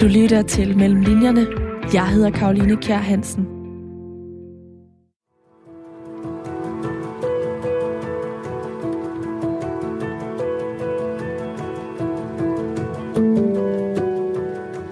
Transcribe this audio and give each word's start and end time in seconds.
Du 0.00 0.06
lytter 0.06 0.42
til 0.42 0.78
Mellem 0.78 1.00
Linjerne. 1.00 1.46
Jeg 1.94 2.08
hedder 2.08 2.30
Karoline 2.30 2.76
Kjær 2.76 2.96
Hansen. 2.96 3.42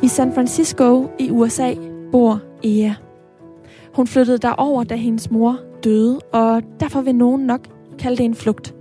I 0.03 0.09
San 0.09 0.33
Francisco 0.33 1.11
i 1.19 1.31
USA 1.31 1.75
bor 2.13 2.41
Ea. 2.65 2.93
Hun 3.95 4.07
flyttede 4.07 4.39
derover, 4.39 4.85
da 4.85 4.95
hendes 4.95 5.31
mor 5.31 5.59
døde, 5.85 6.19
og 6.33 6.63
derfor 6.81 7.01
vil 7.01 7.15
nogen 7.15 7.47
nok 7.47 7.69
kalde 7.99 8.17
det 8.17 8.25
en 8.25 8.35
flugt. 8.35 8.75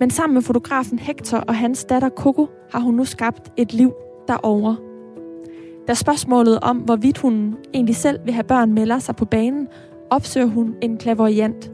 Men 0.00 0.10
sammen 0.10 0.34
med 0.34 0.42
fotografen 0.42 0.98
Hector 0.98 1.38
og 1.38 1.54
hans 1.54 1.84
datter 1.84 2.08
Coco 2.08 2.48
har 2.72 2.80
hun 2.80 2.94
nu 2.94 3.04
skabt 3.04 3.52
et 3.56 3.72
liv 3.72 3.92
derovre. 4.28 4.91
Da 5.88 5.94
spørgsmålet 5.94 6.58
om, 6.60 6.76
hvorvidt 6.76 7.18
hun 7.18 7.56
egentlig 7.74 7.96
selv 7.96 8.18
vil 8.24 8.34
have 8.34 8.44
børn, 8.44 8.72
melder 8.72 8.98
sig 8.98 9.16
på 9.16 9.24
banen, 9.24 9.68
opsøger 10.10 10.46
hun 10.46 10.74
en 10.82 10.96
klavoyant. 10.96 11.72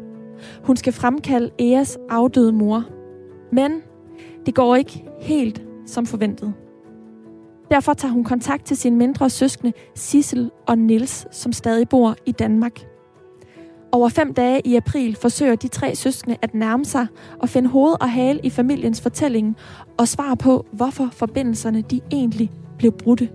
Hun 0.65 0.77
skal 0.77 0.93
fremkalde 0.93 1.51
Eas 1.59 1.99
afdøde 2.11 2.53
mor. 2.53 2.85
Men 3.53 3.83
det 4.47 4.55
går 4.55 4.77
ikke 4.77 5.05
helt 5.21 5.63
som 5.87 6.07
forventet. 6.07 6.55
Derfor 7.71 7.95
tager 7.95 8.13
hun 8.13 8.25
kontakt 8.25 8.65
til 8.65 8.77
sine 8.77 8.97
mindre 8.97 9.31
søskende 9.31 9.73
Sissel 9.95 10.51
og 10.67 10.79
Nils, 10.79 11.27
som 11.31 11.53
stadig 11.53 11.89
bor 11.89 12.17
i 12.27 12.33
Danmark. 12.33 12.81
Over 13.93 14.09
fem 14.09 14.35
dage 14.35 14.61
i 14.65 14.77
april 14.77 15.17
forsøger 15.17 15.55
de 15.55 15.69
tre 15.69 15.95
søskende 15.95 16.37
at 16.43 16.55
nærme 16.55 16.85
sig 16.85 17.07
og 17.39 17.49
finde 17.49 17.69
hoved 17.69 17.95
og 18.01 18.11
hale 18.11 18.41
i 18.43 18.51
familiens 18.51 19.01
fortælling 19.01 19.57
og 19.99 20.09
svare 20.09 20.37
på, 20.37 20.67
hvorfor 20.73 21.09
forbindelserne 21.13 21.83
de 21.83 22.01
egentlig 22.13 22.51
blev 22.79 22.93
brudte. 22.93 23.29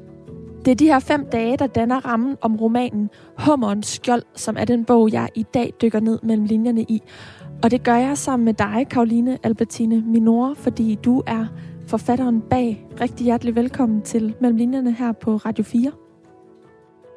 Det 0.66 0.72
er 0.72 0.76
de 0.76 0.86
her 0.86 1.00
fem 1.00 1.26
dage, 1.26 1.58
der 1.58 1.68
danner 1.68 2.06
rammen 2.06 2.38
om 2.42 2.56
romanen 2.56 3.10
Hummerens 3.46 3.88
Skjold, 3.88 4.24
som 4.36 4.56
er 4.60 4.66
den 4.66 4.86
bog, 4.86 5.12
jeg 5.12 5.30
i 5.36 5.44
dag 5.54 5.74
dykker 5.82 6.00
ned 6.00 6.20
mellem 6.24 6.46
linjerne 6.46 6.82
i. 6.82 7.02
Og 7.64 7.72
det 7.72 7.84
gør 7.84 7.96
jeg 7.96 8.18
sammen 8.18 8.46
med 8.46 8.54
dig, 8.54 8.88
Karoline 8.90 9.38
Albertine 9.44 10.02
Minor, 10.02 10.54
fordi 10.54 10.96
du 10.96 11.24
er 11.28 11.46
forfatteren 11.88 12.42
bag. 12.42 12.88
Rigtig 13.02 13.24
hjertelig 13.24 13.56
velkommen 13.56 14.02
til 14.02 14.36
Mellem 14.42 14.58
Linjerne 14.58 14.94
her 14.94 15.12
på 15.12 15.36
Radio 15.36 15.64
4. 15.64 15.92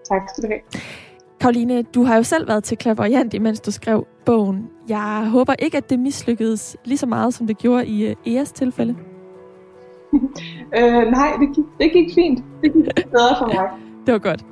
Tak 0.09 0.23
skal 0.29 0.43
du 0.45 0.49
have. 0.49 0.61
Karoline, 1.41 1.83
du 1.83 2.05
har 2.05 2.17
jo 2.17 2.23
selv 2.23 2.49
været 2.49 2.65
til 2.65 2.79
klaverjant, 2.79 3.35
imens 3.35 3.61
du 3.61 3.71
skrev 3.71 4.07
bogen. 4.25 4.69
Jeg 4.89 5.29
håber 5.31 5.55
ikke, 5.59 5.77
at 5.77 5.91
det 5.91 5.99
mislykkedes 5.99 6.77
lige 6.85 6.99
så 6.99 7.07
meget, 7.07 7.35
som 7.35 7.47
det 7.47 7.59
gjorde 7.59 7.87
i 7.87 8.11
uh, 8.11 8.35
Eas 8.35 8.53
tilfælde. 8.53 8.97
øh, 10.79 11.11
nej, 11.11 11.33
det 11.41 11.57
gik, 11.57 11.65
det 11.81 11.93
gik 11.93 12.15
fint. 12.15 12.45
Det 12.63 12.73
gik 12.73 12.85
bedre 12.85 13.37
for 13.39 13.47
mig. 13.47 13.69
det 14.07 14.13
var 14.13 14.19
godt. 14.19 14.45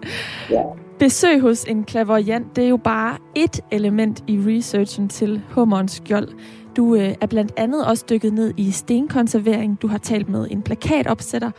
Ja. 0.50 0.62
Besøg 0.98 1.40
hos 1.40 1.64
en 1.64 1.84
klaverjant, 1.84 2.56
det 2.56 2.64
er 2.64 2.68
jo 2.68 2.76
bare 2.76 3.16
et 3.34 3.60
element 3.70 4.24
i 4.26 4.38
researchen 4.46 5.08
til 5.08 5.42
Hummerens 5.50 5.92
Skjold. 5.92 6.28
Du 6.76 6.94
øh, 6.94 7.14
er 7.20 7.26
blandt 7.26 7.52
andet 7.56 7.86
også 7.86 8.04
dykket 8.10 8.32
ned 8.32 8.54
i 8.56 8.70
stenkonservering. 8.70 9.82
Du 9.82 9.86
har 9.86 9.98
talt 9.98 10.28
med 10.28 10.46
en 10.50 10.62
plakatopsætter, 10.62 11.50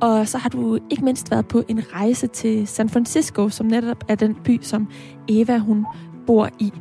og 0.00 0.28
så 0.28 0.38
har 0.38 0.48
du 0.48 0.78
ikke 0.90 1.04
mindst 1.04 1.30
været 1.30 1.48
på 1.48 1.62
en 1.68 1.82
rejse 1.92 2.26
til 2.26 2.66
San 2.66 2.88
Francisco, 2.88 3.48
som 3.48 3.66
netop 3.66 4.04
er 4.08 4.14
den 4.14 4.34
by, 4.34 4.58
som 4.62 4.88
Eva 5.28 5.58
hun 5.58 5.86
bor 6.26 6.48
i. 6.58 6.72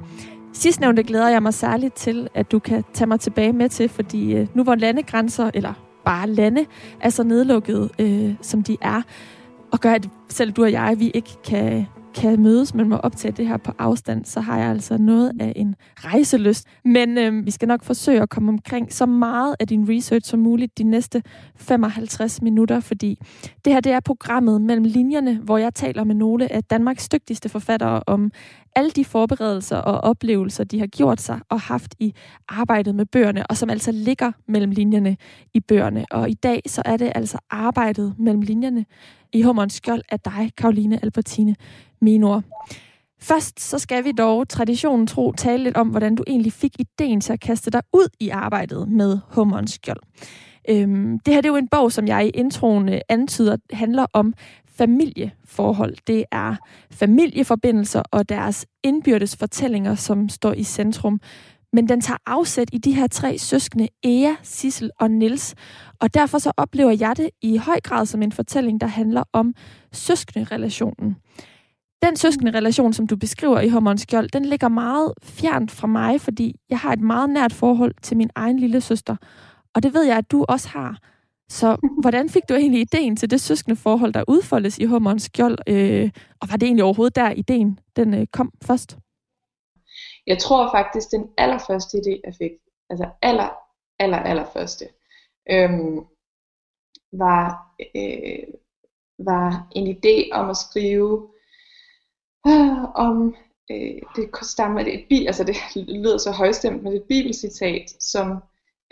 Sidstnævnte 0.54 1.04
glæder 1.04 1.30
jeg 1.30 1.44
mig 1.44 1.54
særligt 1.54 1.94
til, 1.94 2.28
at 2.34 2.52
du 2.52 2.60
kan 2.60 2.84
tage 2.94 3.08
mig 3.08 3.20
tilbage 3.20 3.54
med 3.54 3.70
til, 3.70 3.90
fordi 3.90 4.34
øh, 4.34 4.48
nu 4.54 4.64
hvor 4.64 4.76
landegrænser, 4.76 5.52
eller 5.54 5.74
bare 6.06 6.30
lande, 6.30 6.66
er 7.02 7.10
så 7.10 7.24
nedlukket, 7.24 7.90
øh, 8.00 8.34
som 8.42 8.64
de 8.64 8.78
er, 8.82 9.02
og 9.72 9.80
gør, 9.80 9.92
at 9.92 10.10
selv 10.30 10.52
du 10.52 10.64
og 10.64 10.72
jeg, 10.72 10.96
vi 11.00 11.10
ikke 11.10 11.42
kan 11.46 11.86
kan 12.14 12.42
mødes, 12.42 12.74
men 12.74 12.90
må 12.90 12.96
optage 12.96 13.32
det 13.32 13.48
her 13.48 13.58
på 13.58 13.72
afstand, 13.80 14.26
så 14.26 14.40
har 14.40 14.58
jeg 14.58 14.68
altså 14.68 14.98
noget 14.98 15.32
af 15.40 15.54
en 15.56 15.76
rejseløst. 15.96 16.68
Men 16.86 17.18
øh, 17.18 17.46
vi 17.46 17.52
skal 17.52 17.68
nok 17.68 17.84
forsøge 17.84 18.22
at 18.22 18.30
komme 18.30 18.50
omkring 18.50 18.94
så 18.94 19.06
meget 19.06 19.56
af 19.60 19.68
din 19.68 19.90
research 19.90 20.30
som 20.30 20.40
muligt 20.40 20.78
de 20.78 20.84
næste 20.84 21.24
55 21.56 22.42
minutter, 22.42 22.80
fordi 22.80 23.20
det 23.66 23.74
her 23.74 23.80
det 23.80 23.92
er 23.92 24.00
programmet 24.00 24.62
mellem 24.62 24.86
linjerne, 24.86 25.40
hvor 25.44 25.58
jeg 25.58 25.74
taler 25.74 26.04
med 26.04 26.16
nogle 26.16 26.52
af 26.52 26.64
Danmarks 26.64 27.10
dygtigste 27.10 27.50
forfattere 27.50 28.04
om 28.08 28.32
alle 28.76 28.92
de 28.92 29.06
forberedelser 29.06 29.78
og 29.78 30.02
oplevelser, 30.02 30.64
de 30.64 30.80
har 30.80 30.88
gjort 30.88 31.22
sig 31.22 31.40
og 31.50 31.62
haft 31.62 31.96
i 32.00 32.14
arbejdet 32.50 32.96
med 32.96 33.06
bøgerne, 33.06 33.48
og 33.48 33.58
som 33.58 33.70
altså 33.70 33.92
ligger 33.92 34.32
mellem 34.48 34.72
linjerne 34.72 35.18
i 35.54 35.60
bøgerne. 35.60 36.06
Og 36.12 36.30
i 36.30 36.34
dag 36.34 36.62
så 36.68 36.82
er 36.86 36.98
det 36.98 37.12
altså 37.16 37.38
arbejdet 37.50 38.16
mellem 38.20 38.42
linjerne 38.42 38.86
i 39.34 39.42
Hummerens 39.42 39.74
Skjold 39.74 40.02
af 40.10 40.20
dig, 40.20 40.52
Karoline 40.58 41.00
Albertine 41.04 41.56
Minor. 42.02 42.44
Først 43.22 43.60
så 43.60 43.80
skal 43.80 44.04
vi 44.04 44.12
dog 44.12 44.50
traditionen 44.50 45.08
tro 45.08 45.32
tale 45.32 45.64
lidt 45.64 45.78
om, 45.78 45.88
hvordan 45.88 46.16
du 46.16 46.24
egentlig 46.28 46.54
fik 46.54 46.76
ideen 46.80 47.22
til 47.22 47.34
at 47.34 47.40
kaste 47.40 47.72
dig 47.72 47.82
ud 47.94 48.08
i 48.20 48.30
arbejdet 48.30 48.90
med 48.90 49.20
Hummerens 49.28 49.72
Skjold. 49.72 50.00
Øhm, 50.70 51.20
det 51.20 51.34
her 51.34 51.42
det 51.42 51.50
er 51.50 51.54
jo 51.54 51.58
en 51.58 51.68
bog, 51.68 51.92
som 51.92 52.08
jeg 52.08 52.26
i 52.26 52.30
introen 52.30 52.90
øh, 52.90 53.02
antyder, 53.10 53.58
handler 53.74 54.06
om 54.14 54.34
familieforhold. 54.78 55.96
Det 56.08 56.26
er 56.32 56.56
familieforbindelser 56.92 58.04
og 58.12 58.30
deres 58.30 58.66
indbyrdes 58.84 59.36
fortællinger, 59.36 59.96
som 59.96 60.30
står 60.30 60.54
i 60.54 60.64
centrum. 60.64 61.20
Men 61.74 61.90
den 61.90 62.02
tager 62.02 62.18
afsæt 62.26 62.70
i 62.74 62.78
de 62.78 62.92
her 62.92 63.08
tre 63.08 63.38
søskende, 63.38 63.88
Ea, 64.04 64.34
Sissel 64.44 64.92
og 65.00 65.12
Nils. 65.12 65.56
Og 66.00 66.14
derfor 66.14 66.38
så 66.38 66.52
oplever 66.58 66.92
jeg 67.00 67.18
det 67.18 67.30
i 67.42 67.58
høj 67.58 67.80
grad 67.84 68.06
som 68.06 68.22
en 68.22 68.32
fortælling, 68.32 68.82
der 68.82 68.88
handler 68.88 69.24
om 69.34 69.54
søskende 69.92 70.48
relationen. 70.52 71.16
Den 72.04 72.16
søskende 72.16 72.52
relation, 72.52 72.94
som 72.94 73.08
du 73.08 73.16
beskriver 73.16 73.60
i 73.60 73.70
Hummerens 73.70 74.02
Skjold, 74.02 74.30
den 74.30 74.46
ligger 74.46 74.68
meget 74.68 75.14
fjernt 75.24 75.72
fra 75.72 75.88
mig, 75.88 76.22
fordi 76.22 76.56
jeg 76.70 76.80
har 76.80 76.94
et 76.94 77.02
meget 77.02 77.30
nært 77.30 77.54
forhold 77.54 77.94
til 78.02 78.18
min 78.18 78.30
egen 78.36 78.60
lille 78.60 78.82
søster. 78.82 79.16
Og 79.76 79.84
det 79.84 79.94
ved 79.94 80.04
jeg, 80.04 80.18
at 80.18 80.32
du 80.32 80.46
også 80.50 80.70
har. 80.70 80.98
Så 81.50 81.78
hvordan 82.02 82.30
fik 82.30 82.44
du 82.50 82.54
egentlig 82.54 82.82
ideen 82.82 83.16
til 83.16 83.32
det 83.32 83.42
søskende 83.42 83.76
forhold, 83.76 84.14
der 84.14 84.24
udfoldes 84.28 84.78
i 84.78 84.86
Hummerens 84.86 85.24
Skjold? 85.24 85.58
Øh, 85.68 86.12
og 86.42 86.48
var 86.50 86.58
det 86.58 86.64
egentlig 86.64 86.84
overhovedet 86.84 87.16
der, 87.16 87.32
ideen 87.32 87.80
den 87.96 88.14
øh, 88.14 88.28
kom 88.28 88.52
først? 88.64 88.98
Jeg 90.28 90.38
tror 90.40 90.72
faktisk, 90.72 91.12
den 91.12 91.30
allerførste 91.38 91.98
idé, 91.98 92.22
jeg 92.24 92.34
fik, 92.38 92.52
altså 92.90 93.10
aller, 93.22 93.50
aller, 94.00 94.18
allerførste, 94.18 94.86
øhm, 95.52 96.00
var, 97.12 97.74
øh, 97.96 98.44
var 99.20 99.68
en 99.76 99.98
idé 99.98 100.30
om 100.32 100.50
at 100.50 100.58
skrive 100.58 101.30
øh, 102.48 102.84
om, 102.96 103.36
øh, 103.72 104.02
det 104.16 104.30
stammer 104.42 104.84
det 104.84 104.94
et 104.94 105.06
bil, 105.10 105.28
altså 105.28 105.44
det 105.44 105.56
lyder 105.76 106.18
så 106.18 106.32
højstemt, 106.32 106.84
men 106.84 106.92
det 106.92 106.98
er 106.98 107.02
et 107.02 107.08
bibelcitat, 107.08 107.90
som, 108.00 108.44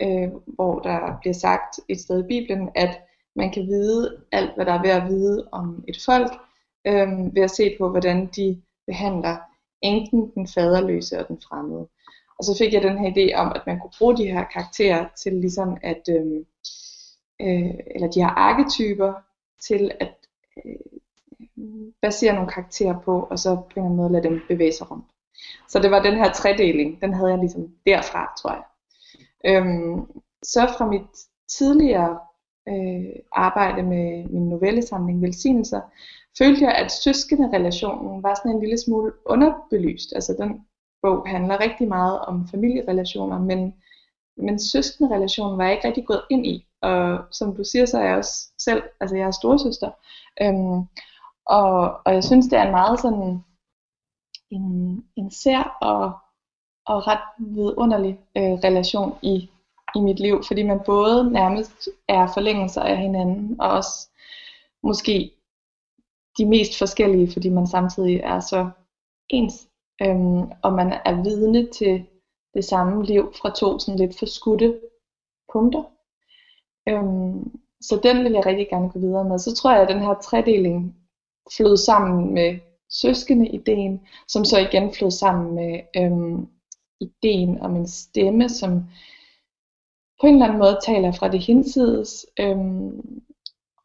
øh, 0.02 0.28
hvor 0.46 0.78
der 0.78 1.18
bliver 1.20 1.34
sagt 1.34 1.80
et 1.88 2.00
sted 2.00 2.24
i 2.24 2.28
Bibelen, 2.28 2.68
at 2.74 3.00
man 3.36 3.52
kan 3.52 3.66
vide 3.66 4.22
alt, 4.32 4.54
hvad 4.54 4.66
der 4.66 4.72
er 4.72 4.82
ved 4.82 4.90
at 4.90 5.08
vide 5.08 5.48
om 5.52 5.84
et 5.88 6.02
folk, 6.04 6.32
øh, 6.86 7.34
ved 7.34 7.42
at 7.42 7.50
se 7.50 7.76
på, 7.78 7.88
hvordan 7.88 8.26
de 8.26 8.62
behandler 8.86 9.36
enken, 9.82 10.30
den 10.34 10.48
faderløse 10.48 11.18
og 11.18 11.28
den 11.28 11.40
fremmede. 11.48 11.88
Og 12.38 12.44
så 12.44 12.58
fik 12.58 12.72
jeg 12.72 12.82
den 12.82 12.98
her 12.98 13.10
idé 13.10 13.34
om, 13.34 13.52
at 13.54 13.62
man 13.66 13.80
kunne 13.80 13.92
bruge 13.98 14.16
de 14.16 14.26
her 14.26 14.44
karakterer 14.44 15.08
til 15.16 15.32
ligesom 15.32 15.76
at, 15.82 16.08
øh, 16.08 16.36
øh, 17.40 17.74
eller 17.94 18.10
de 18.10 18.20
her 18.20 18.28
arketyper, 18.28 19.12
til 19.62 19.90
at 20.00 20.14
øh, 20.66 21.00
basere 22.02 22.34
nogle 22.34 22.50
karakterer 22.50 23.00
på, 23.00 23.28
og 23.30 23.38
så 23.38 23.54
på 23.54 23.62
en 23.62 23.70
eller 23.76 23.84
anden 23.84 23.96
måde 23.96 24.12
lade 24.12 24.28
dem 24.28 24.40
bevæge 24.48 24.72
sig 24.72 24.90
rundt. 24.90 25.04
Så 25.68 25.78
det 25.78 25.90
var 25.90 26.02
den 26.02 26.14
her 26.14 26.32
tredeling, 26.32 27.00
den 27.00 27.14
havde 27.14 27.30
jeg 27.30 27.38
ligesom 27.38 27.74
derfra, 27.86 28.32
tror 28.42 28.50
jeg. 28.50 28.62
Øhm, 29.46 30.06
så 30.42 30.74
fra 30.78 30.86
mit 30.86 31.10
tidligere 31.48 32.18
øh, 32.68 33.16
arbejde 33.32 33.82
med 33.82 34.28
min 34.28 34.48
novellesamling 34.48 35.22
Velsignelser, 35.22 35.80
følte 36.38 36.64
jeg, 36.64 36.74
at 36.74 36.92
søskende 36.92 37.56
relationen 37.56 38.22
var 38.22 38.34
sådan 38.34 38.52
en 38.52 38.60
lille 38.60 38.78
smule 38.78 39.12
underbelyst. 39.26 40.12
Altså 40.14 40.36
den 40.38 40.66
bog 41.02 41.28
handler 41.28 41.60
rigtig 41.60 41.88
meget 41.88 42.20
om 42.20 42.48
familierelationer, 42.48 43.38
men, 43.38 43.74
men 44.36 44.58
søskende 44.60 45.14
relationen 45.14 45.58
var 45.58 45.64
jeg 45.64 45.72
ikke 45.72 45.88
rigtig 45.88 46.06
gået 46.06 46.22
ind 46.30 46.46
i. 46.46 46.66
Og 46.82 47.18
som 47.30 47.56
du 47.56 47.64
siger, 47.64 47.86
så 47.86 47.98
er 47.98 48.04
jeg 48.04 48.16
også 48.16 48.48
selv, 48.58 48.82
altså 49.00 49.16
jeg 49.16 49.26
er 49.26 49.30
storesøster. 49.30 49.90
Øhm, 50.42 50.86
og, 51.46 52.00
og 52.04 52.14
jeg 52.14 52.24
synes, 52.24 52.46
det 52.46 52.58
er 52.58 52.62
en 52.62 52.70
meget 52.70 53.00
sådan 53.00 53.44
en, 54.50 55.04
en 55.16 55.30
sær 55.30 55.78
og, 55.82 56.12
og 56.86 57.06
ret 57.06 57.20
vidunderlig 57.38 58.18
øh, 58.36 58.52
relation 58.52 59.18
i, 59.22 59.50
i 59.96 60.00
mit 60.00 60.20
liv, 60.20 60.42
fordi 60.46 60.62
man 60.62 60.80
både 60.86 61.32
nærmest 61.32 61.88
er 62.08 62.26
forlængelser 62.34 62.82
af 62.82 62.96
hinanden, 62.98 63.60
og 63.60 63.70
også 63.70 64.08
måske 64.82 65.30
de 66.38 66.46
mest 66.46 66.78
forskellige, 66.78 67.32
fordi 67.32 67.48
man 67.48 67.66
samtidig 67.66 68.16
er 68.16 68.40
så 68.40 68.70
ens, 69.28 69.68
øhm, 70.02 70.50
og 70.62 70.72
man 70.72 70.92
er 71.04 71.22
vidne 71.22 71.70
til 71.70 72.06
det 72.54 72.64
samme 72.64 73.04
liv 73.04 73.32
fra 73.40 73.50
to 73.50 73.78
sådan 73.78 73.98
lidt 73.98 74.18
forskudte 74.18 74.80
punkter. 75.52 75.82
Øhm, 76.88 77.60
så 77.80 78.00
den 78.02 78.24
vil 78.24 78.32
jeg 78.32 78.46
rigtig 78.46 78.68
gerne 78.68 78.90
gå 78.90 78.98
videre 78.98 79.24
med. 79.24 79.38
Så 79.38 79.54
tror 79.54 79.72
jeg, 79.72 79.82
at 79.82 79.88
den 79.88 80.00
her 80.00 80.14
tredeling 80.14 80.96
flød 81.56 81.76
sammen 81.76 82.34
med 82.34 82.58
søskende-ideen, 82.90 84.06
som 84.28 84.44
så 84.44 84.58
igen 84.58 84.94
flød 84.94 85.10
sammen 85.10 85.54
med 85.54 85.80
øhm, 85.96 86.48
ideen 87.02 87.60
om 87.60 87.76
en 87.76 87.86
stemme, 87.86 88.48
som 88.48 88.82
på 90.20 90.26
en 90.26 90.34
eller 90.34 90.46
anden 90.46 90.58
måde 90.58 90.78
taler 90.86 91.12
fra 91.12 91.28
det 91.28 91.40
hinsides. 91.40 92.26
Øhm, 92.40 93.22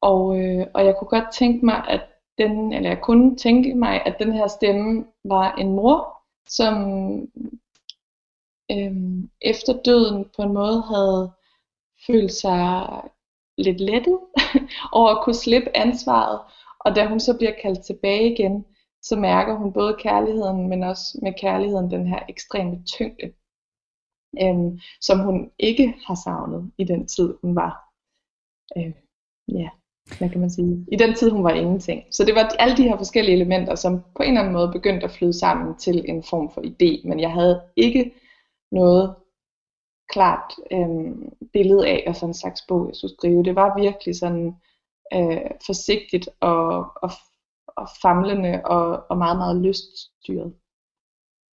og, 0.01 0.39
øh, 0.39 0.67
og 0.73 0.85
jeg 0.85 0.95
kunne 0.99 1.07
godt 1.07 1.33
tænke 1.33 1.65
mig, 1.65 1.83
at 1.87 2.01
den, 2.37 2.73
eller 2.73 2.89
jeg 2.89 3.01
kunne 3.01 3.35
tænke 3.35 3.75
mig, 3.75 4.01
at 4.05 4.15
den 4.19 4.33
her 4.33 4.47
stemme 4.47 5.05
var 5.23 5.55
en 5.55 5.71
mor, 5.75 6.23
som 6.49 6.73
øhm, 8.71 9.29
efter 9.41 9.73
døden 9.85 10.25
på 10.35 10.41
en 10.41 10.53
måde 10.53 10.81
havde 10.81 11.31
følt 12.07 12.33
sig 12.33 12.87
lidt 13.57 13.79
lettet 13.81 14.19
over 14.97 15.09
at 15.09 15.23
kunne 15.23 15.35
slippe 15.35 15.77
ansvaret. 15.77 16.39
Og 16.79 16.95
da 16.95 17.07
hun 17.07 17.19
så 17.19 17.37
bliver 17.37 17.53
kaldt 17.61 17.85
tilbage 17.85 18.33
igen, 18.33 18.65
så 19.01 19.15
mærker 19.15 19.55
hun 19.55 19.73
både 19.73 19.97
kærligheden, 19.99 20.69
men 20.69 20.83
også 20.83 21.19
med 21.21 21.33
kærligheden 21.39 21.91
den 21.91 22.07
her 22.07 22.19
ekstreme 22.29 22.83
tyngde, 22.85 23.33
øhm, 24.41 24.79
som 25.01 25.19
hun 25.19 25.51
ikke 25.59 25.95
har 26.07 26.15
savnet 26.25 26.71
i 26.77 26.83
den 26.83 27.07
tid, 27.07 27.33
hun 27.41 27.55
var. 27.55 27.93
Øh, 28.77 28.93
ja, 29.47 29.69
hvad 30.17 30.29
kan 30.29 30.41
man 30.41 30.49
sige? 30.49 30.85
I 30.91 30.95
den 30.95 31.15
tid, 31.15 31.29
hun 31.31 31.43
var 31.43 31.49
ingenting. 31.49 32.03
Så 32.11 32.25
det 32.25 32.35
var 32.35 32.55
alle 32.59 32.77
de 32.77 32.83
her 32.83 32.97
forskellige 32.97 33.35
elementer, 33.35 33.75
som 33.75 34.03
på 34.15 34.23
en 34.23 34.29
eller 34.29 34.41
anden 34.41 34.53
måde 34.53 34.71
begyndte 34.71 35.05
at 35.05 35.11
flyde 35.11 35.39
sammen 35.39 35.77
til 35.77 36.09
en 36.09 36.23
form 36.23 36.51
for 36.51 36.61
idé, 36.61 37.07
men 37.07 37.19
jeg 37.19 37.31
havde 37.31 37.61
ikke 37.75 38.13
noget 38.71 39.15
klart 40.09 40.53
øh, 40.71 41.15
billede 41.53 41.87
af, 41.87 42.03
hvad 42.05 42.15
for 42.19 42.27
en 42.27 42.33
slags 42.33 42.61
bog 42.67 42.87
jeg 42.87 42.95
skulle 42.95 43.13
skrive. 43.17 43.43
Det 43.43 43.55
var 43.55 43.81
virkelig 43.81 44.15
sådan 44.15 44.55
øh, 45.13 45.51
forsigtigt 45.65 46.29
og, 46.39 46.77
og, 46.95 47.11
og 47.77 47.87
famlende 48.01 48.61
og, 48.65 49.03
og 49.09 49.17
meget, 49.17 49.37
meget 49.37 49.61
lyststyret. 49.61 50.53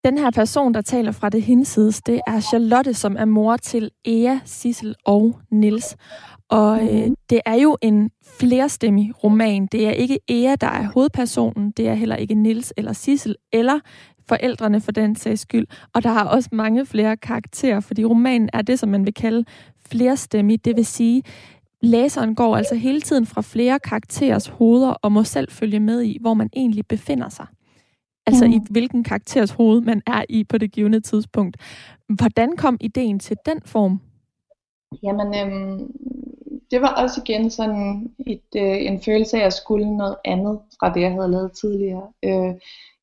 Den 0.05 0.19
her 0.19 0.31
person, 0.31 0.75
der 0.75 0.81
taler 0.81 1.13
fra 1.13 1.29
det 1.29 1.43
hinsides, 1.43 2.03
det 2.03 2.21
er 2.27 2.41
Charlotte, 2.41 2.95
som 2.95 3.17
er 3.19 3.25
mor 3.25 3.57
til 3.57 3.91
Ea, 4.05 4.39
Sissel 4.45 4.95
og 5.05 5.39
Nils. 5.51 5.97
Og 6.49 6.83
øh, 6.83 7.05
mhm. 7.05 7.15
det 7.31 7.41
er 7.47 7.55
jo 7.55 7.77
en 7.83 8.11
flerstemmig 8.41 9.25
roman. 9.25 9.67
Det 9.67 9.87
er 9.87 9.91
ikke 9.91 10.19
Ea, 10.29 10.55
der 10.61 10.67
er 10.67 10.89
hovedpersonen. 10.95 11.71
Det 11.71 11.89
er 11.89 11.95
heller 11.95 12.17
ikke 12.17 12.35
Nils 12.35 12.73
eller 12.77 12.93
Sissel 12.93 13.37
eller 13.53 13.81
forældrene 14.29 14.81
for 14.81 14.93
den 14.93 15.17
sags 15.17 15.41
skyld. 15.41 15.67
Og 15.95 16.03
der 16.03 16.11
er 16.11 16.25
også 16.25 16.49
mange 16.53 16.87
flere 16.87 17.17
karakterer, 17.17 17.81
fordi 17.81 18.05
romanen 18.05 18.49
er 18.53 18.63
det, 18.63 18.79
som 18.79 18.89
man 18.89 19.05
vil 19.07 19.15
kalde 19.15 19.45
flerstemmig. 19.87 20.65
Det 20.65 20.77
vil 20.77 20.87
sige, 20.87 21.23
læseren 21.85 22.35
går 22.35 22.57
altså 22.57 22.75
hele 22.75 23.01
tiden 23.01 23.27
fra 23.27 23.43
flere 23.43 23.79
karakterers 23.79 24.47
hoveder 24.47 24.91
og 24.91 25.13
må 25.13 25.25
selv 25.25 25.51
følge 25.51 25.81
med 25.81 26.03
i, 26.03 26.19
hvor 26.21 26.35
man 26.35 26.51
egentlig 26.57 26.87
befinder 26.87 27.29
sig. 27.29 27.47
Altså 28.27 28.47
mm. 28.47 28.53
i 28.53 28.61
hvilken 28.71 29.05
karakters 29.05 29.51
hoved 29.51 29.81
man 29.81 30.03
er 30.07 30.25
i 30.29 30.45
på 30.45 30.59
det 30.59 30.73
givende 30.73 31.01
tidspunkt. 31.01 31.57
Hvordan 32.09 32.57
kom 32.57 32.77
ideen 32.81 33.19
til 33.19 33.37
den 33.47 33.61
form? 33.65 34.01
Jamen, 35.03 35.35
øhm, 35.35 35.93
det 36.71 36.81
var 36.81 37.03
også 37.03 37.21
igen 37.25 37.51
sådan 37.51 38.11
et, 38.27 38.49
øh, 38.57 38.87
en 38.87 39.01
følelse 39.01 39.43
af 39.43 39.47
at 39.47 39.53
skulle 39.53 39.97
noget 39.97 40.17
andet 40.25 40.61
fra 40.81 40.93
det, 40.95 41.01
jeg 41.01 41.13
havde 41.13 41.31
lavet 41.31 41.53
tidligere. 41.53 42.13
Øh, 42.25 42.55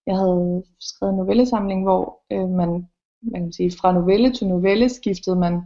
jeg 0.08 0.16
havde 0.16 0.64
skrevet 0.80 1.12
en 1.12 1.18
novellesamling, 1.18 1.84
hvor 1.84 2.20
øh, 2.32 2.50
man, 2.50 2.88
man 3.22 3.42
kan 3.42 3.54
sige, 3.54 3.72
fra 3.82 3.94
novelle 3.94 4.34
til 4.34 4.48
novelle 4.48 4.90
skiftede 4.90 5.36
man 5.36 5.62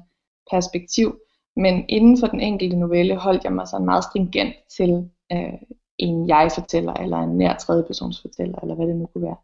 perspektiv, 0.52 1.20
men 1.56 1.86
inden 1.90 2.20
for 2.20 2.28
den 2.28 2.42
enkelte 2.42 2.76
novelle 2.76 3.16
holdt 3.16 3.44
jeg 3.44 3.54
mig 3.54 3.68
sådan 3.68 3.86
meget 3.86 4.04
stringent 4.04 4.56
til 4.78 5.10
øh, 5.32 5.54
en 5.98 6.28
jeg-fortæller, 6.28 6.94
eller 6.94 7.18
en 7.18 7.38
nær 7.38 7.56
tredjepersonsfortæller, 7.56 8.60
eller 8.60 8.76
hvad 8.76 8.88
det 8.88 8.96
nu 8.96 9.06
kunne 9.06 9.24
være. 9.24 9.38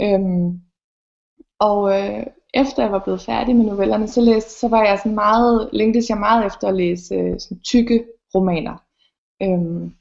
Øhm, 0.00 0.60
og 1.60 2.00
øh, 2.00 2.26
efter 2.54 2.82
jeg 2.82 2.92
var 2.92 3.04
blevet 3.04 3.20
færdig 3.20 3.56
med 3.56 3.64
novellerne, 3.64 4.08
så, 4.08 4.20
læste, 4.20 4.50
så 4.50 4.68
var 4.68 4.84
jeg 4.84 4.98
sådan 4.98 5.14
meget, 5.14 5.70
længtes 5.72 6.10
jeg 6.10 6.18
meget 6.18 6.46
efter 6.46 6.68
at 6.68 6.74
læse 6.74 7.14
øh, 7.14 7.40
sådan 7.40 7.60
tykke 7.60 8.04
romaner. 8.34 8.76
Øhm, 9.42 9.94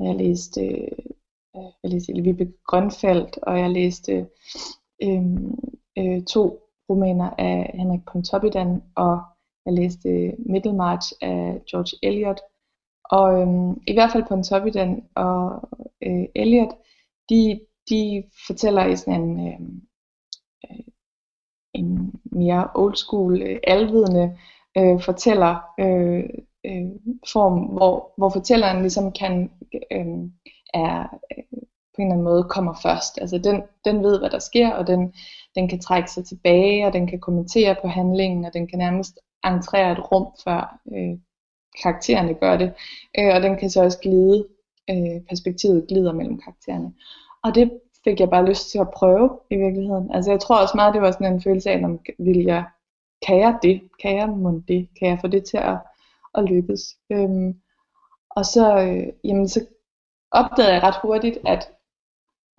jeg 0.00 0.14
læste, 0.14 0.60
øh, 0.60 0.98
jeg 1.54 1.90
læste 1.90 2.12
Vibeke 2.12 2.52
Grønfeldt, 2.66 3.38
og 3.42 3.58
jeg 3.58 3.70
læste 3.70 4.26
øh, 5.02 5.24
øh, 5.98 6.22
to 6.24 6.60
romaner 6.90 7.30
af 7.38 7.70
Henrik 7.74 8.00
Pontoppidan, 8.12 8.82
og 8.94 9.22
jeg 9.66 9.74
læste 9.74 10.08
øh, 10.08 10.32
Middlemarch 10.38 11.12
af 11.22 11.60
George 11.70 11.98
Eliot. 12.02 12.40
Og 13.04 13.40
øhm, 13.40 13.72
i 13.86 13.92
hvert 13.92 14.12
fald 14.12 14.24
på 14.28 14.34
en 14.34 14.42
top 14.42 14.66
i 14.66 14.70
den, 14.70 15.04
og 15.14 15.68
øh, 16.02 16.24
Eliot, 16.34 16.74
de, 17.30 17.60
de 17.90 18.24
fortæller 18.46 18.86
i 18.86 18.96
sådan 18.96 19.22
en, 19.22 19.48
øhm, 19.48 19.80
øh, 20.70 20.84
en 21.74 22.12
mere 22.24 22.68
old 22.74 22.94
school, 22.94 23.42
øh, 23.42 23.58
alvidende 23.66 24.38
øh, 24.78 25.00
fortæller 25.00 25.54
øh, 25.80 26.24
øh, 26.66 26.90
form, 27.32 27.58
hvor, 27.58 28.12
hvor 28.16 28.28
fortælleren 28.28 28.80
ligesom 28.80 29.12
kan 29.12 29.50
øh, 29.92 30.06
er 30.74 31.02
øh, 31.36 31.44
på 31.96 32.02
en 32.02 32.06
eller 32.06 32.14
anden 32.14 32.24
måde 32.24 32.44
kommer 32.44 32.74
først. 32.82 33.18
Altså 33.20 33.38
den, 33.38 33.62
den 33.84 34.02
ved, 34.02 34.18
hvad 34.18 34.30
der 34.30 34.38
sker, 34.38 34.70
og 34.72 34.86
den, 34.86 35.14
den 35.54 35.68
kan 35.68 35.80
trække 35.80 36.10
sig 36.10 36.24
tilbage, 36.24 36.86
og 36.86 36.92
den 36.92 37.06
kan 37.06 37.20
kommentere 37.20 37.76
på 37.82 37.88
handlingen, 37.88 38.44
og 38.44 38.54
den 38.54 38.66
kan 38.66 38.78
nærmest 38.78 39.18
entrere 39.44 39.92
et 39.92 40.12
rum, 40.12 40.26
før 40.44 40.78
øh, 40.92 41.18
karaktererne 41.82 42.34
gør 42.34 42.56
det. 42.56 42.72
Øh, 43.18 43.34
og 43.34 43.42
den 43.42 43.56
kan 43.56 43.70
så 43.70 43.82
også 43.82 43.98
glide, 43.98 44.46
øh, 44.90 45.20
perspektivet 45.28 45.86
glider 45.88 46.12
mellem 46.12 46.40
karaktererne. 46.40 46.92
Og 47.42 47.54
det 47.54 47.80
fik 48.04 48.20
jeg 48.20 48.30
bare 48.30 48.48
lyst 48.48 48.70
til 48.70 48.78
at 48.78 48.90
prøve 48.90 49.38
i 49.50 49.56
virkeligheden. 49.56 50.12
Altså 50.14 50.30
jeg 50.30 50.40
tror 50.40 50.62
også 50.62 50.72
meget, 50.74 50.94
det 50.94 51.02
var 51.02 51.10
sådan 51.10 51.32
en 51.32 51.42
følelse 51.42 51.70
af, 51.70 51.84
om 51.84 52.00
vil 52.18 52.38
jeg, 52.38 52.64
kan 53.26 53.40
jeg 53.40 53.58
det? 53.62 53.80
Kan 54.02 54.16
jeg 54.16 54.28
mon 54.28 54.64
det? 54.68 54.88
Kan 54.98 55.08
jeg 55.08 55.18
få 55.20 55.26
det 55.26 55.44
til 55.44 55.56
at, 55.56 55.78
at 56.34 56.44
lykkes? 56.44 56.82
Øhm, 57.10 57.54
og 58.30 58.44
så, 58.44 58.78
øh, 58.78 59.12
jamen, 59.24 59.48
så 59.48 59.66
opdagede 60.30 60.74
jeg 60.74 60.82
ret 60.82 60.98
hurtigt, 61.02 61.38
at 61.46 61.68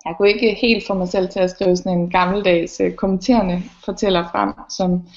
jeg 0.05 0.15
kunne 0.17 0.29
ikke 0.29 0.53
helt 0.53 0.87
få 0.87 0.93
mig 0.93 1.07
selv 1.07 1.29
til 1.29 1.39
at 1.39 1.49
skrive 1.49 1.75
sådan 1.75 1.97
en 1.97 2.09
gammeldags 2.09 2.79
øh, 2.79 2.93
kommenterende 2.93 3.61
fortæller 3.85 4.29
frem, 4.31 4.53
som, 4.69 5.07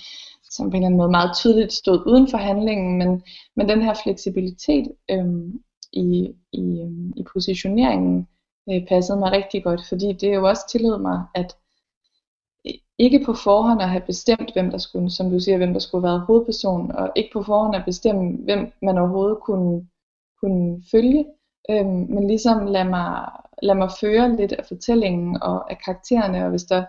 som 0.51 0.71
på 0.71 0.77
en 0.77 0.83
eller 0.83 0.87
anden 0.87 0.99
måde 0.99 1.11
meget 1.11 1.37
tydeligt 1.37 1.73
stod 1.73 2.07
uden 2.07 2.29
for 2.29 2.39
handlingen, 2.39 2.99
men, 2.99 3.23
men 3.57 3.69
den 3.69 3.83
her 3.83 3.95
fleksibilitet 4.03 4.93
øhm, 5.11 5.63
i, 5.93 6.35
i, 6.53 6.81
øhm, 6.81 7.13
i 7.17 7.23
positioneringen 7.33 8.29
øh, 8.71 8.87
passede 8.89 9.19
mig 9.19 9.33
rigtig 9.33 9.65
godt, 9.65 9.81
fordi 9.89 10.13
det 10.13 10.35
jo 10.35 10.49
også 10.49 10.63
tillod 10.69 10.99
mig, 10.99 11.25
at 11.35 11.57
ikke 12.99 13.25
på 13.27 13.35
forhånd 13.35 13.83
at 13.83 13.89
have 13.89 14.03
bestemt, 14.07 14.53
hvem 14.53 14.71
der 14.71 14.79
skulle, 14.79 15.11
som 15.11 15.31
du 15.31 15.41
siger, 15.41 15.57
hvem 15.57 15.73
der 15.73 15.81
skulle 15.81 16.03
være 16.03 16.19
hovedpersonen, 16.19 16.93
og 16.93 17.13
ikke 17.17 17.31
på 17.33 17.43
forhånd 17.43 17.77
at 17.77 17.85
bestemme, 17.85 18.37
hvem 18.45 18.73
man 18.83 18.99
overhovedet 18.99 19.39
kunne, 19.43 19.89
kunne 20.41 20.83
følge, 20.91 21.25
øhm, 21.71 22.07
men 22.15 22.27
ligesom 22.27 22.67
lad 22.67 22.85
mig, 22.85 23.31
lad 23.63 23.75
mig 23.75 23.91
føre 24.01 24.37
lidt 24.37 24.53
af 24.53 24.67
fortællingen 24.67 25.43
og 25.43 25.71
af 25.71 25.79
karaktererne, 25.85 26.45
og 26.45 26.51
hvis 26.51 26.65
der, 26.65 26.85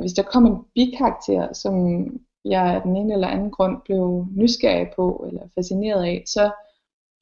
hvis 0.00 0.12
der 0.12 0.22
kom 0.22 0.46
en 0.46 0.58
bikarakter, 0.74 1.52
som 1.52 1.74
jeg 2.44 2.74
af 2.74 2.82
den 2.82 2.96
ene 2.96 3.12
eller 3.14 3.28
anden 3.28 3.50
grund 3.50 3.82
blev 3.84 4.26
nysgerrig 4.36 4.90
på, 4.96 5.24
eller 5.28 5.48
fascineret 5.54 6.04
af, 6.04 6.22
så 6.26 6.50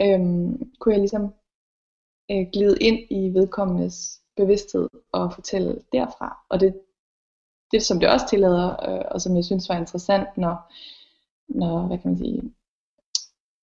øhm, 0.03 0.73
kunne 0.81 0.95
jeg 0.95 1.01
ligesom 1.01 1.35
øh, 2.31 2.47
glide 2.53 2.77
ind 2.81 2.99
i 3.11 3.35
vedkommendes 3.35 4.21
bevidsthed 4.37 4.89
og 5.13 5.35
fortælle 5.35 5.83
derfra. 5.93 6.39
Og 6.49 6.61
det, 6.61 6.81
det 7.73 7.83
som 7.83 8.01
det 8.01 8.09
også 8.09 8.27
tillader, 8.29 8.69
øh, 8.89 9.05
og 9.11 9.21
som 9.21 9.37
jeg 9.37 9.45
synes 9.45 9.69
var 9.69 9.77
interessant, 9.77 10.29
når, 10.37 10.73
når 11.49 11.87
hvad 11.87 11.99
kan 11.99 12.11
man 12.11 12.19
sige, 12.19 12.43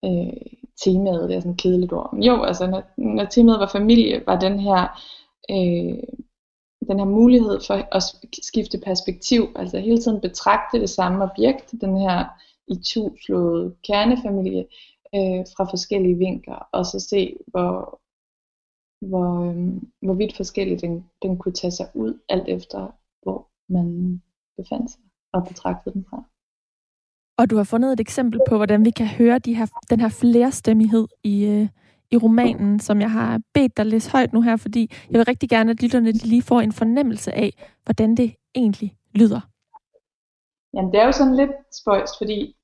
øh, 0.05 0.57
temaet, 0.83 1.29
det 1.29 1.35
er 1.35 1.39
sådan 1.39 1.51
et 1.51 1.61
kedeligt 1.61 1.93
ord. 1.93 2.17
Jo, 2.21 2.43
altså 2.43 2.67
når, 2.67 2.83
når 2.97 3.25
temaet 3.25 3.59
var 3.59 3.67
familie, 3.67 4.23
var 4.25 4.39
den 4.39 4.59
her, 4.59 5.01
øh, 5.49 6.03
den 6.87 6.99
her 6.99 7.05
mulighed 7.05 7.59
for 7.67 7.95
at 7.97 8.03
skifte 8.43 8.77
perspektiv, 8.77 9.41
altså 9.55 9.79
hele 9.79 9.97
tiden 9.97 10.21
betragte 10.21 10.79
det 10.79 10.89
samme 10.89 11.23
objekt, 11.23 11.71
den 11.81 11.97
her 11.97 12.25
i 12.67 12.75
to 12.93 13.15
kernefamilie, 13.87 14.65
øh, 15.15 15.45
fra 15.53 15.63
forskellige 15.63 16.17
vinkler, 16.17 16.67
og 16.71 16.85
så 16.85 16.99
se, 16.99 17.37
hvor, 17.47 18.01
hvor, 19.09 19.29
øh, 19.49 19.81
hvor 20.01 20.13
vidt 20.13 20.35
forskelligt 20.35 20.81
den, 20.81 21.05
den 21.21 21.37
kunne 21.37 21.53
tage 21.53 21.71
sig 21.71 21.87
ud, 21.93 22.19
alt 22.29 22.47
efter 22.47 22.91
hvor 23.23 23.47
man 23.69 24.21
befandt 24.57 24.91
sig 24.91 25.01
og 25.33 25.47
betragtede 25.47 25.93
den 25.93 26.05
fra. 26.09 26.23
Og 27.39 27.49
du 27.49 27.57
har 27.57 27.63
fundet 27.63 27.93
et 27.93 27.99
eksempel 27.99 28.39
på, 28.49 28.55
hvordan 28.55 28.85
vi 28.85 28.91
kan 28.91 29.07
høre 29.07 29.39
de 29.39 29.53
her, 29.53 29.67
den 29.89 29.99
her 29.99 30.09
flerstemmighed 30.09 31.07
i, 31.23 31.45
øh, 31.45 31.67
i 32.11 32.17
romanen, 32.17 32.79
som 32.79 33.01
jeg 33.01 33.11
har 33.11 33.41
bedt 33.53 33.77
dig 33.77 33.85
læse 33.85 34.11
højt 34.11 34.33
nu 34.33 34.41
her, 34.41 34.55
fordi 34.55 34.91
jeg 35.11 35.17
vil 35.17 35.25
rigtig 35.25 35.49
gerne, 35.49 35.71
at 35.71 35.81
lytterne 35.81 36.11
de 36.11 36.27
lige 36.27 36.41
får 36.41 36.61
en 36.61 36.71
fornemmelse 36.71 37.31
af, 37.33 37.53
hvordan 37.85 38.17
det 38.17 38.35
egentlig 38.55 38.95
lyder. 39.15 39.41
Jamen, 40.73 40.91
det 40.91 40.99
er 41.01 41.05
jo 41.05 41.11
sådan 41.11 41.35
lidt 41.35 41.51
spøjst, 41.81 42.13
fordi 42.17 42.55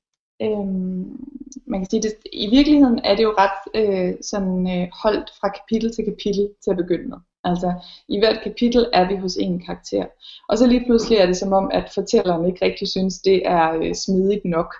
øhm, 0.41 1.19
man 1.67 1.79
kan 1.79 1.89
sige, 1.89 2.01
det, 2.01 2.13
i 2.33 2.49
virkeligheden 2.49 2.99
er 3.03 3.15
det 3.15 3.23
jo 3.23 3.33
ret 3.37 3.59
øh, 3.79 4.13
sådan 4.21 4.57
øh, 4.73 4.87
holdt 5.03 5.29
fra 5.39 5.49
kapitel 5.49 5.93
til 5.93 6.05
kapitel 6.05 6.49
til 6.63 6.71
at 6.71 6.77
begynde 6.77 7.09
med. 7.09 7.17
Altså 7.43 7.73
i 8.09 8.19
hvert 8.19 8.43
kapitel 8.43 8.85
er 8.93 9.07
vi 9.07 9.15
hos 9.15 9.37
en 9.37 9.65
karakter. 9.65 10.05
Og 10.49 10.57
så 10.57 10.67
lige 10.67 10.85
pludselig 10.85 11.17
er 11.17 11.25
det 11.25 11.37
som 11.37 11.53
om, 11.53 11.69
at 11.73 11.91
fortælleren 11.93 12.45
ikke 12.45 12.65
rigtig 12.65 12.87
synes, 12.87 13.21
det 13.21 13.47
er 13.47 13.73
øh, 13.73 13.95
smidigt 13.95 14.45
nok. 14.45 14.75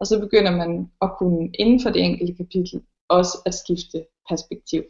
Og 0.00 0.06
så 0.06 0.20
begynder 0.20 0.56
man 0.56 0.90
at 1.02 1.10
kunne 1.18 1.50
inden 1.54 1.80
for 1.82 1.90
det 1.90 2.02
enkelte 2.02 2.34
kapitel 2.34 2.82
også 3.10 3.38
at 3.46 3.54
skifte 3.54 4.06
perspektiv. 4.28 4.82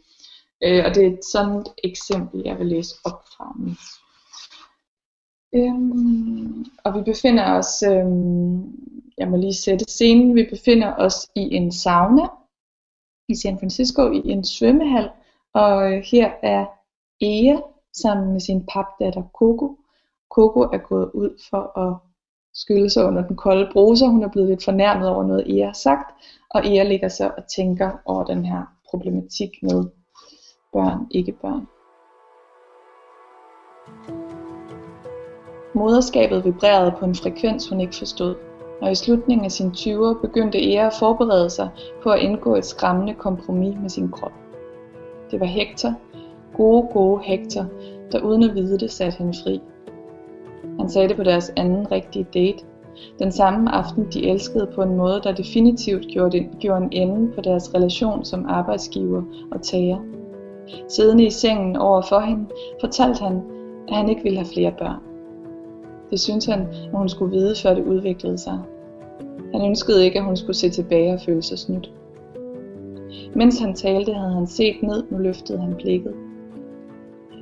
Øh, 0.63 0.85
og 0.85 0.95
det 0.95 1.03
er 1.05 1.11
et 1.11 1.25
sådan 1.25 1.57
et 1.57 1.73
eksempel, 1.83 2.41
jeg 2.45 2.59
vil 2.59 2.67
læse 2.67 2.95
op 3.05 3.23
fra 3.37 3.55
nu. 3.59 3.71
Øhm, 5.53 6.65
og 6.83 6.93
vi 6.95 7.01
befinder 7.11 7.57
os, 7.57 7.83
øhm, 7.83 8.61
jeg 9.17 9.27
må 9.27 9.37
lige 9.37 9.53
sætte 9.53 9.85
scenen, 9.87 10.35
vi 10.35 10.47
befinder 10.49 10.95
os 10.95 11.15
i 11.35 11.41
en 11.55 11.71
sauna 11.71 12.27
i 13.29 13.35
San 13.35 13.59
Francisco 13.59 14.11
i 14.11 14.21
en 14.25 14.43
svømmehal, 14.43 15.09
og 15.53 15.93
øh, 15.93 16.03
her 16.11 16.31
er 16.43 16.65
Ea 17.21 17.59
sammen 17.93 18.31
med 18.31 18.39
sin 18.39 18.65
papdatter 18.65 19.23
Coco. 19.33 19.77
Coco 20.29 20.59
er 20.59 20.77
gået 20.77 21.11
ud 21.13 21.41
for 21.49 21.79
at 21.79 22.10
skylde 22.53 22.89
sig 22.89 23.05
under 23.05 23.27
den 23.27 23.35
kolde 23.35 23.69
bruser. 23.73 24.07
Hun 24.07 24.23
er 24.23 24.29
blevet 24.29 24.49
lidt 24.49 24.63
fornærmet 24.63 25.09
over 25.09 25.23
noget, 25.23 25.57
Ea 25.59 25.65
har 25.65 25.73
sagt. 25.73 26.15
Og 26.49 26.67
Ea 26.67 26.83
ligger 26.83 27.07
så 27.07 27.31
og 27.37 27.43
tænker 27.55 27.91
over 28.05 28.23
den 28.23 28.45
her 28.45 28.61
problematik 28.89 29.49
med 29.61 29.85
børn, 30.73 31.07
ikke 31.11 31.31
børn. 31.31 31.67
Moderskabet 35.75 36.45
vibrerede 36.45 36.93
på 36.99 37.05
en 37.05 37.15
frekvens, 37.15 37.69
hun 37.69 37.81
ikke 37.81 37.95
forstod, 37.95 38.35
og 38.81 38.91
i 38.91 38.95
slutningen 38.95 39.45
af 39.45 39.51
sine 39.51 39.71
20'er 39.71 40.21
begyndte 40.21 40.73
Ea 40.73 40.87
at 40.87 40.93
forberede 40.99 41.49
sig 41.49 41.69
på 42.03 42.09
at 42.09 42.19
indgå 42.19 42.55
et 42.55 42.65
skræmmende 42.65 43.13
kompromis 43.13 43.77
med 43.81 43.89
sin 43.89 44.11
krop. 44.11 44.31
Det 45.31 45.39
var 45.39 45.45
Hector, 45.45 45.93
gode, 46.57 46.87
gode 46.93 47.21
Hector, 47.23 47.65
der 48.11 48.21
uden 48.21 48.43
at 48.43 48.55
vide 48.55 48.79
det 48.79 48.91
satte 48.91 49.17
hende 49.17 49.33
fri. 49.43 49.61
Han 50.79 50.89
sagde 50.89 51.07
det 51.07 51.17
på 51.17 51.23
deres 51.23 51.53
anden 51.57 51.91
rigtige 51.91 52.27
date, 52.33 52.63
den 53.19 53.31
samme 53.31 53.75
aften 53.75 54.07
de 54.13 54.29
elskede 54.29 54.71
på 54.75 54.81
en 54.81 54.95
måde, 54.95 55.21
der 55.23 55.31
definitivt 55.31 56.07
gjorde, 56.07 56.37
det, 56.37 56.47
gjorde 56.59 56.83
en 56.83 56.91
ende 56.91 57.31
på 57.31 57.41
deres 57.41 57.75
relation 57.75 58.25
som 58.25 58.45
arbejdsgiver 58.47 59.23
og 59.51 59.61
tager. 59.61 59.97
Siddende 60.87 61.25
i 61.25 61.29
sengen 61.29 61.75
over 61.75 62.01
for 62.09 62.19
hende, 62.19 62.45
fortalte 62.81 63.23
han, 63.23 63.41
at 63.87 63.95
han 63.95 64.09
ikke 64.09 64.23
ville 64.23 64.37
have 64.37 64.47
flere 64.53 64.73
børn. 64.79 64.99
Det 66.11 66.19
syntes 66.19 66.45
han, 66.45 66.59
at 66.59 66.97
hun 66.97 67.09
skulle 67.09 67.37
vide, 67.37 67.55
før 67.63 67.73
det 67.73 67.85
udviklede 67.85 68.37
sig. 68.37 68.59
Han 69.53 69.65
ønskede 69.65 70.05
ikke, 70.05 70.19
at 70.19 70.25
hun 70.25 70.37
skulle 70.37 70.57
se 70.57 70.69
tilbage 70.69 71.13
og 71.13 71.19
føle 71.25 71.43
sig 71.43 71.59
snydt. 71.59 71.91
Mens 73.35 73.59
han 73.59 73.73
talte, 73.73 74.13
havde 74.13 74.33
han 74.33 74.47
set 74.47 74.75
ned, 74.83 75.03
nu 75.09 75.17
løftede 75.17 75.59
han 75.59 75.75
blikket. 75.75 76.13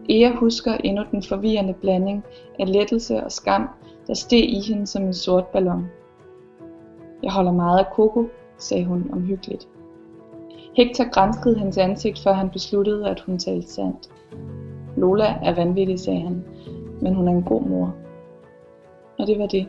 Ea 0.09 0.35
husker 0.35 0.73
endnu 0.73 1.03
den 1.11 1.23
forvirrende 1.23 1.73
blanding 1.73 2.23
af 2.59 2.73
lettelse 2.73 3.23
og 3.23 3.31
skam, 3.31 3.69
der 4.07 4.13
steg 4.13 4.49
i 4.49 4.59
hende 4.59 4.87
som 4.87 5.03
en 5.03 5.13
sort 5.13 5.47
ballon. 5.47 5.87
Jeg 7.23 7.31
holder 7.31 7.51
meget 7.51 7.79
af 7.79 7.85
Coco, 7.93 8.25
sagde 8.57 8.85
hun 8.85 9.09
omhyggeligt. 9.13 9.67
Hector 10.75 11.09
grænskede 11.11 11.59
hendes 11.59 11.77
ansigt, 11.77 12.19
før 12.23 12.33
han 12.33 12.49
besluttede, 12.49 13.09
at 13.09 13.19
hun 13.19 13.39
talte 13.39 13.67
sandt. 13.67 14.09
Lola 14.97 15.25
er 15.43 15.55
vanvittig, 15.55 15.99
sagde 15.99 16.19
han, 16.19 16.43
men 17.01 17.15
hun 17.15 17.27
er 17.27 17.31
en 17.31 17.43
god 17.43 17.61
mor. 17.61 17.95
Og 19.19 19.27
det 19.27 19.39
var 19.39 19.47
det. 19.47 19.67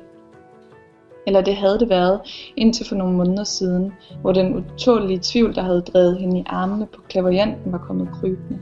Eller 1.27 1.41
det 1.41 1.57
havde 1.57 1.79
det 1.79 1.89
været, 1.89 2.21
indtil 2.57 2.89
for 2.89 2.95
nogle 2.95 3.17
måneder 3.17 3.45
siden, 3.45 3.93
hvor 4.21 4.33
den 4.33 4.57
utålige 4.57 5.21
tvivl, 5.23 5.55
der 5.55 5.63
havde 5.63 5.81
drevet 5.81 6.19
hende 6.19 6.39
i 6.39 6.45
armene 6.47 6.87
på 6.87 7.01
klaverjanten, 7.09 7.73
var 7.73 7.79
kommet 7.79 8.09
krybende. 8.13 8.59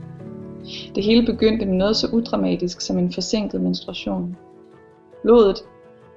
Det 0.95 1.03
hele 1.03 1.25
begyndte 1.25 1.65
med 1.65 1.75
noget 1.75 1.95
så 1.95 2.07
udramatisk 2.13 2.81
som 2.81 2.97
en 2.97 3.13
forsinket 3.13 3.61
menstruation. 3.61 4.37
Blodet, 5.23 5.63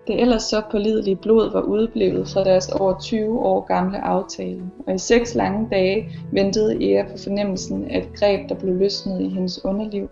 det 0.06 0.20
ellers 0.20 0.42
så 0.42 0.62
pålidelige 0.70 1.16
blod, 1.16 1.52
var 1.52 1.60
udeblevet 1.60 2.28
fra 2.28 2.44
deres 2.44 2.68
over 2.68 2.98
20 3.00 3.38
år 3.38 3.60
gamle 3.60 3.98
aftale, 3.98 4.62
og 4.86 4.94
i 4.94 4.98
seks 4.98 5.34
lange 5.34 5.68
dage 5.70 6.08
ventede 6.32 6.92
Ea 6.92 7.02
på 7.02 7.18
fornemmelsen 7.24 7.90
af 7.90 7.98
et 7.98 8.08
greb, 8.14 8.48
der 8.48 8.54
blev 8.54 8.74
løsnet 8.74 9.20
i 9.20 9.28
hendes 9.28 9.64
underliv. 9.64 10.10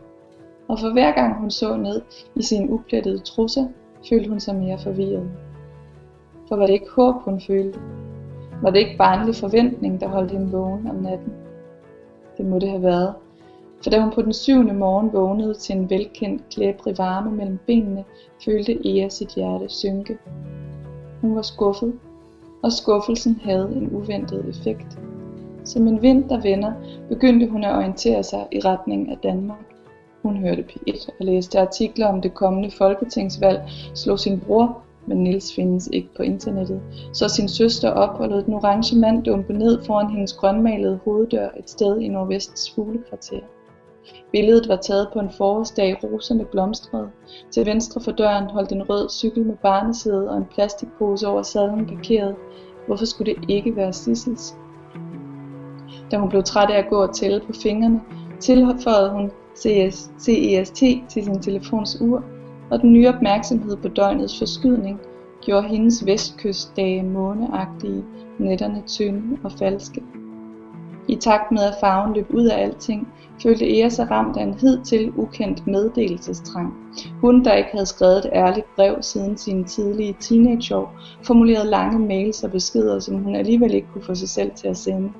Og 0.68 0.78
for 0.78 0.92
hver 0.92 1.12
gang 1.12 1.40
hun 1.40 1.50
så 1.50 1.76
ned 1.76 2.02
i 2.36 2.42
sine 2.42 2.70
uplettede 2.70 3.18
trusser, 3.18 3.66
følte 4.08 4.28
hun 4.28 4.40
sig 4.40 4.54
mere 4.54 4.78
forvirret. 4.78 5.30
For 6.48 6.56
var 6.56 6.66
det 6.66 6.72
ikke 6.72 6.90
håb, 6.96 7.14
hun 7.14 7.40
følte? 7.40 7.78
Var 8.62 8.70
det 8.70 8.78
ikke 8.78 8.98
barnlig 8.98 9.34
forventning, 9.34 10.00
der 10.00 10.08
holdt 10.08 10.30
hende 10.30 10.50
vågen 10.50 10.86
om 10.86 10.96
natten? 10.96 11.32
Det 12.36 12.46
må 12.46 12.58
det 12.58 12.68
have 12.68 12.82
været, 12.82 13.14
for 13.82 13.90
da 13.90 14.00
hun 14.00 14.10
på 14.10 14.22
den 14.22 14.32
syvende 14.32 14.74
morgen 14.74 15.12
vågnede 15.12 15.54
til 15.54 15.76
en 15.76 15.90
velkendt 15.90 16.48
klæbrig 16.50 16.98
varme 16.98 17.30
mellem 17.30 17.58
benene, 17.66 18.04
følte 18.44 18.78
Ea 18.84 19.08
sit 19.08 19.34
hjerte 19.34 19.68
synke. 19.68 20.18
Hun 21.20 21.36
var 21.36 21.42
skuffet, 21.42 21.92
og 22.62 22.72
skuffelsen 22.72 23.40
havde 23.44 23.72
en 23.76 23.90
uventet 23.92 24.48
effekt. 24.48 24.98
Som 25.64 25.88
en 25.88 26.02
vind, 26.02 26.28
der 26.28 26.40
vender, 26.40 26.72
begyndte 27.08 27.46
hun 27.46 27.64
at 27.64 27.76
orientere 27.76 28.22
sig 28.22 28.46
i 28.52 28.60
retning 28.60 29.10
af 29.10 29.18
Danmark. 29.22 29.74
Hun 30.22 30.36
hørte 30.36 30.64
P1 30.70 31.08
og 31.20 31.26
læste 31.26 31.60
artikler 31.60 32.06
om 32.06 32.20
det 32.20 32.34
kommende 32.34 32.70
folketingsvalg, 32.70 33.60
slog 33.94 34.18
sin 34.18 34.40
bror, 34.40 34.82
men 35.06 35.18
Nils 35.18 35.54
findes 35.54 35.88
ikke 35.92 36.08
på 36.16 36.22
internettet, 36.22 36.80
så 37.12 37.28
sin 37.28 37.48
søster 37.48 37.90
op 37.90 38.20
og 38.20 38.28
lod 38.28 38.42
den 38.42 38.54
orange 38.54 38.98
mand 38.98 39.24
dumpe 39.24 39.52
ned 39.52 39.84
foran 39.84 40.10
hendes 40.10 40.32
grønmalede 40.32 41.00
hoveddør 41.04 41.48
et 41.58 41.70
sted 41.70 42.00
i 42.00 42.08
Nordvests 42.08 42.74
fuglekvarter. 42.74 43.40
Billedet 44.32 44.68
var 44.68 44.76
taget 44.76 45.08
på 45.12 45.18
en 45.18 45.30
forårsdag, 45.30 46.04
roserne 46.04 46.44
blomstrede. 46.44 47.10
Til 47.50 47.66
venstre 47.66 48.00
for 48.00 48.10
døren 48.10 48.50
holdt 48.50 48.72
en 48.72 48.90
rød 48.90 49.08
cykel 49.08 49.46
med 49.46 49.56
barnesæde 49.56 50.30
og 50.30 50.36
en 50.36 50.46
plastikpose 50.54 51.26
over 51.28 51.42
sadlen 51.42 51.86
parkeret. 51.86 52.34
Hvorfor 52.86 53.04
skulle 53.04 53.34
det 53.34 53.50
ikke 53.50 53.76
være 53.76 53.92
Sissels? 53.92 54.54
Da 56.10 56.16
hun 56.16 56.28
blev 56.28 56.42
træt 56.42 56.70
af 56.70 56.78
at 56.78 56.90
gå 56.90 57.02
og 57.02 57.14
tælle 57.14 57.40
på 57.46 57.52
fingrene, 57.62 58.00
tilføjede 58.40 59.10
hun 59.10 59.30
CS, 59.56 60.10
CEST 60.20 60.74
til 61.08 61.24
sin 61.24 61.42
telefons 61.42 62.00
ur, 62.00 62.24
og 62.70 62.80
den 62.80 62.92
nye 62.92 63.08
opmærksomhed 63.08 63.76
på 63.76 63.88
døgnets 63.88 64.38
forskydning 64.38 65.00
gjorde 65.42 65.68
hendes 65.68 66.06
vestkystdage 66.06 67.02
måneagtige, 67.02 68.04
nætterne 68.38 68.82
tynde 68.86 69.38
og 69.44 69.52
falske. 69.52 70.02
I 71.10 71.16
takt 71.16 71.52
med 71.52 71.62
at 71.62 71.74
farven 71.80 72.14
løb 72.14 72.26
ud 72.30 72.44
af 72.44 72.62
alting, 72.62 73.08
følte 73.42 73.78
Ea 73.78 73.88
sig 73.88 74.10
ramt 74.10 74.36
af 74.36 74.42
en 74.42 74.54
hidtil 74.54 75.12
ukendt 75.16 75.66
meddelelsestrang. 75.66 76.74
Hun, 77.20 77.44
der 77.44 77.54
ikke 77.54 77.70
havde 77.72 77.86
skrevet 77.86 78.18
et 78.18 78.30
ærligt 78.32 78.66
brev 78.76 79.02
siden 79.02 79.36
sine 79.36 79.64
tidlige 79.64 80.16
teenageår, 80.20 80.94
formulerede 81.22 81.70
lange 81.70 81.98
mails 81.98 82.44
og 82.44 82.50
beskeder, 82.50 82.98
som 82.98 83.22
hun 83.22 83.36
alligevel 83.36 83.74
ikke 83.74 83.88
kunne 83.92 84.04
få 84.04 84.14
sig 84.14 84.28
selv 84.28 84.50
til 84.50 84.68
at 84.68 84.76
sende. 84.76 85.12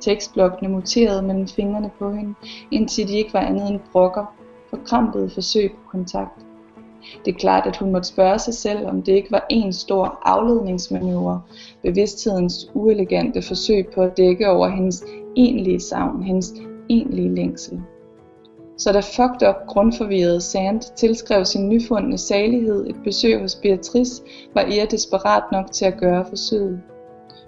Tekstblokkene 0.00 0.72
muterede 0.72 1.22
mellem 1.22 1.48
fingrene 1.48 1.90
på 1.98 2.12
hende, 2.12 2.34
indtil 2.70 3.08
de 3.08 3.16
ikke 3.16 3.34
var 3.34 3.40
andet 3.40 3.70
end 3.70 3.80
brokker, 3.92 4.34
forkrampede 4.70 5.30
forsøg 5.30 5.70
på 5.70 5.90
kontakt. 5.90 6.41
Det 7.24 7.34
er 7.34 7.38
klart, 7.38 7.66
at 7.66 7.76
hun 7.76 7.92
måtte 7.92 8.08
spørge 8.08 8.38
sig 8.38 8.54
selv, 8.54 8.86
om 8.86 9.02
det 9.02 9.12
ikke 9.12 9.32
var 9.32 9.46
en 9.50 9.72
stor 9.72 10.18
afledningsmanøvre, 10.22 11.42
bevidsthedens 11.82 12.70
uelegante 12.74 13.42
forsøg 13.42 13.86
på 13.94 14.02
at 14.02 14.16
dække 14.16 14.50
over 14.50 14.68
hendes 14.68 15.04
egentlige 15.36 15.80
savn, 15.80 16.22
hendes 16.22 16.52
egentlige 16.88 17.34
længsel. 17.34 17.80
Så 18.78 18.92
da 18.92 19.00
fucked 19.00 19.48
up 19.48 19.66
grundforvirret 19.66 20.42
Sand 20.42 20.80
tilskrev 20.96 21.44
sin 21.44 21.68
nyfundne 21.68 22.18
salighed 22.18 22.86
et 22.86 22.96
besøg 23.04 23.40
hos 23.40 23.54
Beatrice, 23.54 24.22
var 24.54 24.62
Ea 24.62 24.84
desperat 24.90 25.42
nok 25.52 25.72
til 25.72 25.84
at 25.84 25.98
gøre 25.98 26.24
forsøget. 26.28 26.80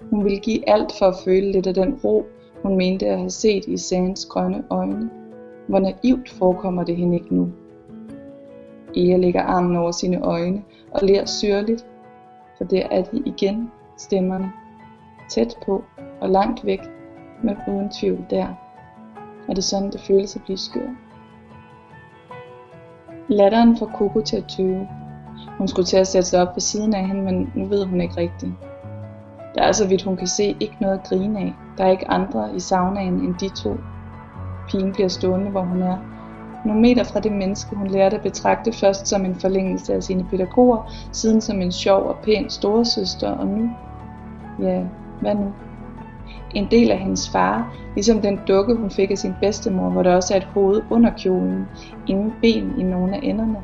Hun 0.09 0.23
ville 0.23 0.39
give 0.39 0.69
alt 0.69 0.91
for 0.99 1.05
at 1.05 1.15
føle 1.25 1.51
lidt 1.51 1.67
af 1.67 1.73
den 1.73 1.93
ro, 2.03 2.23
hun 2.61 2.77
mente 2.77 3.05
at 3.05 3.17
have 3.17 3.29
set 3.29 3.65
i 3.67 3.77
Sands 3.77 4.25
grønne 4.25 4.63
øjne. 4.69 5.09
Hvor 5.67 5.79
naivt 5.79 6.29
forekommer 6.29 6.83
det 6.83 6.95
hende 6.95 7.15
ikke 7.15 7.35
nu. 7.35 7.49
Ea 8.95 9.17
lægger 9.17 9.41
armen 9.41 9.75
over 9.75 9.91
sine 9.91 10.21
øjne 10.21 10.63
og 10.91 10.99
ler 11.03 11.25
syrligt, 11.25 11.85
for 12.57 12.63
der 12.63 12.87
er 12.91 13.01
de 13.03 13.21
igen 13.25 13.71
stemmerne. 13.97 14.51
Tæt 15.29 15.55
på 15.65 15.83
og 16.21 16.29
langt 16.29 16.65
væk, 16.65 16.79
men 17.43 17.57
uden 17.67 17.89
tvivl 17.89 18.25
der. 18.29 18.47
Er 19.49 19.53
det 19.53 19.63
sådan, 19.63 19.91
det 19.91 20.01
føles 20.01 20.35
at 20.35 20.41
blive 20.43 20.57
skør? 20.57 20.89
Latteren 23.29 23.77
får 23.77 23.91
Coco 23.97 24.21
til 24.21 24.37
at 24.37 24.45
tøve. 24.57 24.87
Hun 25.57 25.67
skulle 25.67 25.85
til 25.85 25.97
at 25.97 26.07
sætte 26.07 26.27
sig 26.27 26.41
op 26.41 26.55
ved 26.55 26.61
siden 26.61 26.93
af 26.93 27.07
hende, 27.07 27.21
men 27.21 27.51
nu 27.55 27.65
ved 27.65 27.85
hun 27.85 28.01
ikke 28.01 28.17
rigtigt. 28.17 28.51
Der 29.55 29.63
er 29.63 29.71
så 29.71 29.87
vidt 29.87 30.03
hun 30.03 30.17
kan 30.17 30.27
se 30.27 30.55
ikke 30.59 30.77
noget 30.81 30.99
at 30.99 31.07
grine 31.09 31.39
af. 31.39 31.53
Der 31.77 31.85
er 31.85 31.91
ikke 31.91 32.11
andre 32.11 32.55
i 32.55 32.59
saunaen 32.59 33.13
end 33.13 33.35
de 33.35 33.49
to. 33.49 33.77
Pigen 34.69 34.93
bliver 34.93 35.07
stående, 35.07 35.51
hvor 35.51 35.61
hun 35.61 35.81
er. 35.81 36.14
Nogle 36.65 36.81
meter 36.81 37.03
fra 37.03 37.19
det 37.19 37.31
menneske, 37.31 37.75
hun 37.75 37.87
lærte 37.87 38.15
at 38.15 38.23
betragte 38.23 38.71
først 38.71 39.07
som 39.07 39.25
en 39.25 39.35
forlængelse 39.35 39.93
af 39.93 40.03
sine 40.03 40.23
pædagoger, 40.23 40.91
siden 41.11 41.41
som 41.41 41.61
en 41.61 41.71
sjov 41.71 42.03
og 42.03 42.15
pæn 42.23 42.49
storesøster, 42.49 43.31
og 43.31 43.47
nu 43.47 43.69
Ja, 44.59 44.83
hvad 45.21 45.35
nu? 45.35 45.53
En 46.53 46.67
del 46.71 46.91
af 46.91 46.97
hendes 46.97 47.29
far, 47.29 47.75
ligesom 47.95 48.21
den 48.21 48.39
dukke, 48.47 48.75
hun 48.75 48.89
fik 48.89 49.11
af 49.11 49.17
sin 49.17 49.33
bedstemor, 49.41 49.89
hvor 49.89 50.03
der 50.03 50.15
også 50.15 50.33
er 50.33 50.37
et 50.37 50.43
hoved 50.43 50.81
under 50.89 51.11
kjolen, 51.17 51.65
ingen 52.07 52.33
ben 52.41 52.73
i 52.79 52.83
nogle 52.83 53.15
af 53.15 53.19
enderne. 53.23 53.57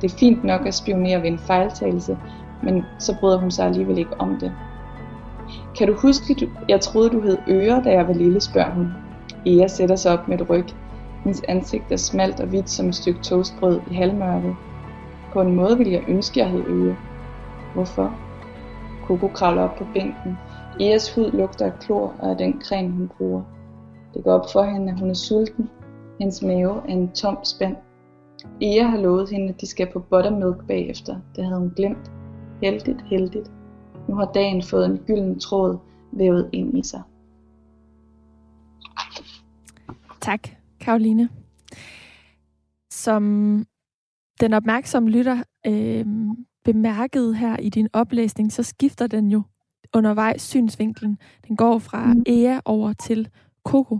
Det 0.00 0.12
er 0.12 0.18
fint 0.18 0.44
nok 0.44 0.66
at 0.66 0.74
spionere 0.74 1.22
ved 1.22 1.28
en 1.28 1.38
fejltagelse, 1.38 2.18
men 2.62 2.84
så 2.98 3.16
bryder 3.20 3.38
hun 3.38 3.50
sig 3.50 3.66
alligevel 3.66 3.98
ikke 3.98 4.20
om 4.20 4.36
det. 4.40 4.52
Kan 5.78 5.86
du 5.86 5.94
huske, 5.94 6.34
du, 6.34 6.46
jeg 6.68 6.80
troede 6.80 7.10
du 7.10 7.20
hed 7.20 7.38
Øre, 7.48 7.82
da 7.84 7.90
jeg 7.90 8.08
var 8.08 8.14
lille, 8.14 8.40
spørger 8.40 8.70
hun. 8.70 8.88
Ea 9.46 9.66
sætter 9.66 9.96
sig 9.96 10.12
op 10.12 10.28
med 10.28 10.40
et 10.40 10.50
ryg. 10.50 10.66
Hendes 11.24 11.42
ansigt 11.48 11.92
er 11.92 11.96
smalt 11.96 12.40
og 12.40 12.48
hvidt 12.48 12.70
som 12.70 12.88
et 12.88 12.94
stykke 12.94 13.20
toastbrød 13.20 13.80
i 13.90 13.94
halvmørket. 13.94 14.56
På 15.32 15.40
en 15.40 15.54
måde 15.54 15.78
ville 15.78 15.92
jeg 15.92 16.04
ønske, 16.08 16.40
jeg 16.40 16.48
havde 16.48 16.64
øje. 16.64 16.96
Hvorfor? 17.74 18.14
Coco 19.06 19.28
kravler 19.28 19.62
op 19.62 19.76
på 19.76 19.86
bænken. 19.94 20.38
Eas 20.80 21.14
hud 21.14 21.32
lugter 21.32 21.66
af 21.66 21.78
klor 21.78 22.14
og 22.18 22.30
af 22.30 22.36
den 22.36 22.62
creme, 22.62 22.90
hun 22.90 23.10
bruger. 23.18 23.42
Det 24.14 24.24
går 24.24 24.32
op 24.32 24.46
for 24.52 24.62
hende, 24.62 24.92
at 24.92 25.00
hun 25.00 25.10
er 25.10 25.14
sulten. 25.14 25.70
Hendes 26.20 26.42
mave 26.42 26.76
er 26.76 26.92
en 26.92 27.12
tom 27.12 27.38
spand. 27.44 27.76
Ea 28.60 28.82
har 28.82 28.98
lovet 28.98 29.30
hende, 29.30 29.48
at 29.48 29.60
de 29.60 29.66
skal 29.66 29.92
på 29.92 29.98
buttermilk 29.98 30.66
bagefter. 30.66 31.16
Det 31.36 31.44
havde 31.44 31.58
hun 31.58 31.72
glemt. 31.76 32.10
Heldigt, 32.62 33.02
heldigt. 33.02 33.50
Nu 34.08 34.14
har 34.14 34.30
dagen 34.34 34.62
fået 34.62 34.86
en 34.86 34.98
gylden 34.98 35.38
tråd 35.38 35.78
vævet 36.12 36.48
ind 36.52 36.78
i 36.78 36.82
sig. 36.82 37.02
Tak, 40.20 40.48
Karoline. 40.82 41.28
Som 42.90 43.22
den 44.40 44.52
opmærksomme 44.52 45.10
lytter 45.10 45.42
øh, 45.66 46.06
bemærkede 46.64 47.34
her 47.34 47.56
i 47.56 47.68
din 47.68 47.88
oplæsning, 47.92 48.52
så 48.52 48.62
skifter 48.62 49.06
den 49.06 49.30
jo 49.30 49.42
undervejs 49.94 50.42
synsvinklen. 50.42 51.18
Den 51.48 51.56
går 51.56 51.78
fra 51.78 52.14
mm. 52.14 52.22
Ea 52.26 52.60
over 52.64 52.92
til 52.92 53.28
Coco. 53.64 53.98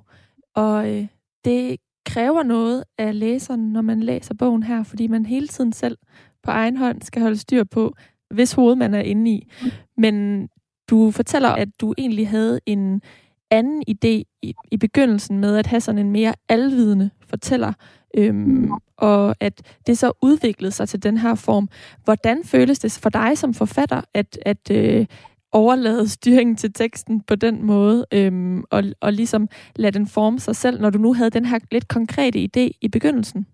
Og 0.55 0.91
øh, 0.91 1.07
det 1.45 1.77
kræver 2.07 2.43
noget 2.43 2.85
af 2.99 3.19
læseren, 3.19 3.73
når 3.73 3.83
man 3.83 4.03
læser 4.03 4.35
bogen 4.35 4.62
her, 4.62 4.83
fordi 4.83 5.07
man 5.07 5.27
hele 5.27 5.49
tiden 5.49 5.73
selv 5.73 5.99
på 6.43 6.51
egen 6.51 6.77
hånd 6.77 7.03
skal 7.03 7.23
holde 7.23 7.37
styr 7.37 7.65
på, 7.65 7.95
hvis 8.31 8.53
hoved 8.53 8.77
man 8.77 8.95
er 8.95 9.01
inde 9.01 9.31
i. 9.31 9.49
Men 9.97 10.49
du 10.91 11.11
fortæller, 11.11 11.49
at 11.49 11.69
du 11.81 11.95
egentlig 11.99 12.29
havde 12.29 12.61
en 12.67 13.03
anden 13.52 13.82
idé 13.88 14.38
i, 14.42 14.54
i 14.73 14.76
begyndelsen 14.76 15.38
med 15.38 15.56
at 15.56 15.66
have 15.66 15.80
sådan 15.80 15.99
en 15.99 16.11
mere 16.11 16.35
alvidende 16.49 17.11
fortæller, 17.28 17.73
øhm, 18.16 18.71
og 18.97 19.37
at 19.40 19.76
det 19.87 19.99
så 19.99 20.12
udviklede 20.23 20.73
sig 20.73 20.88
til 20.88 21.02
den 21.02 21.18
her 21.18 21.35
form. 21.35 21.68
Hvordan 22.04 22.44
føles 22.44 22.78
det 22.78 22.99
for 23.02 23.11
dig 23.11 23.38
som 23.38 23.54
forfatter, 23.54 24.00
at, 24.14 24.38
at 24.42 24.71
øh, 24.71 25.06
overlade 25.52 26.09
styringen 26.09 26.56
til 26.56 26.73
teksten 26.73 27.21
på 27.21 27.35
den 27.35 27.66
måde, 27.66 28.06
øhm, 28.12 28.64
og, 28.71 28.82
og 29.00 29.12
ligesom 29.12 29.49
lade 29.76 29.99
den 29.99 30.06
forme 30.06 30.40
sig 30.40 30.56
selv, 30.56 30.80
når 30.80 30.90
du 30.90 30.99
nu 30.99 31.14
havde 31.14 31.30
den 31.30 31.44
her 31.44 31.59
lidt 31.71 31.88
konkrete 31.88 32.38
idé 32.38 32.71
i 32.80 32.88
begyndelsen? 32.92 33.47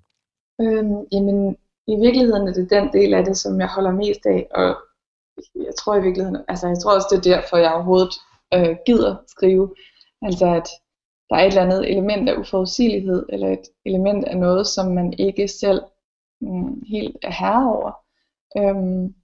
Øhm, 0.61 0.97
jamen, 1.13 1.57
i 1.87 1.97
virkeligheden 2.01 2.49
er 2.49 2.53
det 2.53 2.71
den 2.71 2.89
del 2.93 3.15
af 3.15 3.25
det, 3.25 3.37
som 3.37 3.61
jeg 3.61 3.69
holder 3.69 3.93
mest 3.93 4.27
af, 4.27 4.47
og 4.55 4.77
jeg 5.55 5.75
tror 5.79 5.97
i 5.97 6.03
virkeligheden, 6.03 6.37
altså 6.49 6.69
jeg 6.69 6.79
tror 6.79 6.95
også, 6.95 7.09
det 7.11 7.19
er 7.19 7.35
derfor, 7.35 7.57
jeg 7.57 7.73
overhovedet 7.73 8.15
øh, 8.55 8.77
gider 8.87 9.17
skrive. 9.27 9.75
Altså 10.23 10.47
at 10.47 10.69
der 11.31 11.37
er 11.37 11.41
et 11.41 11.47
eller 11.47 11.63
andet 11.63 11.91
element 11.91 12.29
af 12.29 12.37
uforudsigelighed, 12.37 13.27
eller 13.29 13.49
et 13.49 13.69
element 13.85 14.25
af 14.25 14.37
noget, 14.37 14.67
som 14.67 14.87
man 14.93 15.13
ikke 15.19 15.49
selv 15.49 15.83
mm, 16.41 16.83
helt 16.83 17.17
er 17.23 17.31
herre 17.31 17.75
over. 17.75 17.93
Øhm, 18.57 19.15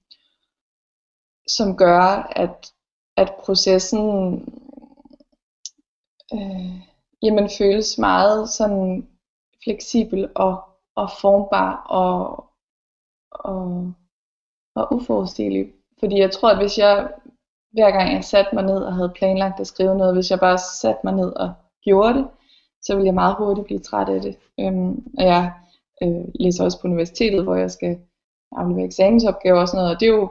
som 1.49 1.77
gør, 1.77 2.33
at, 2.37 2.73
at 3.17 3.35
processen 3.45 4.35
øh, 6.35 6.81
jamen, 7.23 7.51
føles 7.59 7.99
meget 7.99 8.49
sådan 8.49 9.09
fleksibel 9.65 10.33
og, 10.35 10.63
og 10.97 11.11
formbar 11.21 11.77
og, 11.89 12.45
og, 13.31 13.93
og 14.75 14.93
uforudsigelig. 14.95 15.73
Fordi 15.99 16.19
jeg 16.19 16.31
tror, 16.33 16.51
at 16.51 16.59
hvis 16.59 16.79
jeg 16.79 17.13
hver 17.75 17.91
gang 17.91 18.13
jeg 18.15 18.25
satte 18.25 18.55
mig 18.55 18.65
ned 18.65 18.77
og 18.77 18.95
havde 18.95 19.13
planlagt 19.17 19.61
at 19.61 19.67
skrive 19.67 19.95
noget, 19.95 20.15
hvis 20.15 20.31
jeg 20.31 20.41
bare 20.41 20.59
satte 20.59 21.01
mig 21.05 21.15
ned 21.15 21.33
og 21.37 21.53
gjorde 21.85 22.15
det, 22.19 22.27
så 22.83 22.95
ville 22.95 23.07
jeg 23.07 23.15
meget 23.15 23.37
hurtigt 23.39 23.65
blive 23.65 23.81
træt 23.81 24.09
af 24.09 24.21
det. 24.23 24.37
Øhm, 24.61 24.93
og 25.19 25.25
jeg 25.25 25.53
øh, 26.03 26.25
læser 26.41 26.65
også 26.65 26.81
på 26.81 26.89
universitetet, 26.89 27.43
hvor 27.45 27.55
jeg 27.55 27.71
skal 27.71 27.99
aflevere 28.53 28.87
eksamensopgaver 28.87 29.61
og 29.61 29.69
sådan 29.69 29.79
noget, 29.79 29.95
og 29.95 30.01
det 30.01 30.07
er 30.09 30.13
jo, 30.13 30.29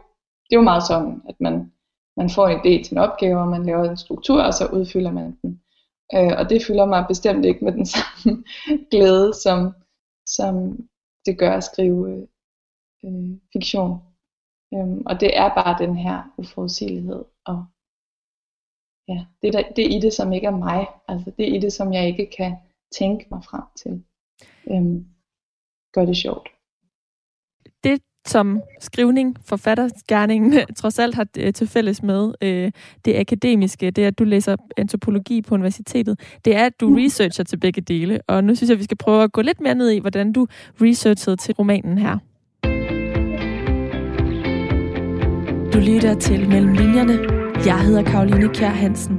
det 0.50 0.56
er 0.56 0.60
jo 0.60 0.62
meget 0.72 0.88
sådan, 0.88 1.22
at 1.30 1.36
man, 1.40 1.72
man 2.18 2.30
får 2.30 2.48
en 2.48 2.60
idé 2.60 2.84
til 2.84 2.92
en 2.92 2.98
opgave, 2.98 3.40
og 3.40 3.48
man 3.48 3.66
laver 3.66 3.84
en 3.90 3.98
struktur, 3.98 4.42
og 4.42 4.54
så 4.54 4.66
udfylder 4.66 5.12
man 5.12 5.38
den. 5.42 5.62
Øh, 6.16 6.34
og 6.38 6.50
det 6.50 6.66
fylder 6.68 6.86
mig 6.86 7.06
bestemt 7.08 7.46
ikke 7.46 7.66
med 7.66 7.74
den 7.74 7.86
samme 7.96 8.44
glæde, 8.92 9.34
som, 9.44 9.74
som 10.26 10.54
det 11.26 11.38
gør 11.38 11.52
at 11.52 11.64
skrive 11.64 12.12
øh, 12.12 12.24
øh 13.06 13.38
fiktion. 13.54 14.00
Øhm, 14.74 15.02
og 15.06 15.20
det 15.22 15.38
er 15.38 15.50
bare 15.56 15.86
den 15.86 15.98
her 15.98 16.34
uforudsigelighed. 16.38 17.24
Og 17.46 17.66
ja, 19.08 19.26
det, 19.42 19.54
der, 19.54 19.64
det 19.76 19.86
er 19.86 19.98
i 19.98 20.00
det, 20.00 20.14
som 20.14 20.34
ikke 20.34 20.48
er 20.48 20.58
mig. 20.58 20.88
Altså 21.08 21.32
det 21.38 21.50
er 21.50 21.56
i 21.56 21.60
det, 21.60 21.74
som 21.74 21.94
jeg 21.94 22.08
ikke 22.08 22.30
kan 22.38 22.56
tænke 23.00 23.28
mig 23.32 23.44
frem 23.44 23.64
til. 23.76 24.04
Øhm, 24.72 25.06
gør 25.94 26.06
det 26.06 26.18
sjovt. 26.18 26.50
Det, 27.84 28.02
som 28.28 28.62
skrivning, 28.80 29.38
forfattergærningen 29.46 30.54
trods 30.82 31.00
alt 31.00 31.16
har 31.16 31.28
øh, 31.38 31.54
til 31.54 31.68
fælles 31.68 32.04
med 32.04 32.34
øh, 32.42 32.72
det 33.06 33.16
akademiske, 33.16 33.92
det 33.92 34.04
er, 34.04 34.08
at 34.08 34.20
du 34.20 34.24
læser 34.24 34.56
antropologi 34.78 35.42
på 35.42 35.56
universitetet, 35.56 36.40
det 36.46 36.56
er, 36.56 36.66
at 36.66 36.80
du 36.80 36.90
mm. 36.90 36.96
researcher 36.96 37.44
til 37.44 37.58
begge 37.58 37.82
dele. 37.82 38.22
Og 38.28 38.44
nu 38.44 38.56
synes 38.56 38.70
jeg, 38.70 38.78
vi 38.78 38.84
skal 38.84 38.98
prøve 38.98 39.24
at 39.24 39.32
gå 39.32 39.42
lidt 39.42 39.62
mere 39.62 39.76
ned 39.76 39.90
i, 39.90 40.00
hvordan 40.00 40.34
du 40.34 40.48
researchede 40.82 41.36
til 41.36 41.56
romanen 41.56 41.98
her. 41.98 42.18
Du 45.74 45.80
lytter 45.80 46.14
til 46.14 46.50
Mellem 46.50 46.74
Linjerne. 46.74 47.20
Jeg 47.66 47.82
hedder 47.82 48.04
Karoline 48.04 48.54
Kjær 48.54 48.70
Hansen. 48.70 49.18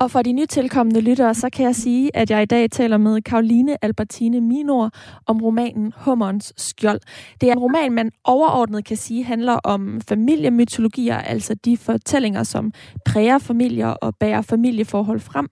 Og 0.00 0.10
for 0.10 0.22
de 0.22 0.32
nytilkommende 0.32 1.00
lyttere, 1.00 1.34
så 1.34 1.50
kan 1.50 1.66
jeg 1.66 1.74
sige, 1.74 2.16
at 2.16 2.30
jeg 2.30 2.42
i 2.42 2.46
dag 2.46 2.70
taler 2.70 2.96
med 2.96 3.22
Karoline 3.22 3.84
Albertine 3.84 4.40
Minor 4.40 4.90
om 5.26 5.42
romanen 5.42 5.92
Hummerens 5.96 6.52
Skjold. 6.56 7.00
Det 7.40 7.48
er 7.48 7.52
en 7.52 7.58
roman, 7.58 7.92
man 7.92 8.10
overordnet 8.24 8.84
kan 8.84 8.96
sige 8.96 9.24
handler 9.24 9.52
om 9.52 10.00
familiemytologier, 10.08 11.18
altså 11.18 11.54
de 11.54 11.76
fortællinger, 11.76 12.42
som 12.42 12.72
præger 13.06 13.38
familier 13.38 13.88
og 13.88 14.16
bærer 14.16 14.42
familieforhold 14.42 15.20
frem. 15.20 15.48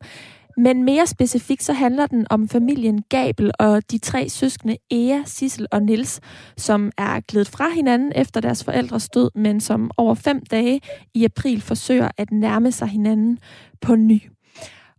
Men 0.56 0.84
mere 0.84 1.06
specifikt 1.06 1.62
så 1.62 1.72
handler 1.72 2.06
den 2.06 2.26
om 2.30 2.48
familien 2.48 3.02
Gabel 3.08 3.50
og 3.58 3.90
de 3.90 3.98
tre 3.98 4.28
søskende 4.28 4.76
Ea, 4.90 5.22
Sissel 5.24 5.66
og 5.70 5.82
Nils, 5.82 6.20
som 6.56 6.92
er 6.98 7.20
glædet 7.20 7.48
fra 7.48 7.68
hinanden 7.74 8.12
efter 8.16 8.40
deres 8.40 8.64
forældres 8.64 9.08
død, 9.08 9.30
men 9.34 9.60
som 9.60 9.90
over 9.96 10.14
fem 10.14 10.40
dage 10.40 10.80
i 11.14 11.24
april 11.24 11.60
forsøger 11.60 12.08
at 12.16 12.32
nærme 12.32 12.72
sig 12.72 12.88
hinanden 12.88 13.38
på 13.80 13.96
ny. 13.96 14.22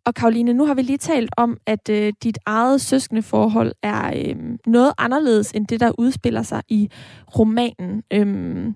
Og 0.06 0.14
Karoline, 0.14 0.54
nu 0.54 0.66
har 0.66 0.74
vi 0.74 0.82
lige 0.82 0.98
talt 0.98 1.34
om, 1.38 1.58
at 1.66 1.90
øh, 1.90 2.14
dit 2.24 2.40
eget 2.46 2.82
søskendeforhold 2.82 3.72
er 3.84 4.12
øh, 4.16 4.36
noget 4.68 4.94
anderledes 4.98 5.52
end 5.52 5.68
det, 5.68 5.80
der 5.80 5.92
udspiller 5.98 6.44
sig 6.44 6.62
i 6.70 6.90
romanen. 7.40 8.04
Øhm, 8.14 8.76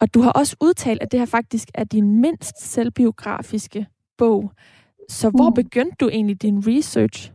og 0.00 0.14
du 0.14 0.20
har 0.20 0.30
også 0.30 0.56
udtalt, 0.60 1.02
at 1.02 1.12
det 1.12 1.20
her 1.20 1.26
faktisk 1.26 1.68
er 1.74 1.84
din 1.84 2.20
mindst 2.20 2.60
selvbiografiske 2.60 3.86
bog. 4.18 4.52
Så 5.08 5.30
hvor 5.30 5.48
mm. 5.48 5.54
begyndte 5.54 5.96
du 6.00 6.08
egentlig 6.08 6.42
din 6.42 6.58
research? 6.66 7.32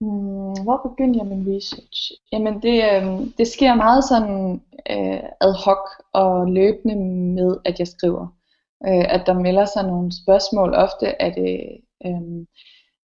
Mm, 0.00 0.62
hvor 0.64 0.88
begyndte 0.88 1.18
jeg 1.18 1.26
min 1.26 1.56
research? 1.56 2.12
Jamen 2.32 2.62
det, 2.62 2.76
øh, 2.92 3.04
det 3.38 3.48
sker 3.48 3.74
meget 3.74 4.04
sådan 4.04 4.60
øh, 4.90 5.22
ad 5.40 5.54
hoc 5.64 5.84
og 6.12 6.50
løbende 6.50 6.96
med, 7.34 7.56
at 7.64 7.78
jeg 7.78 7.88
skriver. 7.88 8.26
Øh, 8.86 9.14
at 9.14 9.22
der 9.26 9.34
melder 9.34 9.64
sig 9.64 9.86
nogle 9.86 10.12
spørgsmål. 10.22 10.74
Ofte 10.74 11.06
er 11.06 11.34
det 11.34 11.60
øh, 12.06 12.46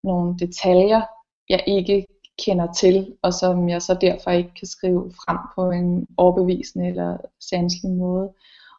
nogle 0.03 0.37
detaljer, 0.39 1.01
jeg 1.49 1.63
ikke 1.67 2.05
kender 2.45 2.73
til, 2.73 3.15
og 3.21 3.33
som 3.33 3.69
jeg 3.69 3.81
så 3.81 3.93
derfor 4.01 4.31
ikke 4.31 4.53
kan 4.59 4.67
skrive 4.67 5.11
frem 5.11 5.37
på 5.55 5.71
en 5.71 6.07
overbevisende 6.17 6.87
eller 6.87 7.17
sanselig 7.49 7.91
måde. 7.91 8.33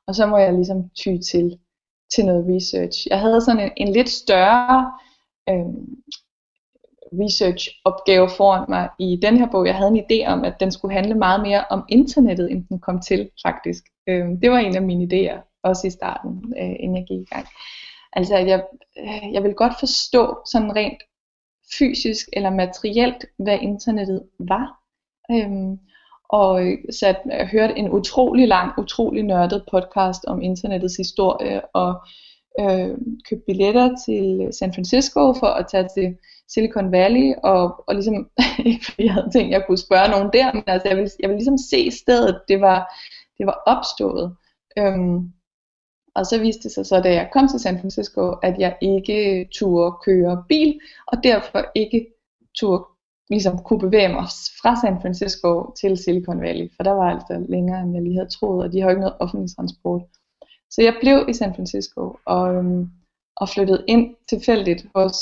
Og 0.07 0.15
så 0.15 0.27
må 0.27 0.37
jeg 0.37 0.53
ligesom 0.55 0.89
ty 0.89 1.17
til 1.33 1.59
til 2.15 2.27
noget 2.27 2.45
research. 2.55 3.07
Jeg 3.11 3.21
havde 3.21 3.41
sådan 3.41 3.65
en, 3.65 3.73
en 3.77 3.93
lidt 3.93 4.09
større 4.09 4.93
øh, 5.49 5.75
research-opgave 7.13 8.29
foran 8.37 8.65
mig 8.69 8.89
i 8.99 9.19
den 9.23 9.37
her 9.37 9.51
bog. 9.51 9.67
Jeg 9.67 9.75
havde 9.75 9.91
en 9.91 10.05
idé 10.05 10.27
om, 10.27 10.45
at 10.45 10.61
den 10.61 10.73
skulle 10.73 10.95
handle 10.95 11.15
meget 11.15 11.41
mere 11.43 11.65
om 11.71 11.85
internettet, 11.89 12.51
end 12.51 12.65
den 12.69 12.81
kom 12.81 13.01
til 13.01 13.31
faktisk. 13.47 13.85
Øh, 14.09 14.27
det 14.43 14.51
var 14.51 14.59
en 14.59 14.77
af 14.77 14.83
mine 14.83 15.05
idéer, 15.05 15.61
også 15.63 15.87
i 15.87 15.91
starten, 15.91 16.55
øh, 16.59 16.77
inden 16.81 16.97
jeg 16.97 17.05
gik 17.09 17.21
i 17.21 17.35
gang. 17.35 17.47
Altså, 18.13 18.37
at 18.37 18.47
jeg, 18.47 18.65
øh, 18.99 19.33
jeg 19.33 19.43
vil 19.43 19.55
godt 19.55 19.73
forstå 19.79 20.39
sådan 20.53 20.77
rent 20.77 21.03
fysisk 21.79 22.29
eller 22.33 22.51
materielt, 22.51 23.25
hvad 23.39 23.59
internettet 23.63 24.23
var. 24.39 24.81
Øhm, 25.31 25.79
og 26.29 26.67
øh, 26.67 26.79
sat, 26.91 27.17
øh, 27.27 27.39
hørt 27.39 27.49
hørte 27.49 27.79
en 27.79 27.91
utrolig 27.91 28.49
lang, 28.49 28.79
utrolig 28.79 29.23
nørdet 29.23 29.65
podcast 29.71 30.25
om 30.25 30.43
internettets 30.43 30.97
historie, 30.97 31.61
og 31.75 31.95
øh, 32.61 32.91
købte 33.29 33.45
billetter 33.47 33.97
til 34.07 34.49
San 34.59 34.75
Francisco 34.75 35.35
for 35.35 35.47
at 35.47 35.67
tage 35.71 35.89
til 35.97 36.17
Silicon 36.49 36.93
Valley, 36.93 37.35
og, 37.43 37.85
og 37.87 37.95
ligesom, 37.95 38.31
ikke 38.67 38.85
fordi 38.85 39.05
jeg 39.05 39.15
havde 39.15 39.31
tænkt, 39.33 39.55
at 39.55 39.61
jeg 39.61 39.67
kunne 39.67 39.79
spørge 39.79 40.11
nogen 40.11 40.31
der, 40.33 40.53
men 40.53 40.63
altså, 40.67 40.89
jeg 40.89 40.97
ville, 40.97 41.11
jeg 41.21 41.29
ville 41.29 41.39
ligesom 41.39 41.59
se 41.59 41.91
stedet, 41.91 42.41
det 42.49 42.61
var, 42.61 42.95
det 43.39 43.47
var 43.47 43.63
opstået. 43.67 44.37
Øhm, 44.79 45.33
og 46.15 46.27
så 46.27 46.41
viste 46.41 46.63
det 46.63 46.73
sig 46.73 46.87
så, 46.87 47.01
da 47.01 47.13
jeg 47.13 47.29
kom 47.33 47.49
til 47.49 47.61
San 47.61 47.81
Francisco, 47.81 48.31
at 48.43 48.59
jeg 48.59 48.77
ikke 48.81 49.49
turde 49.53 49.97
køre 50.05 50.45
bil, 50.49 50.81
og 51.07 51.25
derfor 51.25 51.65
ikke 51.75 52.07
turde 52.59 52.85
ligesom 53.31 53.59
kunne 53.59 53.79
bevæge 53.79 54.09
mig 54.09 54.27
fra 54.61 54.73
San 54.83 55.01
Francisco 55.03 55.73
til 55.81 55.97
Silicon 55.97 56.41
Valley, 56.41 56.69
for 56.77 56.83
der 56.83 56.93
var 56.93 57.11
altså 57.11 57.47
længere, 57.49 57.81
end 57.83 57.95
jeg 57.95 58.03
lige 58.03 58.19
havde 58.19 58.29
troet, 58.29 58.65
og 58.65 58.73
de 58.73 58.81
har 58.81 58.87
jo 58.87 58.91
ikke 58.91 59.01
noget 59.01 59.17
offentlig 59.21 59.57
transport. 59.57 60.03
Så 60.71 60.83
jeg 60.83 60.95
blev 61.01 61.27
i 61.29 61.33
San 61.33 61.55
Francisco 61.55 62.17
og, 62.25 62.55
øhm, 62.55 62.91
og 63.37 63.49
flyttede 63.49 63.85
ind 63.89 64.15
tilfældigt 64.29 64.87
hos 64.95 65.17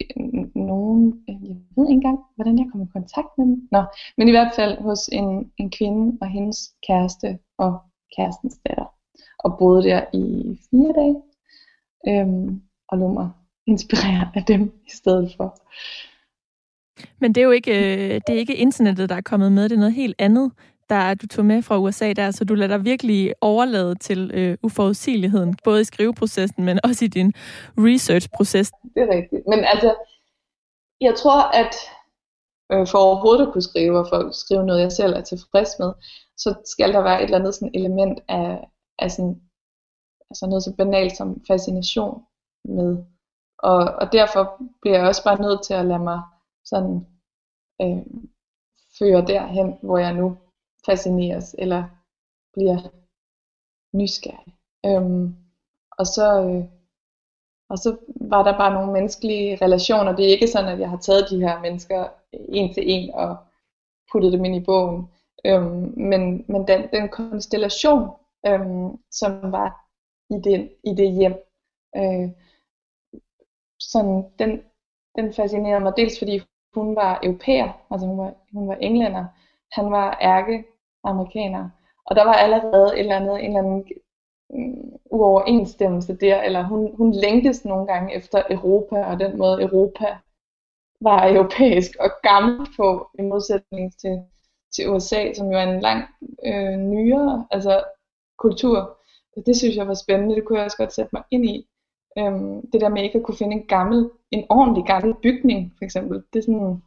øh, 0.00 0.44
nogen, 0.54 1.24
øh, 1.28 1.48
jeg 1.48 1.56
ved 1.76 1.84
ikke 1.84 2.00
engang, 2.00 2.18
hvordan 2.36 2.58
jeg 2.58 2.66
kom 2.72 2.82
i 2.82 2.92
kontakt 2.92 3.38
med 3.38 3.46
dem. 3.46 3.68
Nå, 3.72 3.82
men 4.16 4.28
i 4.28 4.30
hvert 4.30 4.52
fald 4.56 4.82
hos 4.82 5.08
en, 5.12 5.52
en 5.58 5.70
kvinde 5.70 6.18
og 6.20 6.28
hendes 6.28 6.58
kæreste 6.86 7.38
og 7.58 7.78
kærestens 8.16 8.58
datter. 8.66 8.94
Og 9.38 9.58
boede 9.58 9.82
der 9.82 10.00
i 10.14 10.24
fire 10.70 10.92
dage. 11.00 11.16
Øhm, 12.08 12.62
og 12.88 12.98
lå 12.98 13.08
mig 13.08 13.30
inspirere 13.66 14.30
af 14.34 14.44
dem 14.44 14.62
i 14.86 14.90
stedet 14.90 15.34
for. 15.36 15.58
Men 17.20 17.34
det 17.34 17.40
er 17.40 17.44
jo 17.44 17.50
ikke, 17.50 17.72
øh, 17.72 18.20
det 18.26 18.34
er 18.34 18.38
ikke 18.38 18.54
internettet, 18.54 19.08
der 19.08 19.14
er 19.14 19.20
kommet 19.20 19.52
med. 19.52 19.64
Det 19.68 19.72
er 19.72 19.78
noget 19.78 19.94
helt 19.94 20.16
andet, 20.18 20.52
der 20.90 21.14
du 21.14 21.26
tog 21.26 21.44
med 21.44 21.62
fra 21.62 21.78
USA 21.78 22.12
der, 22.12 22.30
så 22.30 22.44
du 22.44 22.54
lader 22.54 22.76
dig 22.76 22.84
virkelig 22.84 23.34
overlade 23.40 23.94
til 23.94 24.30
øh, 24.34 24.58
uforudsigeligheden, 24.62 25.56
både 25.64 25.80
i 25.80 25.84
skriveprocessen, 25.84 26.64
men 26.64 26.80
også 26.84 27.04
i 27.04 27.08
din 27.08 27.32
research-proces. 27.78 28.70
Det 28.94 29.02
er 29.02 29.10
rigtigt. 29.16 29.42
Men 29.48 29.64
altså, 29.64 29.94
jeg 31.00 31.14
tror, 31.14 31.40
at 31.62 31.74
øh, 32.72 32.86
for 32.86 32.98
overhovedet 32.98 33.46
at 33.46 33.52
kunne 33.52 33.62
skrive, 33.70 33.98
og 33.98 34.06
for 34.08 34.16
at 34.16 34.34
skrive 34.34 34.66
noget, 34.66 34.82
jeg 34.82 34.92
selv 34.92 35.12
er 35.14 35.20
tilfreds 35.20 35.70
med, 35.78 35.92
så 36.36 36.54
skal 36.64 36.92
der 36.92 37.02
være 37.02 37.18
et 37.18 37.24
eller 37.24 37.38
andet 37.38 37.54
sådan 37.54 37.74
element 37.74 38.20
af, 38.28 38.68
af 38.98 39.10
sådan, 39.10 39.40
altså 40.30 40.46
noget 40.46 40.64
så 40.64 40.74
banalt 40.78 41.16
som 41.16 41.40
fascination 41.48 42.22
med. 42.64 42.96
Og, 43.58 43.78
og 44.00 44.12
derfor 44.12 44.62
bliver 44.82 44.98
jeg 44.98 45.06
også 45.06 45.24
bare 45.24 45.42
nødt 45.42 45.62
til 45.66 45.74
at 45.74 45.86
lade 45.86 46.04
mig 46.10 46.20
sådan 46.64 47.06
øh, 47.82 48.06
fører 48.98 49.26
derhen, 49.26 49.78
hvor 49.82 49.98
jeg 49.98 50.14
nu 50.14 50.36
fascineres 50.86 51.54
eller 51.58 51.84
bliver 52.52 52.78
nysgerrig. 53.96 54.54
Øhm, 54.86 55.34
og 55.98 56.06
så 56.06 56.42
øh, 56.44 56.64
og 57.70 57.78
så 57.78 57.96
var 58.20 58.42
der 58.42 58.58
bare 58.58 58.74
nogle 58.74 58.92
menneskelige 58.92 59.56
relationer. 59.56 60.16
Det 60.16 60.24
er 60.24 60.32
ikke 60.32 60.48
sådan, 60.48 60.72
at 60.72 60.80
jeg 60.80 60.90
har 60.90 60.96
taget 60.96 61.30
de 61.30 61.40
her 61.40 61.60
mennesker 61.60 62.08
en 62.32 62.74
til 62.74 62.82
en 62.86 63.14
og 63.14 63.36
puttet 64.12 64.32
dem 64.32 64.44
ind 64.44 64.56
i 64.56 64.64
bogen. 64.64 65.08
Øhm, 65.46 65.92
men 65.96 66.44
men 66.48 66.68
den, 66.68 66.88
den 66.92 67.08
konstellation, 67.08 68.10
øhm, 68.46 68.88
som 69.10 69.52
var 69.52 69.68
i 70.34 70.36
det, 70.46 70.72
i 70.84 70.94
det 70.94 71.12
hjem, 71.12 71.36
øh, 71.96 72.28
sådan, 73.80 74.24
den, 74.38 74.62
den 75.16 75.32
fascinerede 75.32 75.80
mig 75.80 75.92
dels 75.96 76.18
fordi 76.18 76.42
hun 76.74 76.96
var 76.96 77.20
europæer, 77.22 77.86
altså 77.90 78.06
hun 78.06 78.18
var, 78.18 78.34
hun 78.52 78.68
var 78.68 78.74
englænder, 78.74 79.24
han 79.72 79.90
var 79.90 80.18
ærke 80.22 80.64
amerikaner, 81.04 81.70
og 82.06 82.16
der 82.16 82.24
var 82.24 82.32
allerede 82.32 82.92
et 82.94 83.00
eller 83.00 83.16
andet, 83.16 83.44
en 83.44 83.46
eller 83.46 83.58
anden 83.58 83.84
mm, 84.50 84.98
uoverensstemmelse 85.10 86.16
der, 86.16 86.42
eller 86.42 86.62
hun, 86.62 86.96
hun 86.96 87.12
længtes 87.12 87.64
nogle 87.64 87.86
gange 87.86 88.14
efter 88.14 88.42
Europa, 88.50 89.04
og 89.04 89.20
den 89.20 89.38
måde 89.38 89.62
Europa 89.62 90.18
var 91.00 91.28
europæisk 91.28 91.96
og 92.00 92.10
gammel 92.22 92.66
på, 92.76 93.10
i 93.18 93.22
modsætning 93.22 93.98
til, 94.00 94.22
til 94.74 94.90
USA, 94.90 95.32
som 95.32 95.46
jo 95.50 95.58
er 95.58 95.62
en 95.62 95.80
lang 95.80 96.04
øh, 96.46 96.76
nyere 96.76 97.46
altså, 97.50 97.84
kultur. 98.38 98.98
Det 99.46 99.56
synes 99.56 99.76
jeg 99.76 99.88
var 99.88 99.94
spændende, 99.94 100.34
det 100.34 100.44
kunne 100.44 100.58
jeg 100.58 100.64
også 100.64 100.76
godt 100.76 100.92
sætte 100.92 101.10
mig 101.12 101.22
ind 101.30 101.44
i. 101.44 101.66
Øhm, 102.20 102.70
det 102.70 102.80
der 102.80 102.88
med 102.88 103.02
ikke 103.02 103.18
at 103.18 103.24
kunne 103.24 103.36
finde 103.36 103.56
en 103.56 103.66
gammel, 103.66 104.10
en 104.30 104.44
ordentlig 104.48 104.84
gammel 104.86 105.14
bygning, 105.22 105.74
for 105.78 105.84
eksempel, 105.84 106.22
det 106.32 106.38
er 106.38 106.42
sådan, 106.42 106.82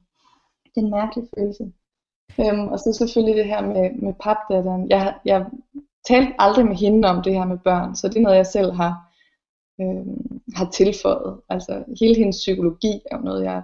det 0.66 0.78
er 0.78 0.82
en 0.82 0.92
mærkelig 0.92 1.28
følelse. 1.38 1.72
Øhm, 2.40 2.68
og 2.68 2.80
så 2.80 2.94
selvfølgelig 2.94 3.38
det 3.38 3.46
her 3.46 3.62
med, 3.62 3.92
med 3.92 4.14
papdatteren. 4.14 4.90
Jeg, 4.90 5.16
jeg 5.26 5.46
talte 6.08 6.34
aldrig 6.40 6.66
med 6.66 6.76
hende 6.76 7.08
om 7.08 7.24
det 7.24 7.34
her 7.34 7.46
med 7.46 7.58
børn, 7.58 7.96
så 7.96 8.08
det 8.08 8.18
er 8.18 8.22
noget, 8.22 8.38
jeg 8.38 8.48
selv 8.48 8.72
har, 8.72 8.94
øhm, 9.82 10.42
har 10.56 10.70
tilføjet. 10.70 11.42
Altså 11.50 11.84
hele 12.00 12.16
hendes 12.16 12.38
psykologi 12.38 13.02
er 13.12 13.18
jo 13.18 13.24
noget, 13.24 13.44
jeg 13.44 13.64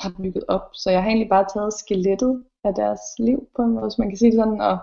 har 0.00 0.12
bygget 0.18 0.44
op. 0.48 0.66
Så 0.74 0.90
jeg 0.90 1.02
har 1.02 1.08
egentlig 1.08 1.28
bare 1.28 1.46
taget 1.54 1.72
skelettet 1.72 2.44
af 2.64 2.74
deres 2.74 3.00
liv 3.18 3.48
på 3.56 3.62
en 3.62 3.70
måde, 3.70 3.84
hvis 3.84 3.98
man 3.98 4.08
kan 4.08 4.18
sige 4.18 4.30
det 4.30 4.38
sådan, 4.38 4.60
og, 4.60 4.78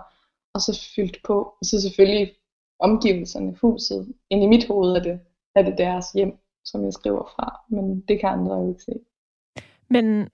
og 0.54 0.60
så 0.60 0.90
fyldt 0.96 1.18
på. 1.26 1.54
Og 1.60 1.64
så 1.64 1.80
selvfølgelig 1.80 2.32
omgivelserne, 2.80 3.56
huset. 3.62 4.14
Ind 4.30 4.42
i 4.42 4.46
mit 4.46 4.66
hoved 4.66 4.96
er 4.96 5.02
det, 5.02 5.20
er 5.58 5.62
det 5.62 5.78
deres 5.78 6.06
hjem, 6.14 6.38
som 6.64 6.84
jeg 6.84 6.92
skriver 6.92 7.24
fra. 7.36 7.60
Men 7.68 8.00
det 8.00 8.20
kan 8.20 8.28
andre 8.28 8.56
jo 8.56 8.68
ikke 8.68 8.82
se. 8.82 8.92
Men 9.90 10.28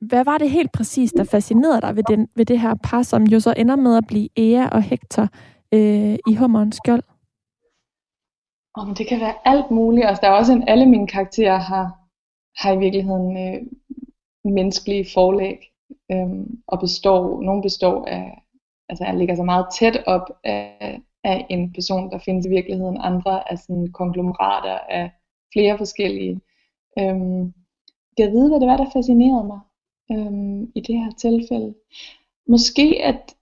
hvad 0.00 0.24
var 0.24 0.38
det 0.38 0.50
helt 0.50 0.72
præcis, 0.72 1.12
der 1.12 1.24
fascinerede 1.24 1.80
dig 1.80 1.96
ved, 1.96 2.04
den, 2.08 2.28
ved 2.34 2.44
det 2.44 2.60
her 2.60 2.74
par, 2.74 3.02
som 3.02 3.22
jo 3.22 3.40
så 3.40 3.54
ender 3.56 3.76
med 3.76 3.96
at 3.96 4.04
blive 4.06 4.28
Ea 4.36 4.68
og 4.68 4.82
Hector 4.82 5.28
øh, 5.74 6.18
i 6.26 6.34
Hummerens 6.34 6.76
skjold? 6.76 7.02
Om 8.74 8.94
det 8.94 9.08
kan 9.08 9.20
være 9.20 9.34
alt 9.44 9.70
muligt. 9.70 10.06
Altså, 10.06 10.20
der 10.20 10.28
er 10.28 10.32
også 10.32 10.52
en, 10.52 10.68
alle 10.68 10.86
mine 10.86 11.06
karakterer 11.06 11.58
har, 11.58 11.86
har 12.56 12.72
i 12.72 12.78
virkeligheden 12.78 13.36
øh, 13.36 13.62
menneskelige 14.44 15.06
forlæg 15.14 15.58
øh, 16.12 16.46
og 16.66 16.80
består, 16.80 17.42
nogle 17.42 17.62
består 17.62 18.04
af, 18.04 18.42
altså 18.88 19.04
jeg 19.04 19.16
ligger 19.16 19.34
så 19.34 19.42
meget 19.42 19.66
tæt 19.78 20.02
op 20.06 20.30
af, 20.44 21.00
af 21.24 21.46
en 21.50 21.72
person, 21.72 22.10
der 22.10 22.18
findes 22.18 22.46
i 22.46 22.48
virkeligheden. 22.48 22.98
Andre 23.00 23.52
er 23.52 23.56
sådan 23.56 23.92
konglomerater 23.92 24.78
af 24.78 25.10
flere 25.52 25.78
forskellige. 25.78 26.40
Øh, 26.98 27.50
jeg 28.18 28.32
ved, 28.32 28.48
hvad 28.48 28.60
det 28.60 28.68
var, 28.68 28.76
der 28.76 28.90
fascinerede 28.92 29.46
mig 29.46 29.60
øhm, 30.12 30.72
i 30.74 30.80
det 30.80 30.94
her 30.98 31.10
tilfælde. 31.10 31.74
Måske 32.46 33.00
at 33.02 33.36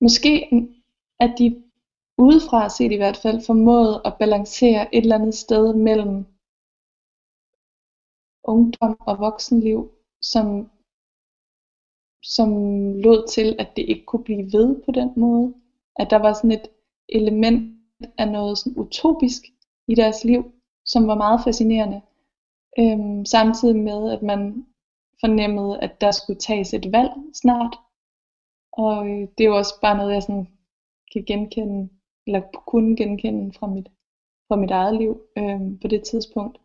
måske 0.00 0.50
at 1.20 1.34
de 1.38 1.62
udefra 2.18 2.68
set 2.68 2.92
i 2.92 2.96
hvert 2.96 3.16
fald 3.16 3.46
formåede 3.46 4.02
at 4.04 4.16
balancere 4.18 4.94
et 4.94 5.02
eller 5.02 5.18
andet 5.18 5.34
sted 5.34 5.74
mellem 5.74 6.26
ungdom 8.44 8.96
og 9.00 9.18
voksenliv, 9.18 9.90
som, 10.22 10.70
som 12.22 12.50
lod 12.94 13.28
til, 13.28 13.56
at 13.58 13.68
det 13.76 13.84
ikke 13.88 14.04
kunne 14.04 14.24
blive 14.24 14.52
ved 14.52 14.82
på 14.84 14.92
den 14.92 15.12
måde. 15.16 15.54
At 15.96 16.10
der 16.10 16.16
var 16.16 16.32
sådan 16.32 16.52
et 16.52 16.68
element 17.08 17.76
af 18.18 18.28
noget 18.28 18.58
sådan 18.58 18.78
utopisk 18.78 19.42
i 19.88 19.94
deres 19.94 20.24
liv, 20.24 20.52
som 20.84 21.06
var 21.06 21.14
meget 21.14 21.40
fascinerende. 21.44 22.00
Øhm, 22.78 23.24
samtidig 23.24 23.76
med, 23.76 24.12
at 24.12 24.22
man 24.22 24.66
fornemmede, 25.20 25.80
at 25.80 26.00
der 26.00 26.10
skulle 26.10 26.38
tages 26.38 26.74
et 26.74 26.92
valg 26.92 27.10
snart. 27.34 27.76
Og 28.72 29.08
øh, 29.08 29.28
det 29.38 29.44
er 29.44 29.48
jo 29.48 29.56
også 29.56 29.74
bare 29.82 29.96
noget, 29.96 30.14
jeg 30.14 30.22
sådan 30.22 30.48
kan 31.12 31.24
genkende, 31.24 31.88
eller 32.26 32.40
kunne 32.66 32.96
genkende 32.96 33.52
fra 33.52 33.66
mit, 33.66 33.88
fra 34.48 34.56
mit 34.56 34.70
eget 34.70 34.96
liv 34.96 35.20
øhm, 35.38 35.78
på 35.78 35.88
det 35.88 36.02
tidspunkt. 36.02 36.58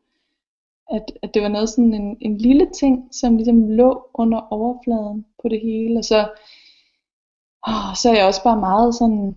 At, 0.91 1.05
at 1.23 1.33
det 1.33 1.41
var 1.41 1.47
noget 1.47 1.69
sådan 1.69 1.93
en, 1.93 2.17
en 2.21 2.37
lille 2.37 2.71
ting, 2.71 3.15
som 3.15 3.35
ligesom 3.35 3.69
lå 3.69 4.09
under 4.13 4.39
overfladen 4.39 5.25
på 5.41 5.49
det 5.49 5.61
hele. 5.61 5.99
Og 5.99 6.05
så, 6.05 6.19
åh, 7.67 7.95
så 8.01 8.09
er 8.09 8.15
jeg 8.17 8.25
også 8.25 8.43
bare 8.43 8.59
meget 8.59 8.95
sådan, 8.95 9.35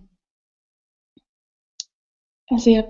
altså 2.51 2.69
jeg, 2.69 2.83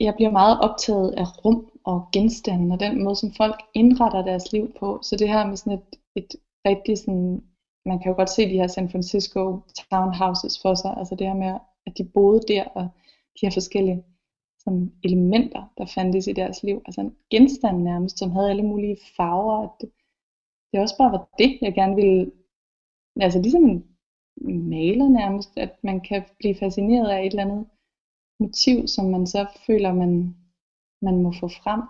jeg 0.00 0.14
bliver 0.14 0.30
meget 0.30 0.60
optaget 0.60 1.10
af 1.22 1.44
rum 1.44 1.70
og 1.84 2.08
genstande 2.12 2.72
og 2.74 2.80
den 2.80 3.04
måde, 3.04 3.16
som 3.16 3.32
folk 3.32 3.62
indretter 3.74 4.22
deres 4.24 4.52
liv 4.52 4.72
på. 4.80 4.98
Så 5.02 5.16
det 5.16 5.28
her 5.28 5.46
med 5.46 5.56
sådan 5.56 5.78
et, 5.78 5.98
et 6.16 6.30
rigtig 6.66 6.98
sådan, 6.98 7.42
man 7.86 7.98
kan 7.98 8.10
jo 8.10 8.16
godt 8.16 8.30
se 8.30 8.48
de 8.48 8.58
her 8.60 8.66
San 8.66 8.90
Francisco 8.90 9.60
townhouses 9.90 10.62
for 10.62 10.74
sig, 10.74 10.94
altså 10.96 11.14
det 11.14 11.26
her 11.26 11.34
med, 11.34 11.58
at 11.86 11.98
de 11.98 12.04
boede 12.04 12.40
der, 12.48 12.64
og 12.64 12.88
de 13.40 13.46
her 13.46 13.50
forskellige 13.50 14.04
sådan 14.68 14.92
elementer, 15.04 15.72
der 15.78 15.86
fandtes 15.94 16.26
i 16.26 16.32
deres 16.32 16.62
liv, 16.62 16.82
altså 16.86 17.00
en 17.00 17.14
genstand 17.30 17.82
nærmest, 17.82 18.18
som 18.18 18.30
havde 18.30 18.50
alle 18.50 18.62
mulige 18.62 18.98
farver, 19.16 19.62
at 19.64 19.70
det, 19.80 19.90
det 20.72 20.80
også 20.80 20.96
bare 20.98 21.12
var 21.12 21.28
det, 21.38 21.58
jeg 21.62 21.74
gerne 21.74 21.96
ville, 21.96 22.30
altså 23.20 23.38
ligesom 23.42 23.64
en 23.64 24.70
maler 24.70 25.08
nærmest, 25.08 25.50
at 25.56 25.72
man 25.82 26.00
kan 26.00 26.22
blive 26.38 26.54
fascineret 26.54 27.08
af 27.08 27.20
et 27.20 27.26
eller 27.26 27.44
andet 27.44 27.66
motiv, 28.40 28.86
som 28.86 29.04
man 29.04 29.26
så 29.26 29.46
føler, 29.66 29.92
man 29.94 30.34
man 31.02 31.22
må 31.22 31.32
få 31.40 31.48
frem. 31.48 31.80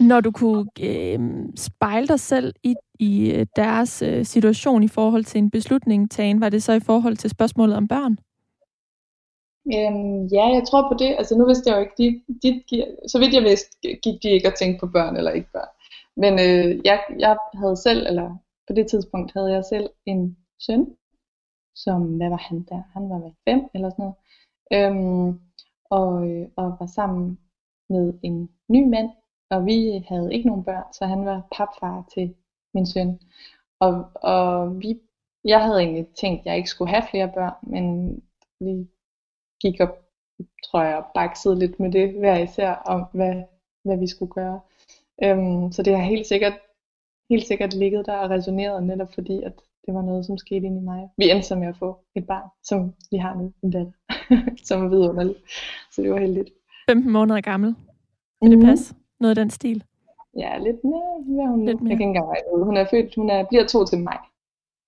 Når 0.00 0.20
du 0.20 0.30
kunne 0.30 0.66
øh, 0.80 1.20
spejle 1.56 2.06
dig 2.06 2.20
selv 2.20 2.54
i, 2.62 2.74
i 2.98 3.32
øh, 3.32 3.46
deres 3.56 4.02
øh, 4.02 4.24
situation 4.24 4.82
i 4.82 4.88
forhold 4.88 5.24
til 5.24 5.38
en 5.38 5.50
beslutning 5.50 6.08
var 6.40 6.48
det 6.48 6.62
så 6.62 6.72
i 6.72 6.80
forhold 6.80 7.16
til 7.16 7.30
spørgsmålet 7.30 7.76
om 7.76 7.88
børn? 7.88 8.18
Øhm, 9.74 10.26
ja, 10.26 10.46
jeg 10.56 10.62
tror 10.68 10.88
på 10.88 10.94
det. 10.98 11.14
Altså 11.18 11.38
nu 11.38 11.46
vidste 11.46 11.70
jeg 11.70 11.76
jo 11.76 11.82
ikke, 11.82 11.98
de, 11.98 12.22
de, 12.42 12.62
de, 12.70 12.96
så 13.08 13.18
vidt 13.18 13.34
jeg 13.34 13.42
vidste, 13.42 13.70
gik 14.04 14.22
de 14.22 14.30
ikke 14.30 14.48
at 14.48 14.54
tænke 14.58 14.78
på 14.80 14.86
børn 14.86 15.16
eller 15.16 15.30
ikke 15.30 15.52
børn. 15.52 15.72
Men 16.16 16.32
øh, 16.32 16.80
jeg, 16.84 17.00
jeg 17.18 17.36
havde 17.54 17.76
selv, 17.76 18.06
eller 18.06 18.36
på 18.66 18.72
det 18.72 18.86
tidspunkt 18.86 19.32
havde 19.32 19.52
jeg 19.52 19.64
selv 19.64 19.90
en 20.06 20.36
søn, 20.60 20.96
som, 21.74 22.16
hvad 22.16 22.28
var 22.28 22.42
han 22.48 22.66
der? 22.68 22.82
Han 22.92 23.10
var 23.10 23.18
vel 23.18 23.34
fem 23.48 23.60
eller 23.74 23.90
sådan 23.90 24.04
noget. 24.04 24.16
Øhm, 24.76 25.40
og, 25.90 26.28
øh, 26.28 26.48
og 26.56 26.76
var 26.80 26.86
sammen 26.86 27.38
med 27.88 28.14
en 28.22 28.50
ny 28.68 28.88
mand, 28.88 29.10
og 29.50 29.66
vi 29.66 30.04
havde 30.08 30.34
ikke 30.34 30.48
nogen 30.48 30.64
børn, 30.64 30.92
så 30.92 31.06
han 31.06 31.26
var 31.26 31.48
papfar 31.52 32.04
til 32.14 32.34
min 32.74 32.86
søn. 32.86 33.20
Og, 33.80 34.10
og 34.14 34.80
vi, 34.80 35.00
jeg 35.44 35.64
havde 35.64 35.80
egentlig 35.80 36.06
tænkt, 36.06 36.40
at 36.40 36.46
jeg 36.46 36.56
ikke 36.56 36.70
skulle 36.70 36.90
have 36.90 37.06
flere 37.10 37.32
børn, 37.34 37.54
men 37.62 37.84
vi 38.60 38.86
gik 39.66 39.80
op, 39.80 39.94
tror 40.64 40.82
jeg, 40.82 41.04
baksede 41.14 41.58
lidt 41.58 41.80
med 41.80 41.92
det 41.92 42.12
hver 42.12 42.38
især, 42.38 42.72
om 42.74 43.06
hvad, 43.12 43.34
hvad 43.84 43.98
vi 43.98 44.06
skulle 44.06 44.32
gøre. 44.32 44.60
Øhm, 45.24 45.72
så 45.72 45.82
det 45.82 45.96
har 45.96 46.04
helt 46.04 46.26
sikkert, 46.26 46.56
helt 47.30 47.46
sikkert 47.46 47.74
ligget 47.74 48.06
der 48.06 48.16
og 48.16 48.30
resoneret 48.30 48.82
netop 48.82 49.14
fordi, 49.14 49.42
at 49.42 49.52
det 49.86 49.94
var 49.94 50.02
noget, 50.02 50.26
som 50.26 50.38
skete 50.38 50.66
ind 50.66 50.78
i 50.78 50.84
mig. 50.84 51.08
Vi 51.18 51.30
endte 51.30 51.48
så 51.48 51.56
med 51.56 51.68
at 51.68 51.76
få 51.76 51.98
et 52.14 52.26
barn, 52.26 52.48
som 52.62 52.94
vi 53.10 53.16
har 53.16 53.34
nu, 53.34 53.52
en 53.62 53.70
datter, 53.70 53.92
som 54.68 54.84
er 54.84 54.88
vidunderlig. 54.88 55.34
Så 55.92 56.02
det 56.02 56.10
var 56.10 56.20
heldigt. 56.20 56.50
15 56.90 57.12
måneder 57.12 57.40
gammel. 57.40 57.74
Vil 58.42 58.50
det 58.50 58.58
mm. 58.58 58.64
passe? 58.64 58.94
Noget 59.20 59.38
af 59.38 59.42
den 59.44 59.50
stil? 59.50 59.84
Ja, 60.36 60.58
lidt 60.58 60.84
mere. 60.84 61.38
Ja, 61.38 61.46
hun, 61.50 61.66
lidt 61.66 61.80
mere. 61.80 61.90
Jeg 61.90 61.98
kan 61.98 62.08
ikke 62.08 62.18
engang 62.18 62.64
Hun 62.64 62.76
er 62.76 62.86
født, 62.90 63.14
hun 63.14 63.30
er, 63.30 63.44
bliver 63.44 63.66
to 63.66 63.84
til 63.84 63.98
mig. 63.98 64.18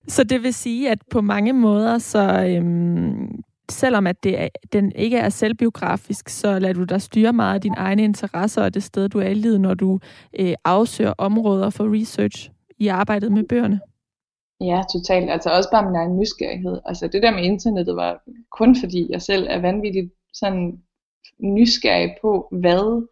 Så 0.07 0.23
det 0.23 0.43
vil 0.43 0.53
sige, 0.53 0.91
at 0.91 0.99
på 1.11 1.21
mange 1.21 1.53
måder, 1.53 1.97
så 1.97 2.45
øhm, 2.49 3.43
selvom 3.71 4.07
at 4.07 4.23
det 4.23 4.41
er, 4.41 4.47
den 4.73 4.91
ikke 4.91 5.17
er 5.17 5.29
selvbiografisk, 5.29 6.29
så 6.29 6.59
lader 6.59 6.73
du 6.73 6.83
dig 6.83 7.01
styre 7.01 7.33
meget 7.33 7.55
af 7.55 7.61
dine 7.61 7.75
egne 7.77 8.03
interesser 8.03 8.63
og 8.63 8.73
det 8.73 8.83
sted, 8.83 9.09
du 9.09 9.19
er 9.19 9.27
i 9.27 9.33
livet, 9.33 9.61
når 9.61 9.73
du 9.73 9.99
øh, 10.39 10.53
afsøger 10.65 11.13
områder 11.17 11.69
for 11.69 11.99
research 11.99 12.49
i 12.77 12.87
arbejdet 12.87 13.31
med 13.31 13.43
bøgerne. 13.43 13.79
Ja, 14.61 14.81
totalt. 14.93 15.29
Altså 15.29 15.49
også 15.49 15.69
bare 15.71 15.85
min 15.85 15.95
egen 15.95 16.19
nysgerrighed. 16.19 16.79
Altså 16.85 17.07
det 17.07 17.23
der 17.23 17.31
med 17.31 17.43
internettet 17.43 17.95
var 17.95 18.21
kun 18.51 18.75
fordi 18.79 19.11
jeg 19.11 19.21
selv 19.21 19.47
er 19.49 19.61
vanvittigt 19.61 20.13
sådan 20.33 20.83
nysgerrig 21.39 22.15
på, 22.21 22.47
hvad 22.51 23.07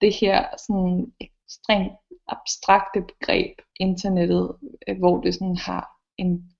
det 0.00 0.14
her 0.20 0.44
sådan 0.66 1.12
ekstremt 1.20 1.92
abstrakte 2.28 3.00
begreb 3.00 3.52
internettet, 3.80 4.56
øh, 4.88 4.98
hvor 4.98 5.20
det 5.20 5.34
sådan 5.34 5.56
har 5.56 5.88
en 6.18 6.50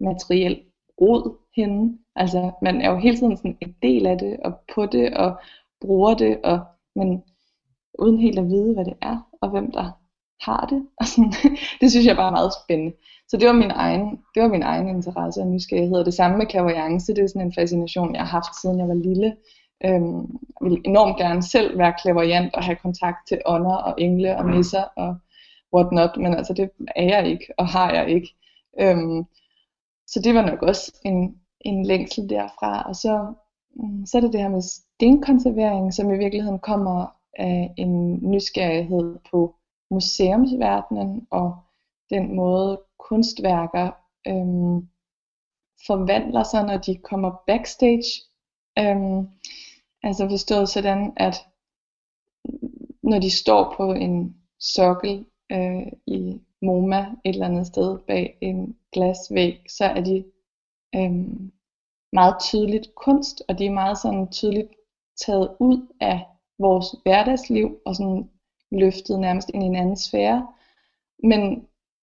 materiel 0.00 0.62
rod 1.00 1.36
henne. 1.56 1.98
Altså 2.16 2.50
man 2.62 2.80
er 2.80 2.90
jo 2.90 2.98
hele 2.98 3.16
tiden 3.16 3.36
sådan 3.36 3.58
en 3.60 3.74
del 3.82 4.06
af 4.06 4.18
det 4.18 4.36
og 4.44 4.52
på 4.74 4.86
det 4.86 5.14
og 5.14 5.40
bruger 5.80 6.14
det, 6.14 6.40
og, 6.44 6.60
men 6.96 7.22
uden 7.98 8.18
helt 8.18 8.38
at 8.38 8.48
vide, 8.48 8.74
hvad 8.74 8.84
det 8.84 8.94
er 9.02 9.28
og 9.40 9.50
hvem 9.50 9.72
der 9.72 9.90
har 10.40 10.66
det. 10.70 10.86
Og 11.00 11.06
sådan, 11.06 11.32
det 11.80 11.90
synes 11.90 12.06
jeg 12.06 12.16
bare 12.16 12.26
er 12.26 12.38
meget 12.38 12.52
spændende. 12.64 12.96
Så 13.28 13.36
det 13.36 13.46
var 13.46 13.52
min 13.52 13.70
egen, 13.70 14.10
det 14.34 14.42
var 14.42 14.48
min 14.48 14.62
egen 14.62 14.88
interesse 14.88 15.40
og 15.40 15.46
nysgerrighed. 15.46 15.98
Og 15.98 16.04
det 16.04 16.14
samme 16.14 16.38
med 16.38 16.46
clairvoyance, 16.50 17.14
det 17.14 17.24
er 17.24 17.28
sådan 17.28 17.46
en 17.46 17.54
fascination, 17.54 18.14
jeg 18.14 18.22
har 18.22 18.28
haft 18.28 18.60
siden 18.60 18.78
jeg 18.78 18.88
var 18.88 18.94
lille. 18.94 19.36
Øhm, 19.84 20.20
jeg 20.60 20.70
vil 20.70 20.80
enormt 20.84 21.16
gerne 21.16 21.42
selv 21.42 21.78
være 21.78 21.94
clairvoyant 22.00 22.54
og 22.54 22.64
have 22.64 22.76
kontakt 22.76 23.28
til 23.28 23.42
ånder 23.46 23.76
og 23.76 23.94
engle 23.98 24.36
og 24.36 24.50
nisser 24.50 24.84
og 24.96 25.16
whatnot, 25.74 26.16
men 26.16 26.34
altså 26.34 26.52
det 26.52 26.70
er 26.96 27.04
jeg 27.04 27.26
ikke, 27.26 27.46
og 27.58 27.66
har 27.68 27.92
jeg 27.92 28.10
ikke. 28.10 28.28
Øhm, 28.80 29.24
så 30.06 30.20
det 30.24 30.34
var 30.34 30.46
nok 30.46 30.62
også 30.62 31.00
en, 31.04 31.40
en 31.66 31.86
længsel 31.86 32.28
derfra. 32.28 32.82
Og 32.88 32.96
så, 32.96 33.34
mm, 33.74 34.06
så 34.06 34.16
er 34.16 34.20
det 34.20 34.32
det 34.32 34.40
her 34.40 34.48
med 34.48 34.62
stenkonservering, 34.62 35.94
som 35.94 36.14
i 36.14 36.18
virkeligheden 36.18 36.58
kommer 36.58 37.06
af 37.38 37.74
en 37.76 38.20
nysgerrighed 38.30 39.18
på 39.30 39.54
museumsverdenen 39.90 41.26
og 41.30 41.56
den 42.10 42.36
måde 42.36 42.80
kunstværker 42.98 43.90
øhm, 44.26 44.88
forvandler 45.86 46.42
sig, 46.42 46.66
når 46.66 46.76
de 46.76 46.96
kommer 46.96 47.42
backstage. 47.46 48.22
Øhm, 48.78 49.28
altså 50.02 50.28
forstået 50.28 50.68
sådan, 50.68 51.12
at 51.16 51.36
når 53.02 53.18
de 53.18 53.30
står 53.30 53.74
på 53.76 53.92
en 53.92 54.36
sokkel 54.60 55.24
øh, 55.52 55.86
i 56.06 56.40
MoMA 56.62 57.00
et 57.24 57.34
eller 57.34 57.46
andet 57.46 57.66
sted 57.66 57.98
bag 57.98 58.38
en 58.40 58.76
glasvæg, 58.92 59.64
så 59.68 59.84
er 59.84 60.00
de 60.00 60.24
øhm, 60.94 61.52
meget 62.18 62.36
tydeligt 62.40 62.88
kunst, 63.04 63.42
og 63.48 63.58
de 63.58 63.66
er 63.66 63.80
meget 63.82 63.98
sådan 63.98 64.28
tydeligt 64.30 64.72
taget 65.26 65.48
ud 65.60 65.78
af 66.00 66.26
vores 66.58 66.86
hverdagsliv 67.02 67.68
og 67.86 67.96
sådan 67.96 68.30
løftet 68.72 69.20
nærmest 69.20 69.50
ind 69.54 69.62
i 69.62 69.66
en 69.66 69.76
anden 69.76 69.96
sfære. 69.96 70.46
Men 71.22 71.40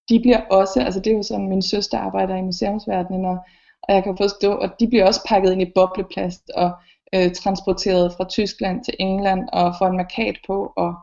de 0.10 0.20
bliver 0.20 0.42
også, 0.60 0.82
altså 0.82 1.00
det 1.00 1.12
er 1.12 1.18
jo 1.18 1.24
sådan, 1.24 1.50
min 1.50 1.62
søster 1.62 1.98
arbejder 1.98 2.36
i 2.36 2.42
museumsverdenen, 2.42 3.26
og, 3.26 3.38
og 3.84 3.94
jeg 3.96 4.04
kan 4.04 4.18
forstå, 4.18 4.56
at 4.56 4.72
de 4.80 4.88
bliver 4.88 5.06
også 5.06 5.22
pakket 5.28 5.52
ind 5.52 5.62
i 5.62 5.72
bobleplast 5.76 6.50
og 6.56 6.72
øh, 7.16 7.32
transporteret 7.32 8.14
fra 8.18 8.26
Tyskland 8.30 8.84
til 8.84 8.94
England 9.00 9.50
og 9.54 9.74
får 9.80 9.88
en 9.88 9.98
markat 9.98 10.38
på 10.48 10.74
og 10.76 10.94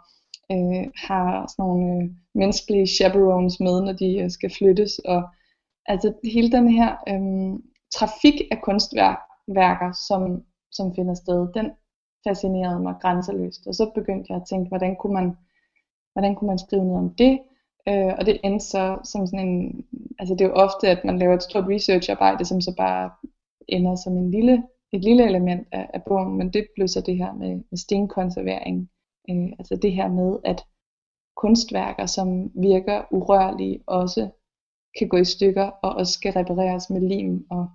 øh, 0.53 0.85
har 0.97 1.47
sådan 1.49 1.63
nogle 1.63 2.03
øh, 2.03 2.11
menneskelige 2.35 2.87
chaperones 2.87 3.61
med, 3.61 3.83
når 3.83 3.93
de 3.93 4.19
øh, 4.19 4.31
skal 4.31 4.51
flyttes. 4.59 4.99
Og 4.99 5.23
altså 5.87 6.13
hele 6.25 6.53
den 6.53 6.69
her 6.69 6.91
øh, 7.09 7.70
trafik 7.93 8.35
af 8.51 8.63
kunstværker, 8.63 9.93
som, 10.09 10.45
som 10.71 10.95
finder 10.95 11.15
sted, 11.15 11.53
den 11.55 11.71
fascinerede 12.29 12.81
mig 12.81 12.95
grænseløst. 13.01 13.67
Og 13.67 13.75
så 13.75 13.91
begyndte 13.95 14.33
jeg 14.33 14.37
at 14.41 14.47
tænke, 14.51 14.69
hvordan 14.69 14.97
kunne 14.97 15.15
man, 15.15 15.37
hvordan 16.13 16.35
kunne 16.35 16.49
man 16.49 16.59
skrive 16.59 16.85
noget 16.85 16.99
om 17.05 17.15
det? 17.15 17.39
Øh, 17.89 18.15
og 18.19 18.27
det 18.27 18.41
endte 18.45 18.67
så 18.67 18.99
som 19.05 19.27
sådan 19.27 19.49
en, 19.49 19.85
altså 20.19 20.35
det 20.35 20.41
er 20.41 20.49
jo 20.49 20.55
ofte, 20.55 20.89
at 20.89 21.05
man 21.05 21.19
laver 21.19 21.35
et 21.35 21.43
stort 21.43 21.69
researcharbejde, 21.69 22.45
som 22.45 22.61
så 22.61 22.75
bare 22.77 23.11
ender 23.69 23.97
som 23.97 24.17
en 24.17 24.31
lille, 24.31 24.63
et 24.93 25.05
lille 25.05 25.25
element 25.25 25.69
af, 25.73 25.91
af 25.95 26.03
bogen, 26.03 26.37
men 26.39 26.53
det 26.53 26.67
blev 26.75 26.89
så 26.89 27.01
det 27.01 27.17
her 27.17 27.33
med, 27.33 27.63
med 27.71 27.79
stenkonservering. 27.79 28.91
Øh, 29.31 29.49
altså 29.59 29.79
det 29.83 29.93
her 29.93 30.09
med, 30.09 30.39
at 30.45 30.65
kunstværker, 31.37 32.07
som 32.07 32.51
virker 32.55 33.03
urørlige, 33.11 33.81
også 33.87 34.29
kan 34.99 35.09
gå 35.09 35.17
i 35.17 35.25
stykker, 35.25 35.71
og 35.83 35.95
også 35.95 36.13
skal 36.13 36.33
repareres 36.33 36.91
med 36.91 37.01
lim 37.01 37.47
og 37.51 37.69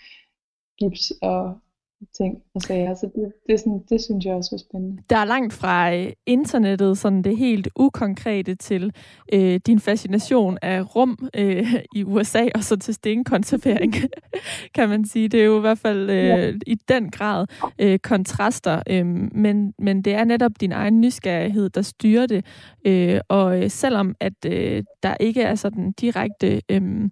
gips 0.78 1.12
og 1.22 1.60
ting 2.16 2.38
og 2.54 2.62
sager. 2.62 2.94
Så 2.94 3.10
det, 3.14 3.32
det, 3.46 3.60
sådan, 3.60 3.82
det 3.88 4.00
synes 4.00 4.24
jeg 4.24 4.34
også 4.34 4.54
er 4.54 4.58
spændende. 4.58 5.02
Der 5.10 5.16
er 5.16 5.24
langt 5.24 5.52
fra 5.52 5.94
øh, 5.94 6.12
internettet, 6.26 6.98
sådan 6.98 7.22
det 7.22 7.36
helt 7.36 7.68
ukonkrete, 7.76 8.54
til 8.54 8.92
øh, 9.32 9.60
din 9.66 9.80
fascination 9.80 10.58
af 10.62 10.96
rum 10.96 11.28
øh, 11.34 11.74
i 11.94 12.04
USA, 12.04 12.48
og 12.54 12.64
så 12.64 12.76
til 12.76 12.94
stenkonservering, 12.94 13.94
kan 14.76 14.88
man 14.88 15.04
sige. 15.04 15.28
Det 15.28 15.40
er 15.40 15.44
jo 15.44 15.58
i 15.58 15.60
hvert 15.60 15.78
fald 15.78 16.10
øh, 16.10 16.26
ja. 16.26 16.52
i 16.66 16.74
den 16.74 17.10
grad 17.10 17.46
øh, 17.78 17.98
kontraster, 17.98 18.82
øh, 18.90 19.06
men, 19.34 19.74
men 19.78 20.02
det 20.02 20.14
er 20.14 20.24
netop 20.24 20.52
din 20.60 20.72
egen 20.72 21.00
nysgerrighed, 21.00 21.70
der 21.70 21.82
styrer 21.82 22.26
det. 22.26 22.44
Øh, 22.86 23.20
og 23.28 23.62
øh, 23.62 23.70
selvom 23.70 24.14
at 24.20 24.44
øh, 24.46 24.84
der 25.02 25.16
ikke 25.20 25.42
er 25.42 25.54
sådan 25.54 25.92
direkte... 25.92 26.62
Øh, 26.68 27.10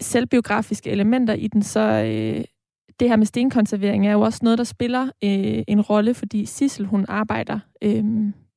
selvbiografiske 0.00 0.90
elementer 0.90 1.34
i 1.34 1.48
den, 1.48 1.62
så, 1.62 1.80
øh, 1.80 2.44
det 3.00 3.08
her 3.08 3.16
med 3.16 3.26
stenkonservering 3.26 4.06
er 4.06 4.12
jo 4.12 4.20
også 4.20 4.40
noget, 4.42 4.58
der 4.58 4.64
spiller 4.64 5.02
øh, 5.02 5.62
en 5.68 5.80
rolle, 5.80 6.14
fordi 6.14 6.46
Sissel, 6.46 6.86
hun 6.86 7.06
arbejder 7.08 7.58
øh, 7.82 8.04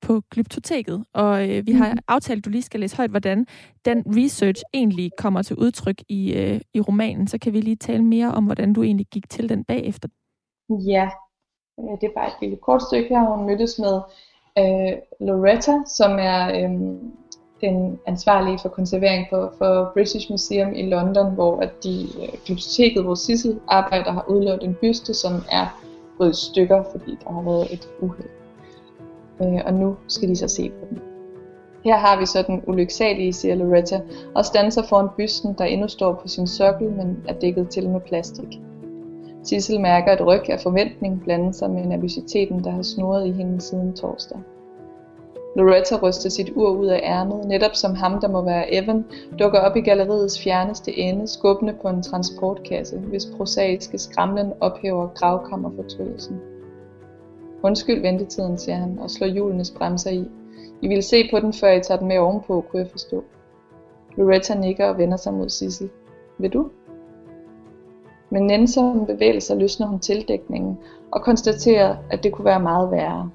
på 0.02 0.21
Glyptoteket, 0.32 1.06
og 1.13 1.50
øh, 1.50 1.67
vi 1.67 1.71
har 1.71 1.89
mhm. 1.89 2.00
aftalt, 2.08 2.38
at 2.38 2.45
du 2.45 2.50
lige 2.50 2.62
skal 2.62 2.80
læse 2.80 2.97
højt, 2.97 3.10
hvordan 3.10 3.45
den 3.86 4.04
research 4.08 4.63
egentlig 4.73 5.12
kommer 5.17 5.41
til 5.41 5.56
udtryk 5.56 6.02
i, 6.10 6.34
øh, 6.34 6.62
i 6.73 6.82
romanen. 6.82 7.28
Så 7.28 7.38
kan 7.38 7.54
vi 7.54 7.62
lige 7.62 7.76
tale 7.76 8.04
mere 8.04 8.32
om, 8.32 8.45
hvordan 8.45 8.73
du 8.73 8.84
egentlig 8.84 9.08
gik 9.12 9.30
til 9.30 9.50
den 9.50 9.63
bagefter. 9.63 10.10
Ja, 10.69 11.10
øh, 11.80 12.02
det 12.02 12.08
er 12.08 12.13
bare 12.15 12.28
et 12.28 12.38
lille 12.41 12.58
kort 12.58 12.82
stykke 12.82 13.10
her. 13.10 13.36
Hun 13.36 13.45
mødtes 13.45 13.80
med 13.80 13.95
øh, 14.58 14.97
Loretta, 15.28 15.73
som 15.86 16.12
er 16.19 16.41
øh, 16.58 16.71
den 17.61 17.99
ansvarlige 18.05 18.59
for 18.61 18.69
konservering 18.69 19.27
for, 19.29 19.53
for 19.57 19.91
British 19.93 20.31
Museum 20.31 20.73
i 20.73 20.89
London, 20.89 21.33
hvor 21.33 21.59
at 21.59 21.69
de 21.83 22.03
øh, 22.21 22.29
biblioteket, 22.47 23.03
hvor 23.03 23.15
Sissel 23.15 23.59
arbejder, 23.67 24.11
har 24.11 24.25
udlånt 24.27 24.63
en 24.63 24.73
byste, 24.81 25.13
som 25.13 25.33
er 25.51 25.81
gået 26.17 26.29
i 26.29 26.45
stykker, 26.45 26.83
fordi 26.91 27.17
der 27.23 27.33
har 27.33 27.41
været 27.41 27.73
et 27.73 27.89
uheld. 28.01 28.29
Øh, 29.41 29.61
og 29.65 29.73
nu 29.73 29.95
skal 30.07 30.29
de 30.29 30.35
så 30.35 30.47
se 30.47 30.69
på 30.69 30.85
den. 30.89 31.01
Her 31.83 31.97
har 31.97 32.19
vi 32.19 32.25
så 32.25 32.41
den 32.47 32.63
ulyksalige, 32.67 33.33
siger 33.33 33.55
Loretta, 33.55 34.01
og 34.35 34.45
stanser 34.45 34.83
foran 34.89 35.09
bysten, 35.17 35.55
der 35.57 35.65
endnu 35.65 35.87
står 35.87 36.13
på 36.13 36.27
sin 36.27 36.47
sokkel, 36.47 36.89
men 36.91 37.23
er 37.27 37.33
dækket 37.33 37.69
til 37.69 37.89
med 37.89 37.99
plastik. 37.99 38.59
Sissel 39.43 39.81
mærker 39.81 40.13
et 40.13 40.25
ryg 40.25 40.49
af 40.49 40.59
forventning 40.59 41.21
blande 41.23 41.53
sig 41.53 41.69
med 41.69 41.85
nervøsiteten, 41.85 42.63
der 42.63 42.71
har 42.71 42.81
snurret 42.81 43.27
i 43.27 43.31
hende 43.31 43.61
siden 43.61 43.93
torsdag. 43.95 44.37
Loretta 45.57 45.95
ryster 45.95 46.29
sit 46.29 46.51
ur 46.55 46.69
ud 46.69 46.87
af 46.87 46.99
ærmet, 47.03 47.47
netop 47.47 47.75
som 47.75 47.95
ham, 47.95 48.21
der 48.21 48.27
må 48.27 48.41
være 48.41 48.73
Evan, 48.73 49.05
dukker 49.39 49.59
op 49.59 49.75
i 49.75 49.81
galleriets 49.81 50.43
fjerneste 50.43 50.97
ende, 50.97 51.27
skubbende 51.27 51.73
på 51.81 51.87
en 51.87 52.03
transportkasse, 52.03 52.97
hvis 52.97 53.25
prosaiske 53.37 53.97
skramlen 53.97 54.53
ophæver 54.59 55.07
gravkammerfortrydelsen. 55.07 56.41
Undskyld 57.63 58.01
ventetiden, 58.01 58.57
siger 58.57 58.75
han, 58.75 58.99
og 58.99 59.09
slår 59.09 59.27
hjulenes 59.27 59.71
bremser 59.71 60.11
i. 60.11 60.25
I 60.81 60.87
vil 60.87 61.03
se 61.03 61.29
på 61.31 61.39
den, 61.39 61.53
før 61.53 61.71
I 61.71 61.81
tager 61.81 61.99
den 61.99 62.07
med 62.07 62.17
ovenpå, 62.17 62.65
kunne 62.69 62.81
jeg 62.81 62.91
forstå. 62.91 63.23
Loretta 64.17 64.53
nikker 64.53 64.85
og 64.85 64.97
vender 64.97 65.17
sig 65.17 65.33
mod 65.33 65.49
Sissel. 65.49 65.89
Vil 66.37 66.53
du? 66.53 66.69
Men 68.29 68.47
nænsomme 68.47 69.05
bevægelser 69.05 69.55
løsner 69.55 69.87
hun 69.87 69.99
tildækningen 69.99 70.77
og 71.11 71.21
konstaterer, 71.21 71.95
at 72.11 72.23
det 72.23 72.31
kunne 72.31 72.45
være 72.45 72.59
meget 72.59 72.91
værre. 72.91 73.29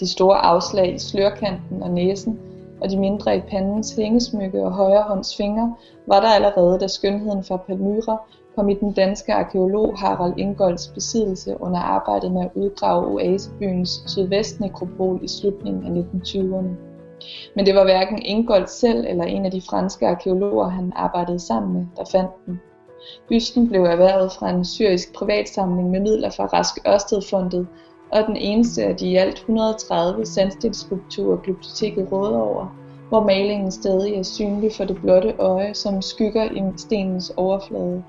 De 0.00 0.08
store 0.08 0.36
afslag 0.36 0.94
i 0.94 0.98
slørkanten 0.98 1.82
og 1.82 1.90
næsen 1.90 2.38
og 2.80 2.90
de 2.90 2.98
mindre 2.98 3.36
i 3.36 3.40
pandens 3.40 3.94
hængesmykke 3.94 4.64
og 4.64 4.72
højre 4.72 5.02
hånds 5.02 5.36
fingre 5.36 5.74
var 6.06 6.20
der 6.20 6.28
allerede, 6.28 6.78
da 6.78 6.86
skønheden 6.86 7.44
fra 7.44 7.56
Palmyra 7.56 8.16
kom 8.56 8.68
i 8.68 8.74
den 8.74 8.92
danske 8.92 9.34
arkeolog 9.34 9.98
Harald 9.98 10.34
Ingolds 10.36 10.88
besiddelse 10.88 11.56
under 11.60 11.80
arbejdet 11.80 12.32
med 12.32 12.42
at 12.42 12.50
udgrave 12.54 13.06
oasebyens 13.06 14.02
sydvestnekropol 14.06 15.20
i 15.22 15.28
slutningen 15.28 15.84
af 15.84 16.02
1920'erne. 16.02 16.70
Men 17.56 17.66
det 17.66 17.74
var 17.74 17.84
hverken 17.84 18.22
Ingold 18.22 18.66
selv 18.66 19.04
eller 19.08 19.24
en 19.24 19.44
af 19.44 19.50
de 19.50 19.62
franske 19.70 20.06
arkeologer, 20.06 20.68
han 20.68 20.92
arbejdede 20.96 21.38
sammen 21.38 21.72
med, 21.72 21.86
der 21.96 22.04
fandt 22.12 22.30
den. 22.46 22.60
Bysten 23.28 23.68
blev 23.68 23.82
erhvervet 23.84 24.32
fra 24.32 24.50
en 24.50 24.64
syrisk 24.64 25.14
privatsamling 25.14 25.90
med 25.90 26.00
midler 26.00 26.30
fra 26.30 26.46
Rask 26.46 26.88
Ørstedfondet, 26.88 27.66
og 28.12 28.26
den 28.26 28.36
eneste 28.36 28.84
af 28.84 28.96
de 28.96 29.06
i 29.06 29.16
alt 29.16 29.38
130 29.38 30.26
sandstensskulpturer 30.26 31.36
glyptoteket 31.36 32.12
råder 32.12 32.38
over, 32.38 32.76
hvor 33.08 33.24
malingen 33.24 33.70
stadig 33.70 34.14
er 34.14 34.22
synlig 34.22 34.72
for 34.76 34.84
det 34.84 34.96
blotte 34.96 35.34
øje 35.38 35.74
som 35.74 36.02
skygger 36.02 36.44
i 36.44 36.62
stenens 36.76 37.32
overflade. 37.36 38.04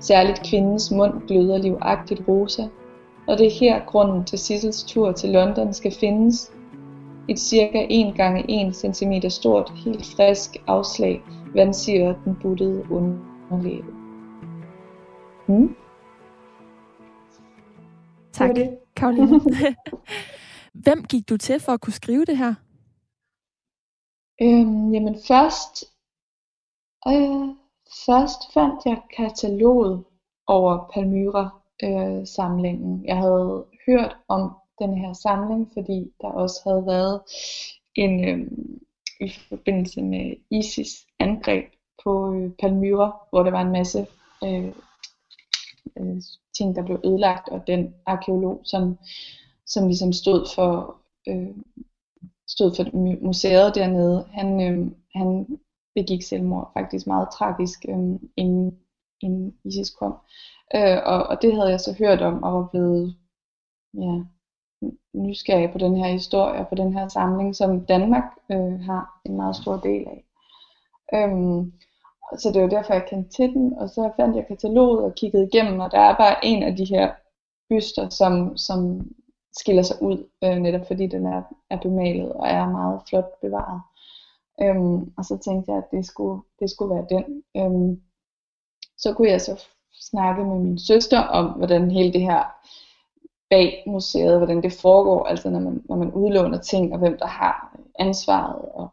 Særligt 0.00 0.42
kvindens 0.50 0.90
mund 0.90 1.12
gløder 1.28 1.58
livagtigt 1.58 2.22
rosa, 2.28 2.62
og 3.28 3.38
det 3.38 3.46
er 3.46 3.58
her 3.60 3.80
grunden 3.86 4.24
til 4.24 4.38
Sissels 4.38 4.82
tur 4.82 5.12
til 5.12 5.30
London 5.30 5.72
skal 5.72 5.92
findes. 5.92 6.52
Et 7.28 7.38
cirka 7.38 7.86
1 7.90 8.14
gange 8.16 8.66
1 8.66 8.96
cm 8.96 9.12
stort, 9.28 9.72
helt 9.84 10.06
frisk 10.16 10.56
afslag 10.66 11.22
vandsiger 11.54 12.14
den 12.24 12.38
buttede 12.42 12.84
underlæbe. 12.90 13.86
Hmm? 15.46 15.76
Tak, 18.32 18.50
Karoline. 18.96 19.40
Hvem 20.84 21.04
gik 21.04 21.28
du 21.28 21.36
til 21.36 21.60
for 21.60 21.72
at 21.72 21.80
kunne 21.80 21.92
skrive 21.92 22.24
det 22.24 22.38
her? 22.38 22.54
Øhm, 24.42 24.92
jamen 24.92 25.16
først, 25.28 25.84
øh, 27.08 27.48
først 28.06 28.52
fandt 28.54 28.86
jeg 28.86 29.00
kataloget 29.16 30.04
over 30.46 30.90
Palmyra-samlingen. 30.94 33.00
Øh, 33.00 33.06
jeg 33.06 33.16
havde 33.16 33.64
hørt 33.86 34.16
om 34.28 34.52
den 34.78 34.98
her 34.98 35.12
samling, 35.12 35.70
fordi 35.72 36.12
der 36.20 36.28
også 36.28 36.60
havde 36.66 36.86
været 36.86 37.20
en 37.94 38.28
øh, 38.28 38.46
i 39.20 39.32
forbindelse 39.48 40.02
med 40.02 40.36
ISIS 40.50 41.06
angreb 41.18 41.64
på 42.04 42.34
øh, 42.34 42.50
Palmyra, 42.60 43.16
hvor 43.30 43.42
der 43.42 43.50
var 43.50 43.62
en 43.62 43.72
masse 43.72 44.06
øh, 44.44 44.72
øh, 45.98 46.22
ting, 46.56 46.76
der 46.76 46.82
blev 46.82 47.00
ødelagt, 47.04 47.48
og 47.48 47.66
den 47.66 47.94
arkeolog, 48.06 48.60
som, 48.64 48.98
som 49.66 49.86
ligesom 49.86 50.12
stod 50.12 50.46
for, 50.54 50.96
øh, 51.28 51.56
stod 52.48 52.74
for 52.74 52.84
museet 53.24 53.74
dernede, 53.74 54.24
han, 54.30 54.60
øh, 54.60 54.90
han 55.14 55.58
begik 55.94 56.22
selvmord 56.22 56.70
faktisk 56.74 57.06
meget 57.06 57.28
tragisk, 57.32 57.84
øh, 57.88 58.20
inden, 58.36 58.78
inden 59.20 59.54
ISIS 59.64 59.90
kom. 59.90 60.14
Øh, 60.74 60.98
og, 61.06 61.26
og 61.26 61.42
det 61.42 61.54
havde 61.54 61.70
jeg 61.70 61.80
så 61.80 61.94
hørt 61.98 62.22
om, 62.22 62.42
og 62.42 62.52
var 62.52 62.68
blevet 62.72 63.16
ja, 63.94 64.24
nysgerrig 65.14 65.72
på 65.72 65.78
den 65.78 65.96
her 65.96 66.12
historie, 66.12 66.60
og 66.60 66.68
på 66.68 66.74
den 66.74 66.92
her 66.92 67.08
samling, 67.08 67.56
som 67.56 67.86
Danmark 67.86 68.24
øh, 68.50 68.80
har 68.80 69.20
en 69.24 69.36
meget 69.36 69.56
stor 69.56 69.76
del 69.76 70.06
af. 70.06 70.24
Øhm, 71.14 71.72
så 72.38 72.50
det 72.52 72.62
var 72.62 72.68
derfor, 72.68 72.92
jeg 72.94 73.06
kendte 73.08 73.30
til 73.30 73.52
den, 73.52 73.78
og 73.78 73.88
så 73.88 74.10
fandt 74.16 74.36
jeg 74.36 74.46
kataloget 74.46 75.04
og 75.04 75.14
kiggede 75.14 75.48
igennem, 75.52 75.80
og 75.80 75.90
der 75.90 75.98
er 75.98 76.16
bare 76.16 76.44
en 76.44 76.62
af 76.62 76.76
de 76.76 76.84
her 76.84 77.12
byster, 77.68 78.08
som, 78.08 78.56
som 78.56 79.10
skiller 79.56 79.82
sig 79.82 80.02
ud, 80.02 80.28
øh, 80.44 80.56
netop 80.56 80.86
fordi 80.86 81.06
den 81.06 81.26
er, 81.26 81.42
er 81.70 81.78
bemalet 81.80 82.32
og 82.32 82.48
er 82.48 82.70
meget 82.70 83.00
flot 83.08 83.40
bevaret. 83.40 83.80
Øhm, 84.62 85.12
og 85.16 85.24
så 85.24 85.38
tænkte 85.44 85.72
jeg, 85.72 85.78
at 85.78 85.90
det 85.90 86.06
skulle, 86.06 86.42
det 86.60 86.70
skulle 86.70 86.94
være 86.94 87.06
den. 87.10 87.42
Øhm, 87.56 88.02
så 88.98 89.14
kunne 89.14 89.28
jeg 89.28 89.40
så 89.40 89.64
snakke 90.00 90.44
med 90.44 90.58
min 90.58 90.78
søster 90.78 91.20
om, 91.20 91.46
hvordan 91.46 91.90
hele 91.90 92.12
det 92.12 92.20
her 92.20 92.42
bag 93.50 93.82
museet, 93.86 94.36
hvordan 94.36 94.62
det 94.62 94.72
foregår, 94.72 95.24
altså 95.24 95.50
når 95.50 95.60
man, 95.60 95.82
når 95.88 95.96
man 95.96 96.12
udlåner 96.12 96.58
ting, 96.58 96.92
og 96.92 96.98
hvem 96.98 97.18
der 97.18 97.26
har 97.26 97.76
ansvaret 97.98 98.62
og, 98.74 98.88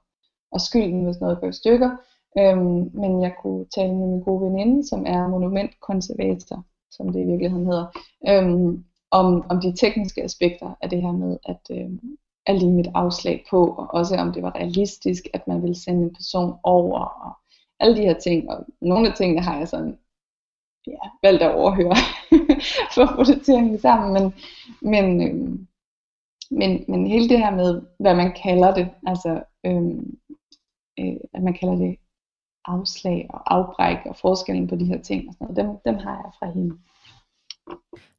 og 0.52 0.62
skylden, 0.62 1.04
hvis 1.06 1.22
noget 1.22 1.39
går 1.39 1.48
i 1.48 1.54
stykker. 1.54 1.98
Øhm, 2.38 2.92
men 2.94 3.22
jeg 3.22 3.34
kunne 3.42 3.65
tale 3.65 3.96
med 3.96 4.08
min 4.08 4.22
gode 4.22 4.42
veninde, 4.42 4.88
som 4.88 5.04
er 5.08 5.28
monumentkonservator, 5.28 6.65
som 6.92 7.10
det 7.10 7.20
i 7.20 7.26
virkeligheden 7.26 7.65
hedder, 7.65 7.86
øhm, 8.28 8.84
om, 9.12 9.46
om 9.50 9.62
de 9.62 9.76
tekniske 9.76 10.24
aspekter 10.24 10.78
af 10.82 10.89
det 10.89 11.02
her 11.02 11.12
med 11.12 11.38
at, 11.46 11.62
øhm, 11.72 12.18
at 12.46 12.60
lige 12.60 12.72
mit 12.72 12.88
afslag 12.94 13.46
på, 13.50 13.68
og 13.68 13.88
også 13.94 14.15
om 14.15 14.34
det 14.34 14.44
var 14.44 14.56
realistisk, 14.56 15.28
at 15.34 15.48
man 15.48 15.62
ville 15.62 15.76
sende 15.76 16.04
en 16.04 16.15
person 16.15 16.56
over, 16.63 17.00
og 17.00 17.32
alle 17.80 17.98
de 17.98 18.02
her 18.02 18.20
ting. 18.20 18.50
Og 18.50 18.65
nogle 18.82 19.08
af 19.10 19.15
tingene 19.15 19.42
har 19.42 19.58
jeg 19.58 19.68
sådan 19.68 19.98
ja, 20.88 21.00
valgt 21.24 21.44
at 21.44 21.56
overhøre, 21.56 21.96
for 22.94 23.02
at 23.02 23.15
få 23.15 23.34
det 23.34 23.46
til 23.46 23.52
at 23.52 23.62
hænge 23.62 23.80
sammen. 23.80 24.13
Men, 24.13 24.34
men, 24.82 25.28
øhm, 25.28 25.68
men, 26.52 26.86
men 26.88 27.08
hele 27.08 27.30
det 27.30 27.39
her 27.39 27.52
med, 27.52 27.82
hvad 28.00 28.15
man 28.15 28.34
kalder 28.44 28.74
det, 28.74 28.89
altså 29.08 29.44
øhm, 29.65 30.18
øh, 31.00 31.18
at 31.34 31.44
man 31.44 31.54
kalder 31.54 31.76
det 31.76 31.96
afslag 32.65 33.28
og 33.30 33.56
afbræk 33.56 33.98
og 34.06 34.15
forskellen 34.15 34.67
på 34.67 34.76
de 34.76 34.86
her 34.86 35.02
ting 35.02 35.28
og 35.28 35.34
sådan 35.34 35.56
noget, 35.56 35.58
dem, 35.58 35.93
dem 35.93 36.04
har 36.06 36.15
jeg 36.24 36.32
fra 36.39 36.52
hende. 36.52 36.76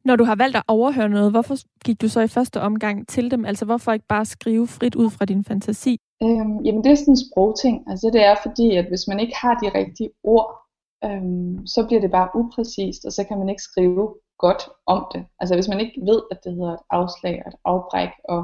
Når 0.05 0.16
du 0.16 0.24
har 0.24 0.35
valgt 0.35 0.57
at 0.57 0.62
overhøre 0.68 1.09
noget, 1.09 1.31
hvorfor 1.31 1.57
gik 1.85 2.00
du 2.00 2.09
så 2.09 2.20
i 2.20 2.29
første 2.29 2.61
omgang 2.61 3.09
til 3.09 3.31
dem? 3.31 3.44
Altså 3.44 3.64
hvorfor 3.64 3.92
ikke 3.92 4.07
bare 4.09 4.24
skrive 4.24 4.66
frit 4.66 4.94
ud 4.94 5.11
fra 5.11 5.24
din 5.24 5.44
fantasi? 5.44 6.00
Øhm, 6.22 6.59
jamen 6.64 6.85
det 6.85 6.92
er 6.92 6.94
sådan 6.94 7.12
en 7.12 7.24
sprogting. 7.31 7.85
Altså 7.90 8.11
det 8.12 8.24
er 8.24 8.37
fordi, 8.42 8.76
at 8.76 8.87
hvis 8.88 9.09
man 9.09 9.20
ikke 9.20 9.37
har 9.37 9.55
de 9.55 9.79
rigtige 9.79 10.11
ord, 10.24 10.61
øhm, 11.05 11.66
så 11.66 11.87
bliver 11.87 12.00
det 12.00 12.11
bare 12.11 12.29
upræcist, 12.35 13.05
og 13.05 13.12
så 13.12 13.24
kan 13.24 13.38
man 13.38 13.48
ikke 13.48 13.62
skrive 13.62 14.14
godt 14.38 14.62
om 14.87 15.07
det. 15.14 15.24
Altså 15.40 15.55
hvis 15.55 15.68
man 15.68 15.81
ikke 15.81 16.00
ved, 16.11 16.20
at 16.31 16.38
det 16.44 16.53
hedder 16.53 16.72
et 16.72 16.85
afslag 16.90 17.42
og 17.44 17.48
et 17.53 17.59
afbræk, 17.64 18.11
og 18.24 18.42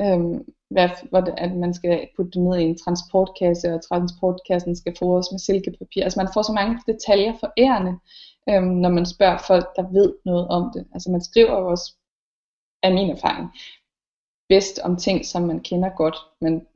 øhm, 0.00 0.38
hvad, 0.74 0.88
hvor 1.10 1.20
at 1.36 1.52
man 1.56 1.74
skal 1.74 2.08
putte 2.16 2.30
det 2.30 2.42
ned 2.42 2.58
i 2.58 2.62
en 2.62 2.78
transportkasse, 2.78 3.74
og 3.74 3.88
transportkassen 3.88 4.76
skal 4.76 4.96
fores 4.98 5.26
med 5.32 5.38
silkepapir. 5.38 6.02
Altså 6.04 6.20
man 6.20 6.32
får 6.34 6.42
så 6.42 6.52
mange 6.52 6.80
detaljer 6.86 7.32
for 7.40 7.52
ærende, 7.58 7.94
øhm, 8.48 8.76
når 8.84 8.88
man 8.88 9.06
spørger 9.06 9.38
folk, 9.46 9.66
der 9.76 9.92
ved 9.92 10.14
noget 10.24 10.48
om 10.48 10.70
det. 10.74 10.86
Altså 10.94 11.10
man 11.10 11.20
skriver 11.20 11.58
jo 11.60 11.70
også, 11.70 11.94
af 12.82 12.92
min 12.94 13.10
erfaring, 13.10 13.48
bedst 14.48 14.78
om 14.78 14.96
ting, 14.96 15.26
som 15.26 15.42
man 15.42 15.60
kender 15.60 15.90
godt, 15.96 16.16
men 16.40 16.66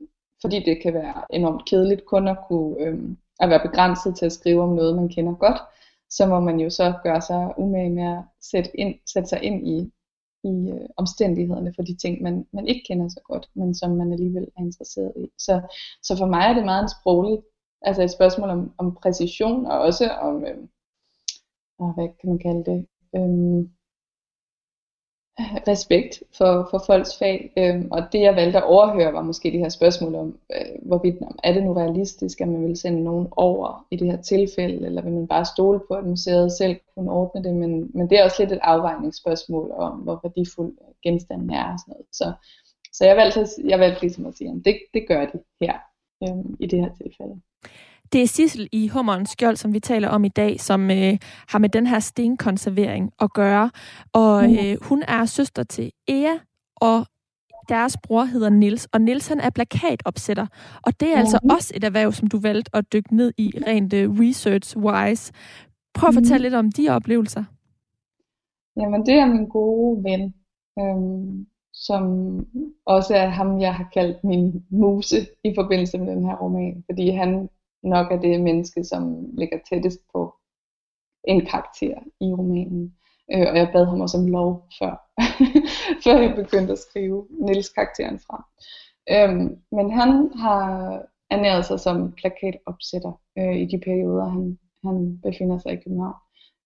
fordi 0.41 0.59
det 0.59 0.81
kan 0.81 0.93
være 0.93 1.23
enormt 1.29 1.65
kedeligt 1.65 2.05
kun 2.05 2.27
at 2.27 2.37
kunne 2.47 2.75
øhm, 2.83 3.17
at 3.39 3.49
være 3.49 3.67
begrænset 3.67 4.15
til 4.15 4.25
at 4.25 4.31
skrive 4.31 4.61
om 4.63 4.69
noget, 4.69 4.95
man 4.95 5.09
kender 5.09 5.35
godt, 5.35 5.61
så 6.09 6.25
må 6.25 6.39
man 6.39 6.59
jo 6.59 6.69
så 6.69 6.93
gøre 7.03 7.21
sig 7.21 7.53
umage 7.57 7.89
med 7.89 8.03
at 8.03 8.23
sætte, 8.41 8.79
ind, 8.79 8.95
sætte 9.13 9.29
sig 9.29 9.43
ind 9.43 9.67
i, 9.67 9.91
i 10.43 10.71
øh, 10.71 10.89
omstændighederne 10.97 11.73
for 11.75 11.83
de 11.83 11.95
ting, 11.97 12.21
man, 12.21 12.47
man 12.53 12.67
ikke 12.67 12.83
kender 12.87 13.07
så 13.07 13.21
godt, 13.23 13.49
men 13.55 13.75
som 13.75 13.91
man 13.91 14.13
alligevel 14.13 14.47
er 14.57 14.61
interesseret 14.61 15.13
i. 15.17 15.25
Så, 15.37 15.61
så 16.03 16.17
for 16.17 16.25
mig 16.25 16.43
er 16.45 16.53
det 16.53 16.65
meget 16.65 16.83
en 16.83 16.95
sproglig, 16.99 17.39
altså 17.81 18.03
et 18.03 18.11
spørgsmål 18.11 18.49
om, 18.49 18.73
om 18.77 18.95
præcision, 18.95 19.65
og 19.65 19.79
også 19.79 20.09
om, 20.09 20.45
øh, 20.45 20.57
hvad 21.95 22.07
kan 22.19 22.29
man 22.29 22.39
kalde 22.39 22.63
det, 22.71 22.79
øh, 23.15 23.69
respekt 25.67 26.23
for, 26.37 26.67
for 26.71 26.83
folks 26.87 27.17
fag. 27.17 27.53
Øhm, 27.57 27.87
og 27.91 28.03
det 28.11 28.21
jeg 28.21 28.35
valgte 28.35 28.57
at 28.57 28.63
overhøre 28.63 29.13
var 29.13 29.21
måske 29.21 29.51
det 29.51 29.59
her 29.59 29.69
spørgsmål 29.69 30.15
om, 30.15 30.39
øh, 30.55 30.81
hvorvidt 30.81 31.15
er 31.43 31.53
det 31.53 31.63
nu 31.63 31.73
realistisk, 31.73 32.41
at 32.41 32.47
man 32.47 32.67
vil 32.67 32.77
sende 32.77 33.03
nogen 33.03 33.27
over 33.31 33.87
i 33.91 33.95
det 33.95 34.11
her 34.11 34.21
tilfælde, 34.21 34.85
eller 34.85 35.01
vil 35.01 35.13
man 35.13 35.27
bare 35.27 35.45
stole 35.45 35.79
på, 35.87 35.93
at 35.93 36.05
museet 36.05 36.51
selv 36.51 36.75
kunne 36.95 37.11
ordne 37.11 37.43
det. 37.43 37.53
Men, 37.53 37.91
men 37.93 38.09
det 38.09 38.19
er 38.19 38.23
også 38.23 38.35
lidt 38.39 38.51
et 38.51 38.59
afvejningsspørgsmål 38.61 39.71
om, 39.71 39.91
hvor 39.91 40.19
værdifuld 40.23 40.73
genstanden 41.03 41.49
er 41.49 41.73
og 41.73 41.79
sådan 41.79 41.91
noget. 41.91 42.05
Så, 42.11 42.33
så 42.93 43.05
jeg 43.05 43.17
valgte, 43.17 43.47
jeg 43.65 43.79
valgte 43.79 44.01
ligesom 44.01 44.25
at 44.25 44.35
sige, 44.35 44.49
at 44.49 44.65
det, 44.65 44.77
det 44.93 45.07
gør 45.07 45.25
de 45.25 45.39
her 45.61 45.77
øhm, 46.23 46.55
i 46.59 46.65
det 46.67 46.79
her 46.79 46.89
tilfælde. 47.03 47.41
Det 48.13 48.21
er 48.21 48.27
Sissel 48.27 48.69
i 48.71 48.87
Hummerens 48.87 49.29
Skjold, 49.29 49.55
som 49.55 49.73
vi 49.73 49.79
taler 49.79 50.07
om 50.09 50.23
i 50.25 50.29
dag, 50.29 50.59
som 50.59 50.91
øh, 50.91 51.17
har 51.49 51.59
med 51.59 51.69
den 51.69 51.87
her 51.87 51.99
stenkonservering 51.99 53.11
at 53.19 53.33
gøre. 53.33 53.71
Og 54.13 54.49
mm. 54.49 54.57
øh, 54.57 54.77
hun 54.81 55.03
er 55.07 55.25
søster 55.25 55.63
til 55.63 55.91
Ea, 56.07 56.33
og 56.75 57.05
deres 57.69 57.97
bror 58.03 58.23
hedder 58.23 58.49
Nils, 58.49 58.87
og 58.93 59.01
Nils 59.01 59.27
han 59.27 59.39
er 59.39 59.49
plakatopsætter. 59.49 60.47
Og 60.83 60.99
det 60.99 61.07
er 61.07 61.15
mm. 61.15 61.19
altså 61.19 61.39
mhm. 61.43 61.51
også 61.51 61.73
et 61.75 61.83
erhverv, 61.83 62.11
som 62.11 62.27
du 62.27 62.39
valgte 62.39 62.75
at 62.75 62.93
dykke 62.93 63.15
ned 63.15 63.33
i 63.37 63.51
rent 63.67 63.93
uh, 63.93 64.19
research-wise. 64.19 65.31
Prøv 65.93 66.07
at 66.07 66.13
mm. 66.13 66.17
fortælle 66.21 66.43
lidt 66.43 66.53
om 66.53 66.71
de 66.71 66.89
oplevelser. 66.89 67.43
Jamen, 68.77 69.05
det 69.05 69.13
er 69.13 69.25
min 69.25 69.47
gode 69.47 70.03
ven, 70.03 70.33
øhm, 70.79 71.45
som 71.73 72.03
også 72.85 73.15
er 73.15 73.27
ham, 73.27 73.59
jeg 73.61 73.75
har 73.75 73.89
kaldt 73.93 74.23
min 74.23 74.63
muse 74.69 75.17
i 75.43 75.53
forbindelse 75.55 75.97
med 75.97 76.07
den 76.07 76.25
her 76.25 76.35
roman. 76.35 76.83
Fordi 76.89 77.09
han 77.09 77.49
nok 77.83 78.11
er 78.11 78.19
det 78.19 78.41
menneske, 78.41 78.83
som 78.83 79.29
ligger 79.33 79.59
tættest 79.69 79.99
på 80.13 80.35
en 81.23 81.45
karakter 81.45 81.97
i 82.21 82.25
romanen. 82.25 82.95
Øh, 83.33 83.45
og 83.49 83.57
jeg 83.57 83.69
bad 83.73 83.85
ham 83.85 84.01
også 84.01 84.17
om 84.17 84.27
lov, 84.27 84.67
før, 84.79 84.93
før 86.03 86.17
jeg 86.17 86.35
begyndte 86.35 86.73
at 86.73 86.79
skrive 86.79 87.27
Nils 87.29 87.69
karakteren 87.69 88.19
frem. 88.19 88.43
Øhm, 89.11 89.61
men 89.71 89.91
han 89.91 90.31
har 90.35 90.61
ernæret 91.29 91.65
sig 91.65 91.79
som 91.79 92.11
plakatopsætter 92.11 93.21
øh, 93.37 93.55
i 93.55 93.65
de 93.65 93.79
perioder, 93.79 94.29
han, 94.29 94.59
han 94.83 95.19
befinder 95.23 95.57
sig 95.57 95.73
i 95.73 95.75
København. 95.83 96.15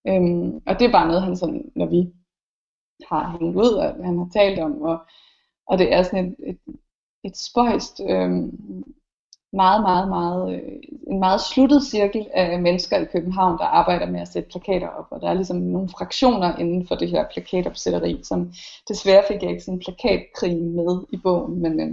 Øhm, 0.07 0.61
og 0.65 0.79
det 0.79 0.87
er 0.87 0.91
bare 0.91 1.07
noget, 1.07 1.23
han 1.23 1.35
sådan, 1.35 1.71
når 1.75 1.85
vi 1.85 2.13
har 3.09 3.37
hængt 3.37 3.57
ud, 3.57 3.73
og 3.73 4.05
han 4.05 4.17
har 4.17 4.29
talt 4.33 4.59
om, 4.59 4.81
og, 4.81 4.97
og 5.67 5.77
det 5.77 5.93
er 5.93 6.03
sådan 6.03 6.25
et, 6.25 6.35
et, 6.49 6.59
et 7.23 7.37
spøjst 7.37 8.01
øhm, 8.09 8.83
meget, 9.53 9.81
meget, 9.81 10.07
meget, 10.09 10.55
øh, 10.55 10.79
en 11.07 11.19
meget 11.19 11.41
sluttet 11.41 11.83
cirkel 11.83 12.27
af 12.33 12.61
mennesker 12.61 12.97
i 12.97 13.05
København, 13.05 13.57
der 13.57 13.65
arbejder 13.65 14.05
med 14.05 14.21
at 14.21 14.27
sætte 14.27 14.49
plakater 14.49 14.87
op. 14.87 15.07
Og 15.11 15.21
der 15.21 15.29
er 15.29 15.33
ligesom 15.33 15.57
nogle 15.57 15.89
fraktioner 15.89 16.57
inden 16.57 16.87
for 16.87 16.95
det 16.95 17.09
her 17.09 17.25
plakatopsætteri, 17.33 18.19
som 18.23 18.53
desværre 18.87 19.23
fik 19.27 19.43
jeg 19.43 19.51
ikke 19.51 19.63
sådan 19.63 19.77
en 19.77 19.83
plakatkrig 19.85 20.57
med 20.57 21.05
i 21.13 21.17
bogen, 21.23 21.61
men 21.61 21.79
øh, 21.79 21.87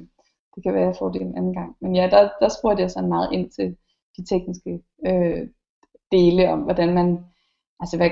det 0.54 0.62
kan 0.62 0.74
være, 0.74 0.82
at 0.82 0.88
jeg 0.88 0.96
får 0.98 1.08
det 1.08 1.22
en 1.22 1.36
anden 1.36 1.54
gang. 1.54 1.76
Men 1.80 1.96
ja, 1.96 2.08
der, 2.11 2.28
der 2.40 2.48
spurgte 2.48 2.82
jeg 2.82 2.90
sådan 2.90 3.08
meget 3.08 3.32
ind 3.32 3.50
til 3.50 3.76
de 4.16 4.24
tekniske 4.24 4.82
øh, 5.06 5.48
dele 6.12 6.50
om, 6.50 6.61
hvordan 6.61 6.94
man, 6.94 7.18
altså 7.80 7.96
hvad, 7.96 8.11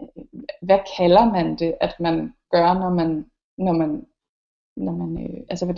øh, 0.00 0.24
hvad 0.62 0.78
kalder 0.96 1.24
man 1.32 1.56
det, 1.56 1.74
at 1.80 1.94
man 2.00 2.32
gør, 2.50 2.74
når 2.74 2.90
man, 2.90 3.26
når 3.58 3.72
man 3.72 4.04
når 4.76 4.92
man, 4.92 5.22
øh, 5.22 5.40
altså 5.48 5.64
hvad, 5.64 5.74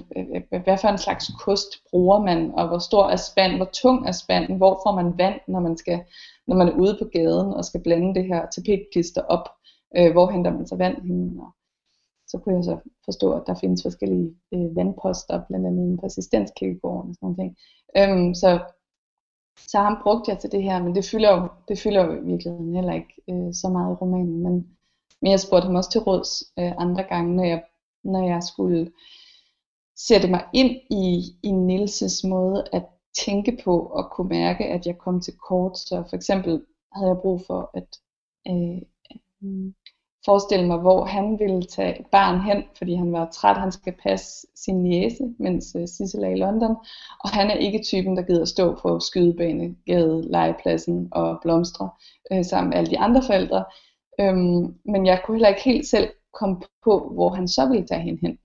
hvad, 0.49 0.61
hvad 0.61 0.79
for 0.79 0.89
en 0.89 0.99
slags 0.99 1.31
kost 1.41 1.69
bruger 1.91 2.21
man, 2.21 2.51
og 2.55 2.69
hvor 2.69 2.79
stor 2.79 3.05
er 3.05 3.17
spanden, 3.17 3.57
hvor 3.57 3.71
tung 3.73 4.09
er 4.09 4.13
spanden, 4.13 4.57
hvor 4.57 4.81
får 4.87 4.95
man 4.95 5.19
vand, 5.19 5.41
når 5.49 5.61
man, 5.61 5.77
skal, 5.77 6.05
når 6.47 6.57
man 6.57 6.69
er 6.69 6.73
ude 6.73 6.97
på 7.03 7.09
gaden 7.13 7.55
og 7.55 7.65
skal 7.65 7.83
blande 7.83 8.15
det 8.15 8.25
her 8.25 8.47
tapetklister 8.55 9.23
op, 9.23 9.49
øh, 9.97 10.13
hvor 10.13 10.31
henter 10.31 10.53
man 10.53 10.67
så 10.67 10.77
vand 10.77 11.03
henne, 11.03 11.43
og 11.43 11.55
så 12.29 12.39
kunne 12.39 12.55
jeg 12.55 12.65
så 12.65 12.79
forstå, 13.05 13.33
at 13.33 13.43
der 13.47 13.55
findes 13.55 13.83
forskellige 13.83 14.35
øh, 14.55 14.77
vandposter, 14.77 15.43
blandt 15.49 15.67
andet 15.67 15.83
inden 15.83 15.99
for 15.99 16.07
assistenskirkegården 16.07 17.11
og 17.11 17.15
sådan 17.15 17.35
noget. 17.39 17.55
Øhm, 17.99 18.35
så, 18.35 18.51
så 19.57 19.79
ham 19.79 19.97
brugte 20.03 20.31
jeg 20.31 20.39
til 20.39 20.53
det 20.53 20.63
her, 20.63 20.83
men 20.83 20.95
det 20.95 21.05
fylder 21.05 21.33
jo, 21.37 21.49
det 21.69 21.79
fylder 21.79 22.05
jo 22.05 22.13
i 22.13 22.25
virkeligheden 22.25 22.75
heller 22.75 22.93
ikke 22.93 23.15
øh, 23.31 23.55
så 23.55 23.69
meget 23.69 23.93
i 23.93 23.99
romanen, 24.01 24.43
men, 24.43 24.55
men 25.23 25.31
jeg 25.31 25.41
spurgte 25.41 25.67
ham 25.67 25.75
også 25.75 25.91
til 25.91 26.01
råds 26.01 26.31
øh, 26.59 26.73
andre 26.79 27.03
gange, 27.03 27.37
når 27.37 27.45
jeg 27.45 27.63
når 28.05 28.29
jeg 28.29 28.43
skulle 28.43 28.93
sætte 29.97 30.29
mig 30.29 30.45
ind 30.53 30.71
i, 30.91 31.37
i 31.43 31.51
Nilses 31.51 32.25
måde 32.25 32.65
at 32.73 32.85
tænke 33.25 33.59
på 33.65 33.79
og 33.79 34.11
kunne 34.11 34.29
mærke, 34.29 34.65
at 34.65 34.87
jeg 34.87 34.99
kom 34.99 35.21
til 35.21 35.35
kort. 35.49 35.79
Så 35.79 36.05
for 36.09 36.17
eksempel 36.17 36.63
havde 36.93 37.09
jeg 37.09 37.19
brug 37.23 37.41
for 37.47 37.71
at 37.75 37.89
øh, 38.49 38.83
forestille 40.25 40.67
mig, 40.67 40.79
hvor 40.79 41.05
han 41.05 41.39
ville 41.39 41.63
tage 41.63 42.01
et 42.01 42.07
barn 42.07 42.41
hen, 42.41 42.63
fordi 42.79 42.95
han 42.95 43.13
var 43.13 43.31
træt, 43.31 43.57
han 43.57 43.73
skal 43.73 43.95
passe 44.03 44.47
sin 44.55 44.83
niece, 44.83 45.25
mens 45.39 45.77
øh, 45.79 45.89
Sissel 45.89 46.25
er 46.25 46.29
i 46.29 46.37
London. 46.37 46.77
Og 47.21 47.31
han 47.31 47.51
er 47.51 47.55
ikke 47.55 47.83
typen, 47.83 48.17
der 48.17 48.23
gider 48.23 48.45
stå 48.45 48.75
på 48.83 49.01
skydebanegade, 49.01 50.29
legepladsen 50.31 51.09
og 51.13 51.39
blomstre 51.43 51.91
øh, 52.33 52.45
sammen 52.45 52.71
med 52.71 52.79
alle 52.79 52.91
de 52.91 52.99
andre 52.99 53.23
forældre. 53.27 53.65
Øhm, 54.21 54.75
men 54.85 55.07
jeg 55.07 55.23
kunne 55.25 55.37
heller 55.37 55.49
ikke 55.49 55.65
helt 55.65 55.87
selv 55.87 56.11
kom 56.33 56.63
på, 56.85 57.11
hvor 57.15 57.29
han 57.29 57.49
så 57.49 57.69
ville 57.69 57.87
tage 57.87 58.01
hende 58.01 58.21
hen. 58.21 58.39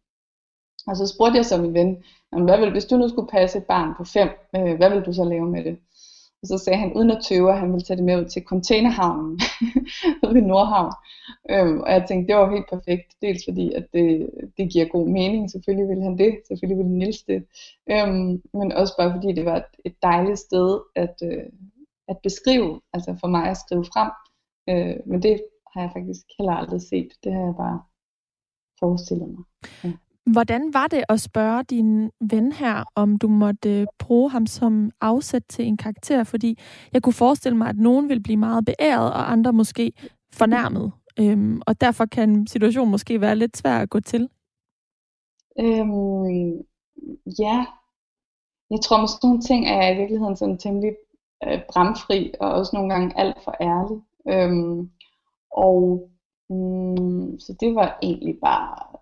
Og 0.87 0.97
så 0.97 1.07
spurgte 1.07 1.37
jeg 1.37 1.45
så 1.45 1.61
min 1.61 1.73
ven, 1.73 2.03
hvad 2.31 2.59
vil, 2.59 2.71
hvis 2.71 2.85
du 2.85 2.97
nu 2.97 3.09
skulle 3.09 3.27
passe 3.27 3.57
et 3.57 3.65
barn 3.65 3.93
på 3.97 4.03
fem, 4.03 4.29
øh, 4.55 4.77
hvad 4.77 4.89
vil 4.89 5.01
du 5.01 5.13
så 5.13 5.23
lave 5.23 5.49
med 5.49 5.63
det? 5.63 5.77
Og 6.41 6.47
så 6.47 6.57
sagde 6.57 6.79
han 6.79 6.93
uden 6.93 7.11
at 7.11 7.23
tøve, 7.29 7.51
at 7.51 7.59
han 7.59 7.71
ville 7.71 7.83
tage 7.83 7.97
det 7.97 8.05
med 8.05 8.19
ud 8.21 8.25
til 8.25 8.43
containerhavnen 8.43 9.39
ved 10.33 10.41
Nordhavn. 10.41 10.93
Øhm, 11.49 11.79
og 11.79 11.91
jeg 11.91 12.05
tænkte, 12.07 12.27
det 12.27 12.39
var 12.39 12.51
helt 12.51 12.69
perfekt. 12.69 13.07
Dels 13.21 13.41
fordi, 13.47 13.73
at 13.73 13.85
det, 13.93 14.29
det 14.57 14.71
giver 14.71 14.85
god 14.85 15.07
mening. 15.07 15.51
Selvfølgelig 15.51 15.89
ville 15.89 16.03
han 16.03 16.17
det. 16.17 16.41
Selvfølgelig 16.47 16.77
ville 16.77 16.97
Nils 16.97 17.23
det. 17.23 17.45
Øhm, 17.91 18.41
men 18.53 18.71
også 18.71 18.93
bare 18.97 19.13
fordi, 19.13 19.33
det 19.33 19.45
var 19.45 19.55
et, 19.55 19.71
et 19.85 19.95
dejligt 20.03 20.39
sted 20.39 20.79
at, 20.95 21.15
øh, 21.23 21.43
at 22.07 22.17
beskrive. 22.23 22.81
Altså 22.93 23.15
for 23.19 23.27
mig 23.27 23.49
at 23.49 23.57
skrive 23.57 23.85
frem. 23.85 24.11
Øh, 24.69 24.95
men 25.05 25.23
det 25.23 25.41
har 25.77 25.83
jeg 25.83 25.91
faktisk 25.93 26.25
heller 26.37 26.53
aldrig 26.53 26.81
set. 26.81 27.11
Det 27.23 27.33
har 27.33 27.41
jeg 27.41 27.55
bare 27.57 27.79
forestillet 28.79 29.29
mig. 29.29 29.43
Ja. 29.83 29.91
Hvordan 30.31 30.73
var 30.73 30.87
det 30.87 31.03
at 31.09 31.19
spørge 31.21 31.63
din 31.63 32.11
ven 32.21 32.51
her, 32.51 32.83
om 32.95 33.17
du 33.17 33.27
måtte 33.27 33.87
bruge 33.99 34.31
ham 34.31 34.45
som 34.45 34.91
afsæt 35.01 35.43
til 35.49 35.67
en 35.67 35.77
karakter? 35.77 36.23
Fordi 36.23 36.59
jeg 36.93 37.01
kunne 37.01 37.13
forestille 37.13 37.57
mig, 37.57 37.69
at 37.69 37.77
nogen 37.77 38.09
vil 38.09 38.23
blive 38.23 38.37
meget 38.37 38.65
beæret, 38.65 39.13
og 39.13 39.31
andre 39.31 39.53
måske 39.53 39.91
fornærmet. 40.33 40.91
Øhm, 41.19 41.61
og 41.67 41.81
derfor 41.81 42.05
kan 42.05 42.47
situationen 42.47 42.91
måske 42.91 43.21
være 43.21 43.35
lidt 43.35 43.57
svær 43.57 43.77
at 43.79 43.89
gå 43.89 43.99
til. 43.99 44.29
Øhm, 45.59 46.51
ja, 47.39 47.65
jeg 48.71 48.79
tror 48.83 48.99
med 48.99 49.07
sådan 49.07 49.27
nogle 49.27 49.41
ting 49.41 49.67
er 49.67 49.83
jeg 49.83 49.95
i 49.95 49.97
virkeligheden 49.99 50.37
sådan 50.37 50.57
temmelig 50.57 50.91
øh, 51.43 51.59
bramfri, 51.71 52.33
og 52.39 52.51
også 52.51 52.71
nogle 52.73 52.93
gange 52.93 53.19
alt 53.19 53.37
for 53.43 53.55
ærlig. 53.61 53.97
Øhm, 54.31 54.91
og 55.51 56.09
mm, 56.49 57.39
så 57.39 57.55
det 57.59 57.75
var 57.75 57.99
egentlig 58.01 58.39
bare 58.39 58.97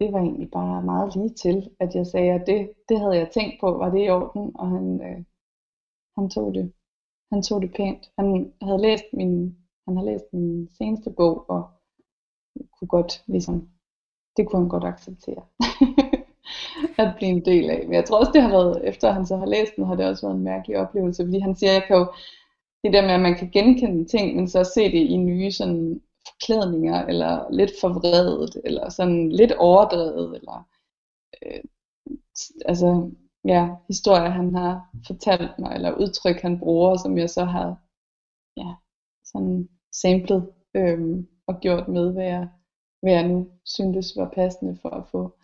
det 0.00 0.12
var 0.12 0.18
egentlig 0.18 0.50
bare 0.50 0.82
meget 0.82 1.16
lige 1.16 1.34
til, 1.34 1.70
at 1.80 1.94
jeg 1.94 2.06
sagde, 2.06 2.32
at 2.32 2.46
det, 2.46 2.72
det 2.88 3.00
havde 3.00 3.16
jeg 3.16 3.30
tænkt 3.30 3.60
på, 3.60 3.70
var 3.70 3.90
det 3.90 4.06
i 4.06 4.10
orden, 4.10 4.52
og 4.54 4.68
han, 4.68 5.00
øh, 5.02 5.24
han 6.18 6.30
tog 6.30 6.54
det 6.54 6.72
han 7.32 7.42
tog 7.42 7.62
det 7.62 7.72
pænt. 7.76 8.12
Han 8.18 8.52
havde 8.62 8.82
læst 8.82 9.04
min 9.12 9.56
han 9.88 9.96
har 9.96 10.04
læst 10.04 10.24
min 10.32 10.68
seneste 10.78 11.10
bog 11.10 11.50
og 11.50 11.70
kunne 12.78 12.88
godt 12.88 13.24
ligesom 13.26 13.68
det 14.36 14.48
kunne 14.48 14.60
han 14.62 14.68
godt 14.68 14.84
acceptere. 14.84 15.42
at 17.02 17.14
blive 17.16 17.30
en 17.30 17.44
del 17.44 17.70
af. 17.70 17.80
Men 17.84 17.94
jeg 17.94 18.04
tror 18.04 18.18
også, 18.18 18.32
det 18.32 18.42
har 18.42 18.50
været, 18.50 18.88
efter 18.88 19.12
han 19.12 19.26
så 19.26 19.36
har 19.36 19.46
læst 19.46 19.72
den, 19.76 19.86
har 19.86 19.94
det 19.94 20.06
også 20.06 20.26
været 20.26 20.36
en 20.36 20.44
mærkelig 20.44 20.78
oplevelse, 20.78 21.24
fordi 21.24 21.38
han 21.38 21.54
siger, 21.54 21.72
jeg 21.72 21.84
kan 21.86 21.96
jo, 21.96 22.06
det 22.84 22.92
der 22.92 23.02
med, 23.02 23.10
at 23.10 23.20
man 23.20 23.36
kan 23.38 23.50
genkende 23.50 24.04
ting, 24.04 24.36
men 24.36 24.48
så 24.48 24.64
se 24.64 24.84
det 24.84 25.04
i 25.14 25.16
nye 25.16 25.50
sådan 25.52 26.00
forklædninger, 26.26 27.06
eller 27.06 27.50
lidt 27.50 27.70
forvredet, 27.80 28.62
eller 28.64 28.88
sådan 28.88 29.32
lidt 29.32 29.52
overdrevet, 29.52 30.36
eller 30.36 30.68
øh, 31.42 31.64
altså, 32.64 33.10
ja, 33.44 33.68
historier, 33.88 34.30
han 34.30 34.54
har 34.54 34.90
fortalt 35.06 35.58
mig, 35.58 35.74
eller 35.74 35.92
udtryk, 36.02 36.40
han 36.40 36.58
bruger, 36.58 36.96
som 36.96 37.18
jeg 37.18 37.30
så 37.30 37.44
har, 37.44 37.76
ja, 38.56 38.74
sådan 39.24 39.68
samlet 39.92 40.52
øh, 40.74 41.24
og 41.46 41.60
gjort 41.60 41.88
med, 41.88 42.12
hvad 42.12 42.24
jeg, 42.24 42.48
hvad 43.02 43.12
jeg 43.12 43.28
nu 43.28 43.48
syntes 43.64 44.16
var 44.16 44.30
passende 44.34 44.78
for 44.82 44.90
at 44.90 45.08
få 45.10 45.34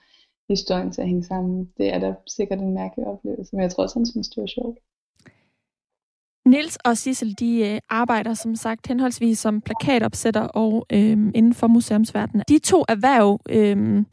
historien 0.49 0.91
til 0.93 1.03
at 1.03 1.09
hænge 1.09 1.25
sammen. 1.25 1.73
Det 1.77 1.95
er 1.95 1.99
da 1.99 2.15
sikkert 2.27 2.59
en 2.59 2.75
mærkelig 2.75 3.07
oplevelse, 3.07 3.57
men 3.57 3.63
jeg 3.63 3.71
tror 3.71 3.83
også, 3.83 3.99
han 3.99 4.07
synes, 4.07 4.29
det 4.29 4.41
var 4.41 4.47
sjovt. 4.47 4.79
Nils 6.47 6.79
og 6.85 6.97
Sissel, 6.97 7.39
de 7.39 7.69
øh, 7.69 7.79
arbejder 7.89 8.35
som 8.35 8.57
sagt 8.57 8.87
henholdsvis 8.87 9.39
som 9.39 9.61
plakatopsætter 9.61 10.41
og 10.41 10.87
øh, 10.93 11.11
inden 11.11 11.55
for 11.55 11.67
museumsverdenen. 11.67 12.45
De 12.49 12.59
to 12.59 12.85
erhverv, 12.89 13.41
øh, 13.51 14.05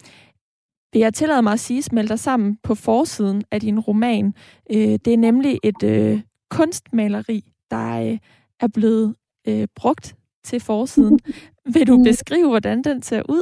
vil 0.93 0.99
jeg 0.99 1.13
tillade 1.13 1.41
mig 1.41 1.53
at 1.53 1.59
sige, 1.59 1.84
smelter 1.84 2.15
sammen 2.15 2.57
på 2.63 2.75
forsiden 2.75 3.43
af 3.51 3.61
din 3.61 3.79
roman. 3.79 4.34
Øh, 4.71 4.99
det 5.05 5.07
er 5.07 5.17
nemlig 5.17 5.59
et 5.63 5.84
øh, 5.84 6.21
kunstmaleri, 6.49 7.51
der 7.71 8.11
øh, 8.11 8.17
er 8.59 8.67
blevet 8.73 9.15
øh, 9.47 9.67
brugt 9.75 10.15
til 10.43 10.59
forsiden. 10.59 11.19
Vil 11.73 11.88
du 11.88 12.03
beskrive, 12.03 12.49
hvordan 12.49 12.82
den 12.82 13.01
ser 13.01 13.21
ud? 13.29 13.41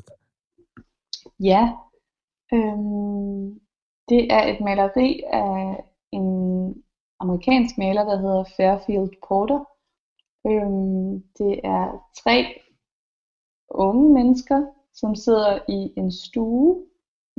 Ja, 1.40 1.70
øhm, 2.54 3.60
det 4.10 4.34
er 4.34 4.44
et 4.44 4.60
maleri 4.62 5.22
af 5.34 5.84
amerikansk 7.20 7.78
maler, 7.78 8.04
der 8.04 8.18
hedder 8.18 8.44
Fairfield 8.58 9.12
Porter. 9.28 9.60
Øhm, 10.48 11.24
det 11.38 11.60
er 11.64 11.86
tre 12.24 12.62
unge 13.70 14.14
mennesker, 14.14 14.66
som 14.94 15.16
sidder 15.16 15.60
i 15.70 15.94
en 15.98 16.12
stue. 16.12 16.86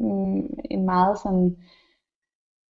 øhm, 0.01 0.59
en 0.71 0.85
meget 0.85 1.19
sådan 1.19 1.57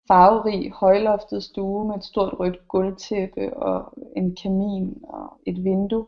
farverig, 0.09 0.73
højloftet 0.73 1.43
stue 1.43 1.87
med 1.89 1.95
et 1.97 2.05
stort 2.05 2.33
rødt 2.41 2.69
gulvtæppe 2.69 3.57
og 3.57 3.93
en 4.17 4.37
kamin 4.43 5.05
og 5.09 5.41
et 5.47 5.65
vindue. 5.65 6.07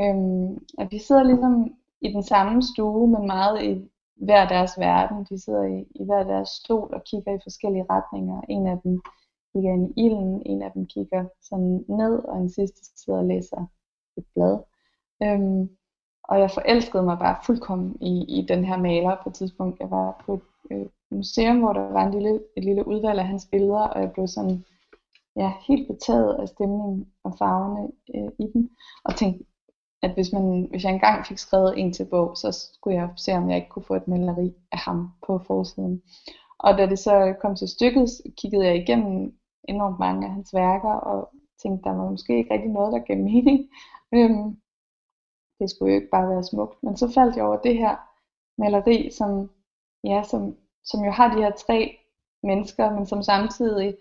Øhm, 0.00 0.52
og 0.78 0.90
de 0.90 0.98
sidder 0.98 1.22
ligesom 1.22 1.74
i 2.00 2.08
den 2.08 2.22
samme 2.22 2.62
stue, 2.62 3.08
men 3.08 3.26
meget 3.26 3.62
i 3.62 3.90
hver 4.16 4.48
deres 4.48 4.72
verden. 4.78 5.26
De 5.30 5.42
sidder 5.44 5.64
i, 5.64 5.78
i 6.00 6.04
hver 6.04 6.22
deres 6.22 6.48
stol 6.48 6.94
og 6.94 7.04
kigger 7.04 7.32
i 7.34 7.44
forskellige 7.46 7.86
retninger. 7.90 8.40
En 8.48 8.66
af 8.66 8.78
dem 8.84 9.00
kigger 9.54 9.72
ind 9.72 9.90
i 9.90 10.06
ilden, 10.06 10.42
en 10.46 10.62
af 10.62 10.72
dem 10.72 10.86
kigger 10.86 11.24
sådan 11.42 11.84
ned, 11.88 12.18
og 12.24 12.38
en 12.38 12.50
sidste 12.50 12.80
sidder 12.96 13.18
og 13.18 13.24
læser 13.24 13.66
et 14.16 14.24
blad. 14.34 14.58
Øhm, 15.22 15.68
og 16.24 16.40
jeg 16.40 16.50
forelskede 16.50 17.02
mig 17.02 17.18
bare 17.18 17.36
fuldkommen 17.46 17.96
i, 18.00 18.38
i 18.38 18.46
den 18.48 18.64
her 18.64 18.76
maler 18.76 19.16
på 19.22 19.28
et 19.28 19.34
tidspunkt. 19.34 19.80
Jeg 19.80 19.90
var 19.90 20.22
på 20.26 20.34
et 20.34 20.40
øh, 20.70 20.86
museum, 21.10 21.58
hvor 21.58 21.72
der 21.72 21.80
var 21.80 22.06
en 22.06 22.12
lille, 22.12 22.40
et 22.56 22.64
lille 22.64 22.86
udvalg 22.86 23.18
af 23.18 23.26
hans 23.26 23.48
billeder, 23.50 23.80
og 23.80 24.00
jeg 24.00 24.12
blev 24.12 24.26
sådan 24.26 24.64
ja, 25.36 25.52
helt 25.68 25.88
betaget 25.88 26.34
af 26.34 26.48
stemningen 26.48 27.06
og 27.24 27.34
farverne 27.38 27.92
øh, 28.14 28.32
i 28.38 28.52
den, 28.52 28.70
og 29.04 29.16
tænkte, 29.16 29.44
at 30.02 30.14
hvis, 30.14 30.32
man, 30.32 30.66
hvis 30.70 30.84
jeg 30.84 30.92
engang 30.92 31.26
fik 31.26 31.38
skrevet 31.38 31.78
en 31.78 31.92
til 31.92 32.04
bog, 32.04 32.36
så 32.36 32.68
skulle 32.74 32.96
jeg 32.96 33.08
se, 33.16 33.32
om 33.32 33.50
jeg 33.50 33.56
ikke 33.56 33.68
kunne 33.68 33.84
få 33.84 33.94
et 33.94 34.08
maleri 34.08 34.54
af 34.72 34.78
ham 34.78 35.08
på 35.26 35.38
forsiden. 35.46 36.02
Og 36.58 36.78
da 36.78 36.86
det 36.86 36.98
så 36.98 37.34
kom 37.40 37.56
til 37.56 37.68
stykket, 37.68 38.08
kiggede 38.36 38.66
jeg 38.66 38.76
igennem 38.76 39.34
enormt 39.68 39.98
mange 39.98 40.26
af 40.26 40.32
hans 40.32 40.54
værker, 40.54 40.92
og 40.92 41.30
tænkte, 41.62 41.84
der 41.88 41.96
var 41.96 42.10
måske 42.10 42.38
ikke 42.38 42.54
rigtig 42.54 42.70
noget, 42.70 42.92
der 42.92 42.98
gav 42.98 43.16
mening. 43.16 43.68
Øhm, 44.14 44.56
det 45.58 45.70
skulle 45.70 45.92
jo 45.92 46.00
ikke 46.00 46.10
bare 46.10 46.28
være 46.28 46.44
smukt. 46.44 46.82
Men 46.82 46.96
så 46.96 47.12
faldt 47.14 47.36
jeg 47.36 47.44
over 47.44 47.56
det 47.56 47.78
her 47.78 47.96
maleri, 48.58 49.10
som, 49.10 49.50
ja, 50.04 50.22
som, 50.22 50.56
som 50.84 51.04
jo 51.04 51.10
har 51.10 51.34
de 51.34 51.42
her 51.42 51.50
tre 51.50 51.98
mennesker, 52.42 52.90
men 52.90 53.06
som 53.06 53.22
samtidig, 53.22 53.96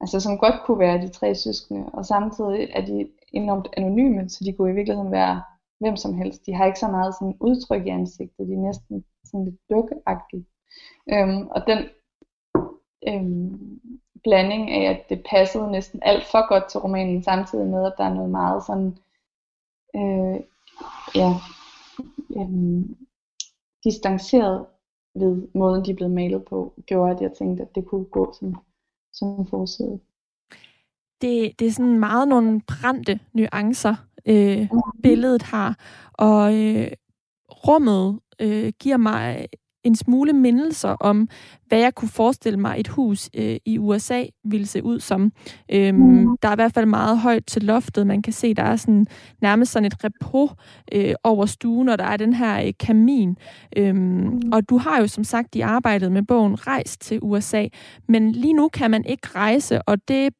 altså 0.00 0.20
som 0.20 0.38
godt 0.38 0.54
kunne 0.64 0.78
være 0.78 1.02
de 1.02 1.08
tre 1.08 1.34
søskende, 1.34 1.90
og 1.92 2.06
samtidig 2.06 2.68
er 2.72 2.84
de 2.86 3.08
enormt 3.32 3.68
anonyme, 3.76 4.28
så 4.28 4.44
de 4.44 4.52
kunne 4.52 4.70
i 4.70 4.74
virkeligheden 4.74 5.12
være 5.12 5.42
hvem 5.80 5.96
som 5.96 6.14
helst. 6.14 6.46
De 6.46 6.54
har 6.54 6.66
ikke 6.66 6.78
så 6.78 6.88
meget 6.88 7.14
sådan 7.14 7.36
udtryk 7.40 7.86
i 7.86 7.88
ansigtet, 7.88 8.48
de 8.48 8.52
er 8.52 8.66
næsten 8.68 9.04
sådan 9.24 9.44
lidt 9.44 9.60
dukkeagtige. 9.70 10.46
Øhm, 11.12 11.46
og 11.46 11.60
den 11.66 11.78
øhm, 13.08 13.95
blanding 14.26 14.70
af, 14.70 14.90
at 14.90 15.08
det 15.08 15.24
passede 15.30 15.70
næsten 15.70 16.00
alt 16.02 16.24
for 16.24 16.48
godt 16.48 16.70
til 16.70 16.80
romanen, 16.80 17.22
samtidig 17.22 17.66
med, 17.66 17.86
at 17.86 17.92
der 17.98 18.04
er 18.04 18.14
noget 18.14 18.30
meget 18.30 18.62
sådan, 18.66 18.98
øh, 19.96 20.40
ja, 21.14 21.30
øhm, 22.36 22.96
distanceret 23.84 24.66
ved 25.14 25.48
måden, 25.54 25.84
de 25.84 25.90
er 25.90 25.94
blevet 25.94 26.14
malet 26.14 26.44
på, 26.44 26.74
gjorde, 26.86 27.14
at 27.14 27.20
jeg 27.20 27.32
tænkte, 27.38 27.62
at 27.62 27.74
det 27.74 27.86
kunne 27.86 28.04
gå 28.04 28.34
som, 28.38 28.56
som 29.12 29.46
forside. 29.46 30.00
Det, 31.20 31.58
det 31.58 31.66
er 31.66 31.70
sådan 31.70 31.98
meget 31.98 32.28
nogle 32.28 32.60
brændte 32.68 33.20
nuancer, 33.32 33.94
øh, 34.26 34.60
mm. 34.72 35.00
billedet 35.02 35.42
har, 35.42 35.78
og 36.12 36.54
øh, 36.54 36.90
rummet 37.48 38.20
øh, 38.40 38.72
giver 38.80 38.96
mig 38.96 39.48
en 39.86 39.96
smule 39.96 40.32
mindelser 40.32 40.88
om, 40.88 41.28
hvad 41.68 41.78
jeg 41.78 41.94
kunne 41.94 42.08
forestille 42.08 42.58
mig, 42.58 42.76
et 42.80 42.88
hus 42.88 43.30
øh, 43.34 43.56
i 43.64 43.78
USA 43.78 44.24
ville 44.44 44.66
se 44.66 44.82
ud 44.82 45.00
som. 45.00 45.32
Øhm, 45.72 45.98
mm. 45.98 46.36
Der 46.42 46.48
er 46.48 46.52
i 46.52 46.54
hvert 46.54 46.74
fald 46.74 46.86
meget 46.86 47.18
højt 47.18 47.46
til 47.46 47.62
loftet. 47.62 48.06
Man 48.06 48.22
kan 48.22 48.32
se, 48.32 48.54
der 48.54 48.62
er 48.62 48.76
sådan, 48.76 49.06
nærmest 49.42 49.72
sådan 49.72 49.86
et 49.86 50.04
repo 50.04 50.50
øh, 50.92 51.14
over 51.24 51.46
stuen, 51.46 51.88
og 51.88 51.98
der 51.98 52.04
er 52.04 52.16
den 52.16 52.32
her 52.32 52.66
øh, 52.66 52.72
kamin. 52.80 53.36
Øhm, 53.76 53.96
mm. 53.96 54.40
Og 54.52 54.68
du 54.68 54.78
har 54.78 55.00
jo 55.00 55.06
som 55.06 55.24
sagt 55.24 55.54
i 55.54 55.60
arbejdet 55.60 56.12
med 56.12 56.22
bogen 56.22 56.66
rejst 56.66 57.00
til 57.00 57.18
USA, 57.22 57.66
men 58.08 58.32
lige 58.32 58.54
nu 58.54 58.68
kan 58.68 58.90
man 58.90 59.04
ikke 59.04 59.28
rejse, 59.34 59.82
og 59.82 60.08
det 60.08 60.34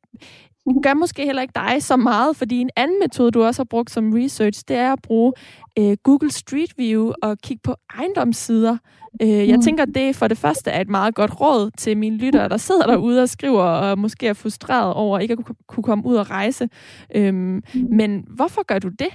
gør 0.83 0.95
måske 0.95 1.25
heller 1.25 1.43
ikke 1.43 1.55
dig 1.55 1.83
så 1.83 1.97
meget, 1.97 2.37
fordi 2.37 2.61
en 2.61 2.71
anden 2.77 2.99
metode, 3.03 3.31
du 3.31 3.43
også 3.43 3.61
har 3.61 3.65
brugt 3.65 3.91
som 3.91 4.13
research, 4.13 4.65
det 4.69 4.77
er 4.77 4.93
at 4.93 5.03
bruge 5.03 5.33
øh, 5.79 5.97
Google 6.03 6.31
Street 6.31 6.79
View 6.79 7.13
og 7.23 7.39
kigge 7.39 7.61
på 7.65 7.75
ejendomssider. 7.99 8.77
Øh, 9.23 9.49
jeg 9.49 9.57
mm. 9.57 9.63
tænker, 9.63 9.85
det 9.85 10.17
for 10.17 10.29
det 10.29 10.39
første 10.39 10.71
er 10.71 10.81
et 10.81 10.89
meget 10.89 11.15
godt 11.15 11.41
råd 11.41 11.71
til 11.79 11.97
mine 11.97 12.17
lyttere, 12.17 12.49
der 12.49 12.57
sidder 12.57 12.87
derude 12.87 13.23
og 13.23 13.29
skriver 13.29 13.63
og 13.63 13.99
måske 13.99 14.29
er 14.29 14.33
frustreret 14.33 14.95
over 14.95 15.19
ikke 15.19 15.33
at 15.33 15.57
kunne 15.69 15.85
komme 15.85 16.07
ud 16.07 16.17
og 16.17 16.31
rejse. 16.31 16.69
Mm. 17.15 17.63
Men 17.75 18.25
hvorfor 18.37 18.63
gør 18.63 18.79
du 18.79 18.89
det? 18.89 19.13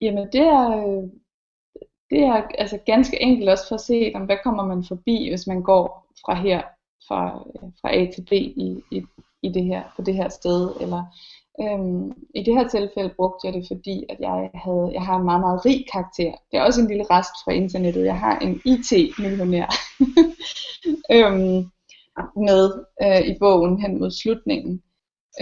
Jamen, 0.00 0.28
det 0.32 0.40
er, 0.40 1.02
det 2.10 2.20
er 2.20 2.42
altså 2.58 2.78
ganske 2.86 3.22
enkelt 3.22 3.50
også 3.50 3.68
for 3.68 3.74
at 3.74 3.80
se, 3.80 4.12
om 4.14 4.22
hvad 4.22 4.36
kommer 4.44 4.66
man 4.66 4.84
forbi, 4.84 5.28
hvis 5.28 5.46
man 5.46 5.62
går 5.62 6.06
fra 6.24 6.34
her, 6.34 6.62
fra, 7.08 7.38
fra 7.80 7.94
A 7.94 8.10
til 8.14 8.24
B 8.30 8.32
i, 8.32 8.82
i 8.90 9.02
i 9.42 9.48
det 9.48 9.64
her, 9.64 9.82
på 9.96 10.02
det 10.02 10.14
her 10.14 10.28
sted. 10.28 10.70
Eller, 10.80 11.04
øhm, 11.60 12.12
I 12.34 12.42
det 12.42 12.54
her 12.54 12.68
tilfælde 12.68 13.14
brugte 13.16 13.46
jeg 13.46 13.54
det, 13.54 13.64
fordi 13.66 14.04
at 14.08 14.16
jeg, 14.20 14.50
havde, 14.54 14.90
jeg 14.92 15.02
har 15.02 15.16
en 15.16 15.24
meget, 15.24 15.40
meget 15.40 15.64
rig 15.66 15.86
karakter. 15.92 16.32
Det 16.50 16.58
er 16.58 16.62
også 16.62 16.80
en 16.80 16.88
lille 16.88 17.06
rest 17.10 17.34
fra 17.44 17.52
internettet. 17.52 18.04
Jeg 18.04 18.18
har 18.18 18.38
en 18.38 18.60
IT-millionær 18.64 19.68
øhm, 21.16 21.70
med 22.36 22.84
øh, 23.02 23.28
i 23.28 23.38
bogen 23.38 23.80
hen 23.82 23.98
mod 23.98 24.10
slutningen. 24.10 24.82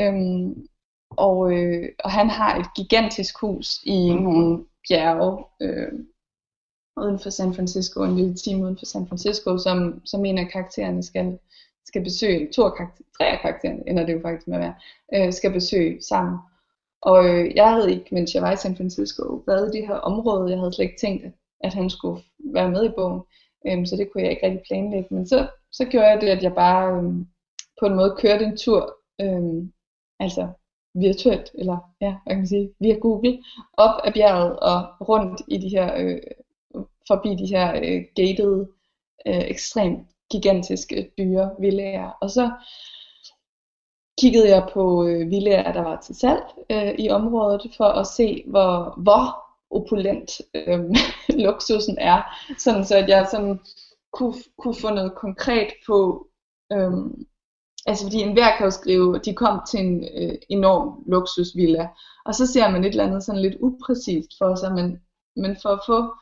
Øhm, 0.00 0.66
og, 1.10 1.52
øh, 1.52 1.88
og 2.04 2.10
han 2.10 2.30
har 2.30 2.58
et 2.58 2.66
gigantisk 2.76 3.40
hus 3.40 3.82
i 3.84 4.14
nogle 4.14 4.64
bjerge 4.88 5.44
øh, 5.60 5.92
uden 6.96 7.18
for 7.18 7.30
San 7.30 7.54
Francisco, 7.54 8.02
en 8.02 8.16
lille 8.16 8.34
time 8.34 8.64
uden 8.64 8.78
for 8.78 8.86
San 8.86 9.06
Francisco, 9.06 9.58
som, 9.58 10.00
som 10.04 10.24
en 10.24 10.38
af 10.38 10.48
karaktererne 10.48 11.02
skal 11.02 11.38
skal 11.86 12.04
besøge, 12.04 12.52
to 12.52 12.62
af 12.62 12.74
karakter, 12.74 13.04
tre 13.18 13.26
af 13.26 13.38
karaktererne 13.42 13.82
ender 13.88 14.06
det 14.06 14.12
jo 14.12 14.20
faktisk 14.22 14.48
med 14.48 14.56
at 14.56 14.62
være, 14.62 14.74
øh, 15.14 15.32
skal 15.32 15.52
besøge 15.52 16.02
sammen. 16.02 16.38
Og 17.02 17.26
øh, 17.28 17.54
jeg 17.54 17.70
havde 17.70 17.92
ikke, 17.92 18.14
mens 18.14 18.34
jeg 18.34 18.42
var 18.42 18.52
i 18.52 18.56
San 18.56 18.76
Francisco, 18.76 19.42
været 19.46 19.74
i 19.74 19.78
det 19.78 19.86
her 19.86 19.94
område. 19.94 20.50
Jeg 20.50 20.58
havde 20.58 20.72
slet 20.72 20.84
ikke 20.84 21.00
tænkt, 21.00 21.24
at 21.60 21.74
han 21.74 21.90
skulle 21.90 22.22
være 22.38 22.70
med 22.70 22.84
i 22.84 22.94
bogen. 22.96 23.22
Øh, 23.66 23.86
så 23.86 23.96
det 23.96 24.12
kunne 24.12 24.22
jeg 24.22 24.30
ikke 24.30 24.46
rigtig 24.46 24.62
planlægge. 24.68 25.14
Men 25.14 25.26
så, 25.26 25.48
så 25.72 25.84
gjorde 25.84 26.06
jeg 26.06 26.20
det, 26.20 26.28
at 26.28 26.42
jeg 26.42 26.54
bare 26.54 26.96
øh, 26.96 27.12
på 27.80 27.86
en 27.86 27.96
måde 27.96 28.16
kørte 28.18 28.44
en 28.44 28.56
tur, 28.56 28.96
øh, 29.20 29.68
altså 30.20 30.48
virtuelt, 30.94 31.50
eller 31.54 31.78
ja, 32.00 32.10
hvad 32.24 32.34
kan 32.34 32.38
man 32.38 32.46
sige, 32.46 32.70
via 32.80 32.94
Google, 32.94 33.42
op 33.72 34.00
ad 34.04 34.12
bjerget 34.12 34.58
og 34.60 35.08
rundt 35.08 35.42
i 35.48 35.58
de 35.58 35.68
her, 35.68 35.88
øh, 35.98 36.20
forbi 37.08 37.28
de 37.28 37.46
her 37.46 37.76
øh, 37.76 38.02
gated, 38.16 38.66
øh, 39.26 39.44
ekstremt 39.54 40.08
gigantiske 40.30 41.10
dyre 41.18 41.50
villager. 41.60 42.10
Og 42.20 42.30
så 42.30 42.50
kiggede 44.20 44.48
jeg 44.48 44.68
på 44.72 45.06
øh, 45.06 45.30
villager, 45.30 45.72
der 45.72 45.80
var 45.80 46.00
til 46.00 46.14
salg 46.14 46.42
øh, 46.70 46.94
i 46.98 47.10
området, 47.10 47.62
for 47.76 47.84
at 47.84 48.06
se, 48.06 48.44
hvor, 48.46 49.00
hvor 49.02 49.46
opulent 49.70 50.30
øh, 50.54 50.80
luksusen 51.44 51.98
er, 51.98 52.22
sådan 52.58 52.84
så 52.84 52.96
at 52.96 53.08
jeg 53.08 53.28
sådan 53.30 53.60
kunne, 54.12 54.34
kunne 54.58 54.74
få 54.74 54.90
noget 54.90 55.14
konkret 55.14 55.68
på, 55.86 56.26
øh, 56.72 56.92
altså 57.86 58.04
fordi 58.04 58.16
enhver 58.16 58.56
kan 58.56 58.66
jo 58.66 58.70
skrive, 58.70 59.18
de 59.18 59.34
kom 59.34 59.60
til 59.70 59.80
en 59.80 60.04
øh, 60.04 60.38
enorm 60.48 61.02
luksusvilla, 61.06 61.88
og 62.24 62.34
så 62.34 62.46
ser 62.46 62.70
man 62.70 62.84
et 62.84 62.88
eller 62.88 63.06
andet 63.06 63.24
sådan 63.24 63.42
lidt 63.42 63.56
upræcist 63.60 64.30
for 64.38 64.54
sig, 64.54 64.72
men, 64.74 65.00
men 65.36 65.56
for 65.62 65.68
at 65.68 65.80
få 65.86 66.14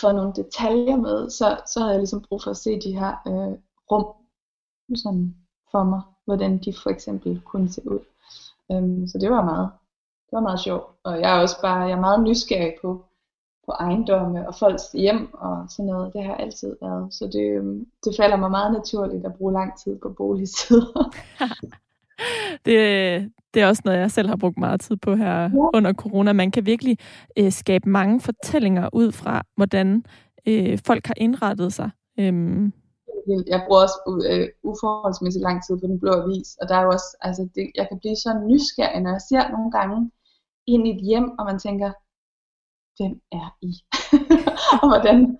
få 0.00 0.12
nogle 0.12 0.32
detaljer 0.36 0.96
med, 0.96 1.30
så, 1.30 1.60
så 1.66 1.80
havde 1.80 1.92
jeg 1.92 2.00
ligesom 2.00 2.24
brug 2.28 2.42
for 2.42 2.50
at 2.50 2.56
se 2.56 2.80
de 2.80 2.98
her 2.98 3.12
øh, 3.26 3.58
rum 3.90 4.06
sådan 4.96 5.34
for 5.70 5.84
mig, 5.84 6.00
hvordan 6.24 6.58
de 6.58 6.74
for 6.82 6.90
eksempel 6.90 7.40
kunne 7.44 7.68
se 7.68 7.88
ud. 7.90 8.00
Øhm, 8.72 9.06
så 9.06 9.18
det 9.18 9.30
var 9.30 9.44
meget, 9.44 9.70
det 10.26 10.32
var 10.32 10.40
meget 10.40 10.60
sjovt. 10.60 10.84
Og 11.04 11.20
jeg 11.20 11.36
er 11.36 11.40
også 11.40 11.60
bare, 11.62 11.80
jeg 11.80 11.96
er 11.96 12.00
meget 12.00 12.22
nysgerrig 12.22 12.74
på, 12.82 13.04
på 13.66 13.72
ejendomme 13.72 14.48
og 14.48 14.54
folks 14.54 14.92
hjem 14.92 15.34
og 15.34 15.66
sådan 15.68 15.86
noget. 15.86 16.12
Det 16.12 16.24
har 16.24 16.34
altid 16.34 16.76
været. 16.82 17.14
Så 17.14 17.26
det, 17.26 17.50
øhm, 17.56 17.86
det 18.04 18.14
falder 18.16 18.36
mig 18.36 18.50
meget 18.50 18.72
naturligt 18.72 19.26
at 19.26 19.34
bruge 19.34 19.52
lang 19.52 19.78
tid 19.78 19.98
på 19.98 20.08
boligsider. 20.08 21.14
det, 22.66 23.32
det 23.54 23.62
er 23.62 23.66
også 23.66 23.82
noget, 23.84 23.98
jeg 23.98 24.10
selv 24.10 24.28
har 24.28 24.36
brugt 24.36 24.58
meget 24.58 24.80
tid 24.80 24.96
på 24.96 25.14
her 25.14 25.40
ja. 25.42 25.50
under 25.74 25.92
corona. 25.92 26.32
Man 26.32 26.50
kan 26.50 26.66
virkelig 26.66 26.98
øh, 27.38 27.52
skabe 27.52 27.88
mange 27.88 28.20
fortællinger 28.20 28.88
ud 28.92 29.12
fra, 29.12 29.42
hvordan 29.56 30.04
øh, 30.46 30.78
folk 30.86 31.06
har 31.06 31.14
indrettet 31.16 31.72
sig. 31.72 31.90
Øhm. 32.18 32.72
Jeg 33.46 33.62
bruger 33.66 33.82
også 33.82 33.98
øh, 34.30 34.48
uforholdsmæssigt 34.62 35.42
lang 35.42 35.58
tid 35.64 35.74
på 35.80 35.86
den 35.86 36.00
blå 36.00 36.12
avis, 36.12 36.56
og 36.60 36.68
der 36.68 36.74
er 36.76 36.82
jo 36.82 36.90
også, 36.96 37.16
altså 37.20 37.42
det, 37.54 37.70
jeg 37.74 37.86
kan 37.88 37.98
blive 37.98 38.16
så 38.16 38.30
nysgerrig, 38.48 39.00
når 39.02 39.10
jeg 39.10 39.20
ser 39.30 39.50
nogle 39.56 39.70
gange 39.70 40.10
ind 40.66 40.88
i 40.88 40.90
et 40.90 41.02
hjem, 41.08 41.28
og 41.38 41.44
man 41.50 41.58
tænker, 41.58 41.90
hvem 42.96 43.14
er 43.40 43.48
I? 43.70 43.72
og 44.80 44.86
hvordan 44.90 45.38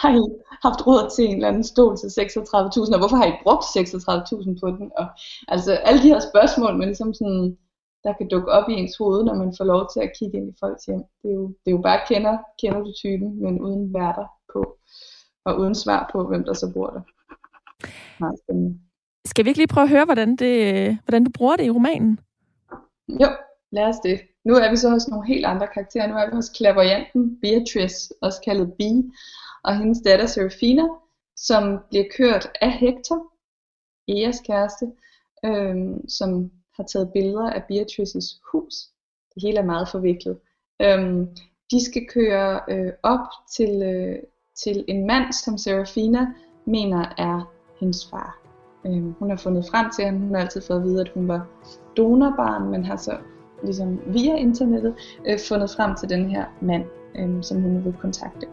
har 0.00 0.10
I 0.18 0.22
haft 0.66 0.86
råd 0.86 1.04
til 1.14 1.24
en 1.24 1.36
eller 1.36 1.48
anden 1.48 1.64
stol 1.64 1.96
til 1.96 2.06
36.000, 2.06 2.94
og 2.94 2.98
hvorfor 2.98 3.16
har 3.16 3.28
I 3.32 3.40
brugt 3.44 3.64
36.000 3.64 4.60
på 4.60 4.66
den? 4.76 4.86
Og, 5.00 5.06
altså 5.48 5.72
alle 5.72 6.02
de 6.02 6.12
her 6.12 6.20
spørgsmål, 6.30 6.78
man 6.78 6.88
ligesom 6.88 7.14
sådan, 7.14 7.56
der 8.04 8.12
kan 8.18 8.28
dukke 8.28 8.50
op 8.52 8.68
i 8.68 8.72
ens 8.72 8.96
hoved, 8.96 9.24
når 9.24 9.34
man 9.34 9.54
får 9.58 9.64
lov 9.64 9.82
til 9.92 10.00
at 10.00 10.12
kigge 10.18 10.36
ind 10.38 10.48
i 10.48 10.58
folks 10.60 10.84
hjem. 10.84 11.02
Det 11.22 11.28
er 11.30 11.34
jo, 11.34 11.46
det 11.48 11.68
er 11.70 11.76
jo 11.76 11.82
bare 11.82 12.00
kender, 12.08 12.38
kender 12.60 12.80
du 12.80 12.92
typen, 13.02 13.42
men 13.42 13.60
uden 13.60 13.94
værter 13.94 14.26
på, 14.52 14.60
og 15.44 15.58
uden 15.60 15.74
svar 15.74 16.10
på, 16.12 16.28
hvem 16.28 16.44
der 16.44 16.52
så 16.52 16.70
bor 16.74 16.86
der. 16.86 17.02
Meget 18.20 18.38
spændende. 18.44 18.78
Skal 19.26 19.44
vi 19.44 19.48
ikke 19.50 19.60
lige 19.60 19.74
prøve 19.74 19.84
at 19.84 19.90
høre, 19.90 20.04
hvordan, 20.04 20.36
det, 20.36 20.54
hvordan 21.04 21.24
du 21.24 21.30
bruger 21.30 21.56
det 21.56 21.64
i 21.64 21.70
romanen? 21.70 22.18
Jo, 23.08 23.28
lad 23.72 23.84
os 23.84 24.00
det. 24.04 24.20
nu 24.44 24.54
er 24.54 24.70
vi 24.70 24.76
så 24.76 24.90
hos 24.90 25.08
nogle 25.08 25.26
helt 25.26 25.46
andre 25.46 25.66
karakterer. 25.74 26.06
Nu 26.06 26.14
er 26.14 26.26
vi 26.26 26.34
hos 26.34 26.48
klaverjanten 26.48 27.40
Beatrice, 27.40 28.14
også 28.22 28.40
kaldet 28.44 28.72
Bee, 28.78 29.02
og 29.64 29.78
hendes 29.78 30.00
datter 30.04 30.26
Serafina, 30.26 30.82
som 31.36 31.78
bliver 31.90 32.04
kørt 32.16 32.48
af 32.60 32.72
Hector, 32.72 33.32
Eas 34.08 34.40
kæreste, 34.46 34.86
øhm, 35.44 36.08
som 36.08 36.50
har 36.76 36.84
taget 36.84 37.12
billeder 37.12 37.50
af 37.50 37.64
Beatrices 37.68 38.40
hus. 38.52 38.74
Det 39.34 39.42
hele 39.42 39.58
er 39.58 39.64
meget 39.64 39.88
forviklet. 39.88 40.38
Øhm, 40.82 41.28
de 41.70 41.84
skal 41.84 42.06
køre 42.08 42.60
øh, 42.68 42.92
op 43.02 43.26
til, 43.56 43.82
øh, 43.82 44.18
til 44.54 44.84
en 44.88 45.06
mand, 45.06 45.32
som 45.32 45.58
Serafina 45.58 46.26
mener 46.66 47.14
er 47.18 47.52
hendes 47.80 48.10
far. 48.10 48.38
Øhm, 48.86 49.12
hun 49.18 49.30
har 49.30 49.36
fundet 49.36 49.64
frem 49.70 49.90
til 49.90 50.04
ham. 50.04 50.16
Hun 50.16 50.34
har 50.34 50.42
altid 50.42 50.62
fået 50.62 50.78
at 50.78 50.84
vide, 50.84 51.00
at 51.00 51.08
hun 51.08 51.28
var 51.28 51.46
donorbarn, 51.96 52.70
men 52.70 52.84
har 52.84 52.96
så 52.96 53.18
ligesom 53.62 54.00
via 54.06 54.36
internettet 54.36 54.94
øh, 55.26 55.38
fundet 55.48 55.70
frem 55.70 55.96
til 55.96 56.08
den 56.08 56.30
her 56.30 56.44
mand, 56.60 56.84
øh, 57.14 57.42
som 57.42 57.62
hun 57.62 57.84
vil 57.84 57.92
kontakte. 57.92 58.46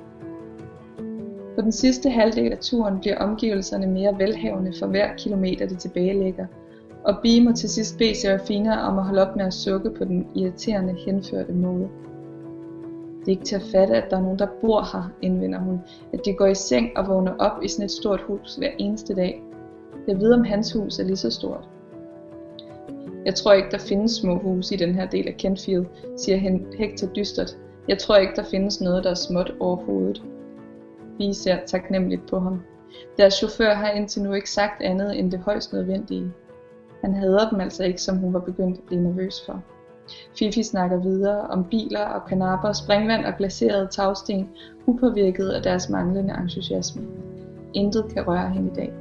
På 1.60 1.64
den 1.64 1.72
sidste 1.72 2.10
halvdel 2.10 2.52
af 2.52 2.58
turen 2.58 3.00
bliver 3.00 3.18
omgivelserne 3.18 3.88
mere 3.88 4.18
velhavende 4.18 4.74
for 4.80 4.88
hver 4.88 5.16
kilometer 5.18 5.68
de 5.68 5.76
tilbagelægger, 5.76 6.46
og 7.04 7.16
Bee 7.24 7.44
må 7.44 7.52
til 7.52 7.70
sidst 7.70 7.98
bede 7.98 8.22
Serafina 8.22 8.88
om 8.88 8.98
at 8.98 9.04
holde 9.04 9.22
op 9.22 9.36
med 9.36 9.46
at 9.46 9.54
sukke 9.54 9.90
på 9.90 10.04
den 10.04 10.28
irriterende 10.36 10.96
henførte 11.06 11.54
måde. 11.54 11.90
Det 13.20 13.28
er 13.28 13.30
ikke 13.30 13.44
til 13.44 13.56
at 13.56 13.62
fatte, 13.62 13.96
at 13.96 14.10
der 14.10 14.18
er 14.18 14.22
nogen, 14.22 14.40
der 14.40 14.48
bor 14.62 14.82
her, 14.94 15.12
indvender 15.22 15.60
hun, 15.60 15.80
at 16.14 16.20
de 16.26 16.34
går 16.34 16.46
i 16.46 16.56
seng 16.56 16.98
og 16.98 17.08
vågner 17.08 17.34
op 17.40 17.64
i 17.64 17.68
sådan 17.68 17.86
et 17.86 17.92
stort 17.92 18.22
hus 18.22 18.56
hver 18.56 18.72
eneste 18.78 19.16
dag. 19.16 19.44
Jeg 20.08 20.20
ved, 20.20 20.34
om 20.34 20.44
hans 20.44 20.74
hus 20.74 21.00
er 21.00 21.04
lige 21.04 21.16
så 21.16 21.32
stort. 21.32 21.70
Jeg 23.26 23.36
tror 23.36 23.54
ikke, 23.54 23.72
der 23.72 23.78
findes 23.78 24.12
små 24.12 24.38
huse 24.38 24.76
i 24.76 24.78
den 24.78 24.96
her 24.96 25.06
del 25.06 25.28
af 25.28 25.36
Kentfield, 25.38 25.86
siger 26.18 26.60
Hector 26.78 27.08
dystert. 27.08 27.58
Jeg 27.88 27.98
tror 27.98 28.16
ikke, 28.16 28.34
der 28.36 28.44
findes 28.44 28.82
noget, 28.82 29.04
der 29.04 29.10
er 29.10 29.16
småt 29.16 29.54
overhovedet. 29.60 30.24
Vi 31.20 31.34
ser 31.34 31.58
taknemmeligt 31.66 32.28
på 32.30 32.40
ham. 32.40 32.62
Deres 33.18 33.34
chauffør 33.34 33.74
har 33.74 33.90
indtil 33.90 34.22
nu 34.22 34.34
ikke 34.34 34.50
sagt 34.50 34.82
andet 34.82 35.20
end 35.20 35.32
det 35.32 35.40
højst 35.40 35.74
nødvendige. 35.74 36.32
Han 37.02 37.14
hader 37.14 37.50
dem 37.50 37.60
altså 37.60 37.84
ikke, 37.84 38.02
som 38.02 38.18
hun 38.18 38.34
var 38.34 38.40
begyndt 38.40 38.78
at 38.78 38.84
blive 38.84 39.02
nervøs 39.02 39.44
for. 39.46 39.64
Fifi 40.40 40.64
snakker 40.64 40.98
videre 40.98 41.42
om 41.42 41.64
biler 41.64 42.06
og 42.06 42.26
kanapper, 42.26 42.74
springvand 42.74 43.26
og 43.26 43.34
glaserede 43.38 43.88
tagsten, 43.92 44.50
upåvirket 44.88 45.50
af 45.50 45.64
deres 45.64 45.90
manglende 45.90 46.36
entusiasme. 46.42 47.08
Intet 47.74 48.06
kan 48.14 48.28
røre 48.28 48.50
hende 48.50 48.72
i 48.72 48.76
dag. 48.76 48.94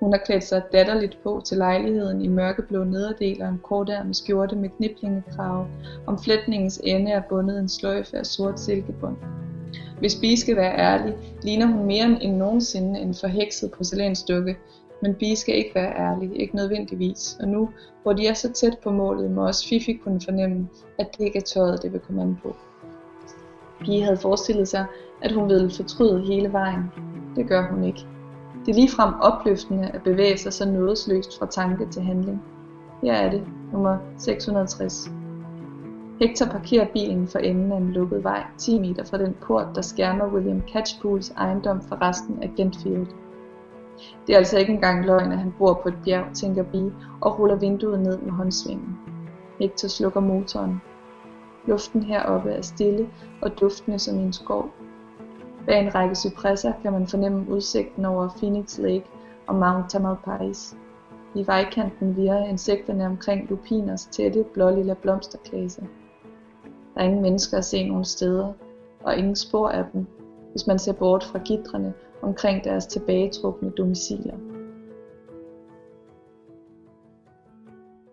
Hun 0.00 0.12
har 0.12 0.20
klædt 0.26 0.44
sig 0.44 0.62
datterligt 0.72 1.18
på 1.22 1.42
til 1.44 1.56
lejligheden 1.56 2.20
i 2.20 2.28
mørkeblå 2.28 2.84
nederdel 2.84 3.42
og 3.42 3.48
en 3.48 3.60
kortærmet 3.62 4.16
skjorte 4.16 4.56
med 4.56 4.68
kniplingekrave. 4.68 5.66
Om 6.06 6.18
flætningens 6.18 6.80
ende 6.84 7.10
er 7.10 7.22
bundet 7.28 7.58
en 7.58 7.68
sløjfe 7.68 8.16
af 8.16 8.26
sort 8.26 8.60
silkebånd. 8.60 9.16
Hvis 9.98 10.14
Bee 10.14 10.36
skal 10.36 10.56
være 10.56 10.78
ærlig, 10.78 11.14
ligner 11.42 11.66
hun 11.66 11.86
mere 11.86 12.22
end 12.22 12.36
nogensinde 12.36 13.00
en 13.00 13.14
forhekset 13.14 13.70
porcelænsdukke, 13.70 14.56
men 15.02 15.14
Bee 15.14 15.36
skal 15.36 15.56
ikke 15.56 15.74
være 15.74 15.98
ærlig, 15.98 16.40
ikke 16.40 16.56
nødvendigvis. 16.56 17.36
Og 17.40 17.48
nu, 17.48 17.70
hvor 18.02 18.12
de 18.12 18.26
er 18.26 18.34
så 18.34 18.52
tæt 18.52 18.78
på 18.82 18.90
målet, 18.90 19.30
må 19.30 19.46
også 19.46 19.68
Fifi 19.68 19.92
kunne 19.92 20.20
fornemme, 20.20 20.68
at 20.98 21.06
det 21.18 21.24
ikke 21.24 21.38
er 21.38 21.42
tøjet, 21.42 21.82
det 21.82 21.92
vil 21.92 22.00
komme 22.00 22.22
an 22.22 22.38
på. 22.42 22.56
Bee 23.86 24.02
havde 24.02 24.16
forestillet 24.16 24.68
sig, 24.68 24.86
at 25.22 25.32
hun 25.32 25.48
ville 25.48 25.70
fortryde 25.70 26.26
hele 26.26 26.52
vejen. 26.52 26.84
Det 27.36 27.48
gør 27.48 27.70
hun 27.70 27.84
ikke. 27.84 28.00
Det 28.66 28.72
er 28.72 28.76
ligefrem 28.76 29.14
opløftende 29.22 29.90
at 29.94 30.02
bevæge 30.02 30.38
sig 30.38 30.52
så 30.52 30.68
nådesløst 30.68 31.38
fra 31.38 31.46
tanke 31.46 31.90
til 31.90 32.02
handling. 32.02 32.42
Her 33.02 33.12
er 33.12 33.30
det, 33.30 33.42
nummer 33.72 33.98
660. 34.18 35.10
Hector 36.20 36.46
parkerer 36.46 36.86
bilen 36.92 37.28
for 37.28 37.38
enden 37.38 37.72
af 37.72 37.76
en 37.76 37.92
lukket 37.92 38.24
vej, 38.24 38.44
10 38.58 38.78
meter 38.78 39.04
fra 39.04 39.18
den 39.18 39.36
port, 39.46 39.66
der 39.74 39.82
skærmer 39.82 40.26
William 40.26 40.62
Catchpools 40.72 41.30
ejendom 41.30 41.82
fra 41.82 41.98
resten 42.00 42.42
af 42.42 42.52
Gentfield. 42.56 43.06
Det 44.26 44.32
er 44.32 44.38
altså 44.38 44.58
ikke 44.58 44.72
engang 44.72 45.06
løgn, 45.06 45.32
at 45.32 45.38
han 45.38 45.54
bor 45.58 45.80
på 45.82 45.88
et 45.88 45.98
bjerg, 46.04 46.24
tænker 46.34 46.62
Bee, 46.62 46.92
og 47.20 47.38
ruller 47.38 47.56
vinduet 47.56 48.00
ned 48.00 48.18
med 48.18 48.32
håndsvingen. 48.32 48.98
Hector 49.60 49.88
slukker 49.88 50.20
motoren. 50.20 50.80
Luften 51.66 52.02
heroppe 52.02 52.50
er 52.50 52.62
stille 52.62 53.08
og 53.42 53.60
duftende 53.60 53.98
som 53.98 54.18
i 54.18 54.22
en 54.22 54.32
skov. 54.32 54.70
Bag 55.66 55.80
en 55.80 55.94
række 55.94 56.14
cypresser 56.14 56.72
kan 56.82 56.92
man 56.92 57.06
fornemme 57.06 57.50
udsigten 57.50 58.04
over 58.04 58.28
Phoenix 58.38 58.78
Lake 58.78 59.04
og 59.46 59.54
Mount 59.54 59.90
Tamalpais. 59.90 60.76
I 61.34 61.46
vejkanten 61.46 62.16
virrer 62.16 62.44
insekterne 62.44 63.06
omkring 63.06 63.50
lupiners 63.50 64.06
tætte 64.06 64.44
blålilla 64.54 64.94
blomsterklase. 64.94 65.82
Der 66.96 67.02
er 67.02 67.06
ingen 67.06 67.22
mennesker 67.22 67.58
at 67.58 67.64
se 67.64 67.88
nogen 67.88 68.04
steder, 68.04 68.52
og 69.00 69.16
ingen 69.16 69.36
spor 69.36 69.68
af 69.68 69.84
dem, 69.92 70.06
hvis 70.50 70.66
man 70.66 70.78
ser 70.78 70.92
bort 70.92 71.24
fra 71.24 71.38
gidrene 71.38 71.92
omkring 72.22 72.64
deres 72.64 72.86
tilbagetrukne 72.86 73.70
domiciler. 73.70 74.34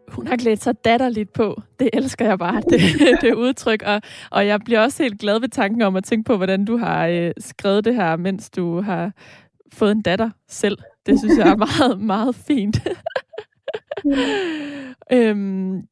Hun 0.07 0.27
har 0.27 0.35
klædt 0.35 0.63
sig 0.63 0.85
datterligt 0.85 1.33
på. 1.33 1.61
Det 1.79 1.89
elsker 1.93 2.25
jeg 2.25 2.39
bare, 2.39 2.61
det, 2.61 2.79
det 3.21 3.33
udtryk. 3.33 3.83
Og, 3.85 4.01
og 4.31 4.47
jeg 4.47 4.59
bliver 4.65 4.79
også 4.79 5.03
helt 5.03 5.19
glad 5.19 5.39
ved 5.39 5.49
tanken 5.49 5.81
om 5.81 5.95
at 5.95 6.03
tænke 6.03 6.27
på, 6.27 6.37
hvordan 6.37 6.65
du 6.65 6.77
har 6.77 7.07
øh, 7.07 7.31
skrevet 7.37 7.85
det 7.85 7.95
her, 7.95 8.15
mens 8.17 8.49
du 8.49 8.81
har 8.81 9.11
fået 9.73 9.91
en 9.91 10.01
datter 10.01 10.29
selv. 10.49 10.77
Det 11.05 11.19
synes 11.19 11.37
jeg 11.37 11.47
er 11.47 11.55
meget, 11.55 11.99
meget 11.99 12.35
fint. 12.35 12.87
øhm, 15.17 15.87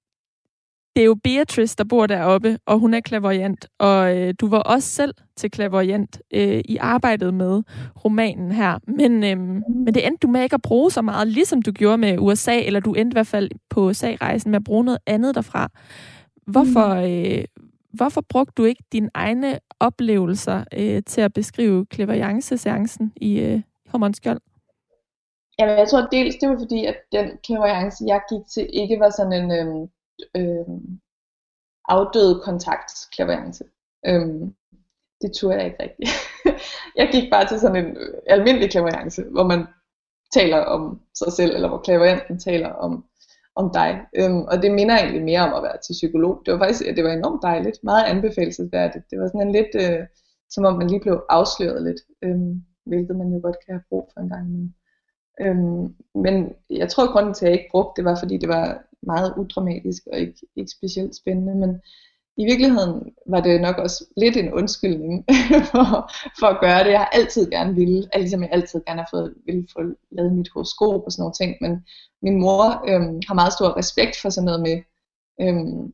det 0.96 1.02
er 1.02 1.06
jo 1.06 1.16
Beatrice, 1.24 1.76
der 1.78 1.84
bor 1.84 2.08
deroppe, 2.08 2.60
og 2.66 2.80
hun 2.80 2.94
er 2.94 3.00
klaverjant, 3.00 3.68
og 3.80 4.18
øh, 4.18 4.34
du 4.40 4.48
var 4.48 4.60
også 4.60 4.90
selv 4.90 5.14
til 5.36 5.52
klaverjant 5.52 6.22
øh, 6.34 6.62
i 6.66 6.78
arbejdet 6.78 7.34
med 7.34 7.64
romanen 8.06 8.52
her. 8.52 8.80
Men, 8.88 9.24
øh, 9.24 9.38
men 9.86 9.94
det 9.94 10.08
endte 10.08 10.28
du 10.28 10.32
med 10.32 10.44
ikke 10.44 10.54
at 10.54 10.62
bruge 10.62 10.92
så 10.92 11.02
meget, 11.02 11.28
ligesom 11.28 11.62
du 11.62 11.72
gjorde 11.72 11.98
med 11.98 12.20
USA, 12.20 12.60
eller 12.60 12.80
du 12.80 12.94
endte 12.94 13.14
i 13.14 13.16
hvert 13.16 13.28
fald 13.28 13.50
på 13.70 13.82
USA-rejsen 13.82 14.52
med 14.52 14.60
at 14.60 14.64
bruge 14.64 14.84
noget 14.84 15.00
andet 15.06 15.36
derfra. 15.36 15.70
Hvorfor, 16.48 16.96
mm. 16.96 17.32
øh, 17.32 17.44
hvorfor 17.94 18.22
brugte 18.30 18.54
du 18.58 18.66
ikke 18.66 18.84
dine 18.92 19.10
egne 19.14 19.60
oplevelser 19.80 20.64
øh, 20.74 21.04
til 21.08 21.22
at 21.22 21.34
beskrive 21.34 21.86
klaverjance-seancen 21.86 23.14
i 23.16 23.40
øh, 23.40 23.62
Hormonskjold? 23.88 24.40
Jamen, 25.60 25.78
jeg 25.78 25.88
tror 25.88 26.08
dels, 26.12 26.36
det 26.36 26.50
var 26.50 26.58
fordi, 26.60 26.86
at 26.86 26.96
den 27.12 27.30
klaverjance, 27.44 28.04
jeg 28.08 28.22
gik 28.30 28.42
til, 28.54 28.70
ikke 28.74 29.00
var 29.00 29.10
sådan 29.10 29.34
en... 29.34 29.52
Øh 29.52 29.88
øh, 30.38 30.66
afdøde 31.88 32.42
kontaktklaverance. 32.44 33.64
Øh, 34.06 34.28
det 35.22 35.32
turde 35.34 35.58
jeg 35.58 35.66
ikke 35.66 35.84
rigtigt. 35.84 36.10
jeg 37.00 37.10
gik 37.12 37.32
bare 37.32 37.48
til 37.48 37.60
sådan 37.60 37.86
en 37.86 37.98
øh, 37.98 38.14
almindelig 38.28 38.72
klaverance, 38.72 39.24
hvor 39.24 39.44
man 39.44 39.66
taler 40.34 40.58
om 40.58 41.02
sig 41.16 41.34
selv, 41.34 41.56
eller 41.56 41.70
hvor 41.70 41.78
klaveranten 41.78 42.40
taler 42.40 42.70
om, 42.70 43.06
om 43.56 43.72
dig. 43.74 44.02
Øhm, 44.16 44.42
og 44.42 44.62
det 44.62 44.72
minder 44.72 44.98
egentlig 44.98 45.24
mere 45.24 45.42
om 45.48 45.54
at 45.54 45.64
være 45.64 45.78
til 45.86 45.94
psykolog. 45.94 46.42
Det 46.46 46.54
var 46.54 46.60
faktisk 46.60 46.96
det 46.96 47.04
var 47.04 47.12
enormt 47.12 47.42
dejligt, 47.42 47.84
meget 47.84 48.06
anbefalesværdigt. 48.06 49.06
Det 49.10 49.20
var 49.20 49.28
sådan 49.28 49.48
en 49.48 49.52
lidt, 49.52 49.76
øh, 49.76 50.06
som 50.50 50.66
om 50.66 50.78
man 50.78 50.88
lige 50.88 51.02
blev 51.02 51.24
afsløret 51.30 51.84
lidt, 51.84 52.02
øhm, 52.22 52.64
hvilket 52.86 53.16
man 53.16 53.34
jo 53.34 53.40
godt 53.44 53.58
kan 53.66 53.74
have 53.76 53.84
brug 53.90 54.10
for 54.14 54.22
en 54.22 54.30
gang 54.30 54.46
imellem. 54.48 54.74
Øhm, 55.42 55.96
men 56.16 56.54
jeg 56.70 56.90
tror, 56.90 57.04
at 57.04 57.10
grunden 57.10 57.34
til, 57.34 57.46
at 57.46 57.52
jeg 57.52 57.60
ikke 57.60 57.72
brugte 57.72 58.02
det, 58.02 58.06
var 58.06 58.18
fordi 58.20 58.38
det 58.38 58.50
var 58.50 58.84
meget 59.04 59.34
udramatisk 59.38 60.04
og 60.12 60.20
ikke, 60.20 60.40
ikke 60.56 60.72
specielt 60.72 61.16
spændende, 61.16 61.56
men 61.56 61.82
i 62.38 62.46
virkeligheden 62.46 63.14
var 63.28 63.42
det 63.42 63.62
nok 63.62 63.78
også 63.78 64.06
lidt 64.18 64.38
en 64.38 64.54
undskyldning 64.54 65.26
for, 65.72 66.12
for 66.40 66.48
at 66.48 66.60
gøre 66.62 66.84
det. 66.84 66.92
Jeg 66.92 67.00
har 67.00 67.12
altid 67.14 67.50
gerne 67.50 67.76
ville, 67.76 67.98
altså 67.98 68.20
ligesom 68.20 68.42
jeg 68.42 68.50
altid 68.52 68.82
gerne 68.88 69.02
har 69.02 69.10
fået, 69.12 69.34
ville 69.46 69.68
få 69.74 69.82
lavet 70.12 70.34
mit 70.34 70.50
horoskop 70.54 71.04
og 71.06 71.12
sådan 71.12 71.22
nogle 71.22 71.34
ting, 71.34 71.52
men 71.62 71.86
min 72.22 72.42
mor 72.42 72.66
øhm, 72.90 73.20
har 73.28 73.34
meget 73.34 73.54
stor 73.54 73.78
respekt 73.78 74.16
for 74.22 74.30
sådan 74.30 74.46
noget 74.46 74.62
med, 74.62 74.78
øhm, 75.42 75.94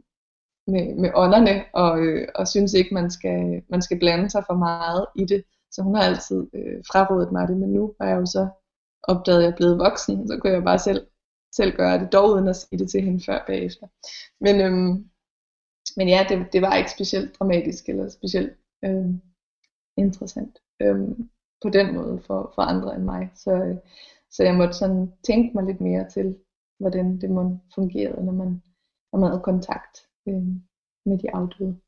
med, 0.68 0.95
med 0.95 1.12
ånderne, 1.16 1.64
og, 1.74 1.99
øh, 1.99 2.28
og 2.36 2.47
synes 2.47 2.74
ikke, 2.74 2.93
man 2.93 3.12
skal, 3.12 3.62
man 3.70 3.82
skal 3.82 3.99
blande 3.99 4.30
sig 4.30 4.43
for 4.47 4.53
meget 4.53 5.05
i 5.16 5.26
det. 5.26 5.43
Så 5.72 5.82
hun 5.82 5.95
har 5.95 6.03
altid 6.03 6.47
øh, 6.53 6.78
frarådet 6.91 7.32
mig 7.32 7.47
det, 7.47 7.58
men 7.58 7.70
nu 7.70 7.93
har 7.99 8.08
jeg 8.08 8.18
jo 8.18 8.26
så 8.26 8.47
opdaget, 9.03 9.38
at 9.38 9.43
jeg 9.43 9.51
er 9.51 9.55
blevet 9.55 9.78
voksen, 9.80 10.28
så 10.28 10.38
kunne 10.38 10.53
jeg 10.53 10.64
bare 10.64 10.80
selv 10.80 11.08
selv 11.58 11.78
gøre 11.78 11.99
det, 11.99 12.14
dog 12.14 12.28
uden 12.34 12.47
at 12.47 12.55
sige 12.55 12.80
det 12.80 12.89
til 12.89 13.01
hende 13.01 13.24
før 13.26 13.39
bagefter. 13.47 13.88
Men, 14.45 14.55
øhm, 14.66 15.10
men 15.97 16.08
ja, 16.14 16.26
det, 16.30 16.53
det 16.53 16.62
var 16.62 16.76
ikke 16.76 16.91
specielt 16.91 17.39
dramatisk 17.39 17.89
eller 17.89 18.10
specielt 18.10 18.53
øhm, 18.86 19.22
interessant 19.97 20.55
øhm, 20.82 21.30
på 21.64 21.70
den 21.70 21.95
måde 21.95 22.22
for, 22.28 22.51
for 22.55 22.62
andre 22.62 22.95
end 22.95 23.03
mig. 23.03 23.32
Så, 23.36 23.51
øh, 23.51 23.78
så 24.32 24.43
jeg 24.43 24.55
måtte 24.55 24.74
sådan 24.74 25.12
tænke 25.24 25.53
mig 25.55 25.64
lidt 25.66 25.82
mere 25.82 26.10
til, 26.10 26.38
hvordan 26.80 27.22
det 27.22 27.30
må 27.30 27.58
fungerede, 27.76 28.26
når 28.26 28.34
man, 28.34 28.62
når 29.12 29.20
man 29.20 29.30
havde 29.30 29.43
kontakt 29.43 29.95
øh, 30.28 30.47
med 31.05 31.18
de 31.22 31.36
afdøde. 31.36 31.80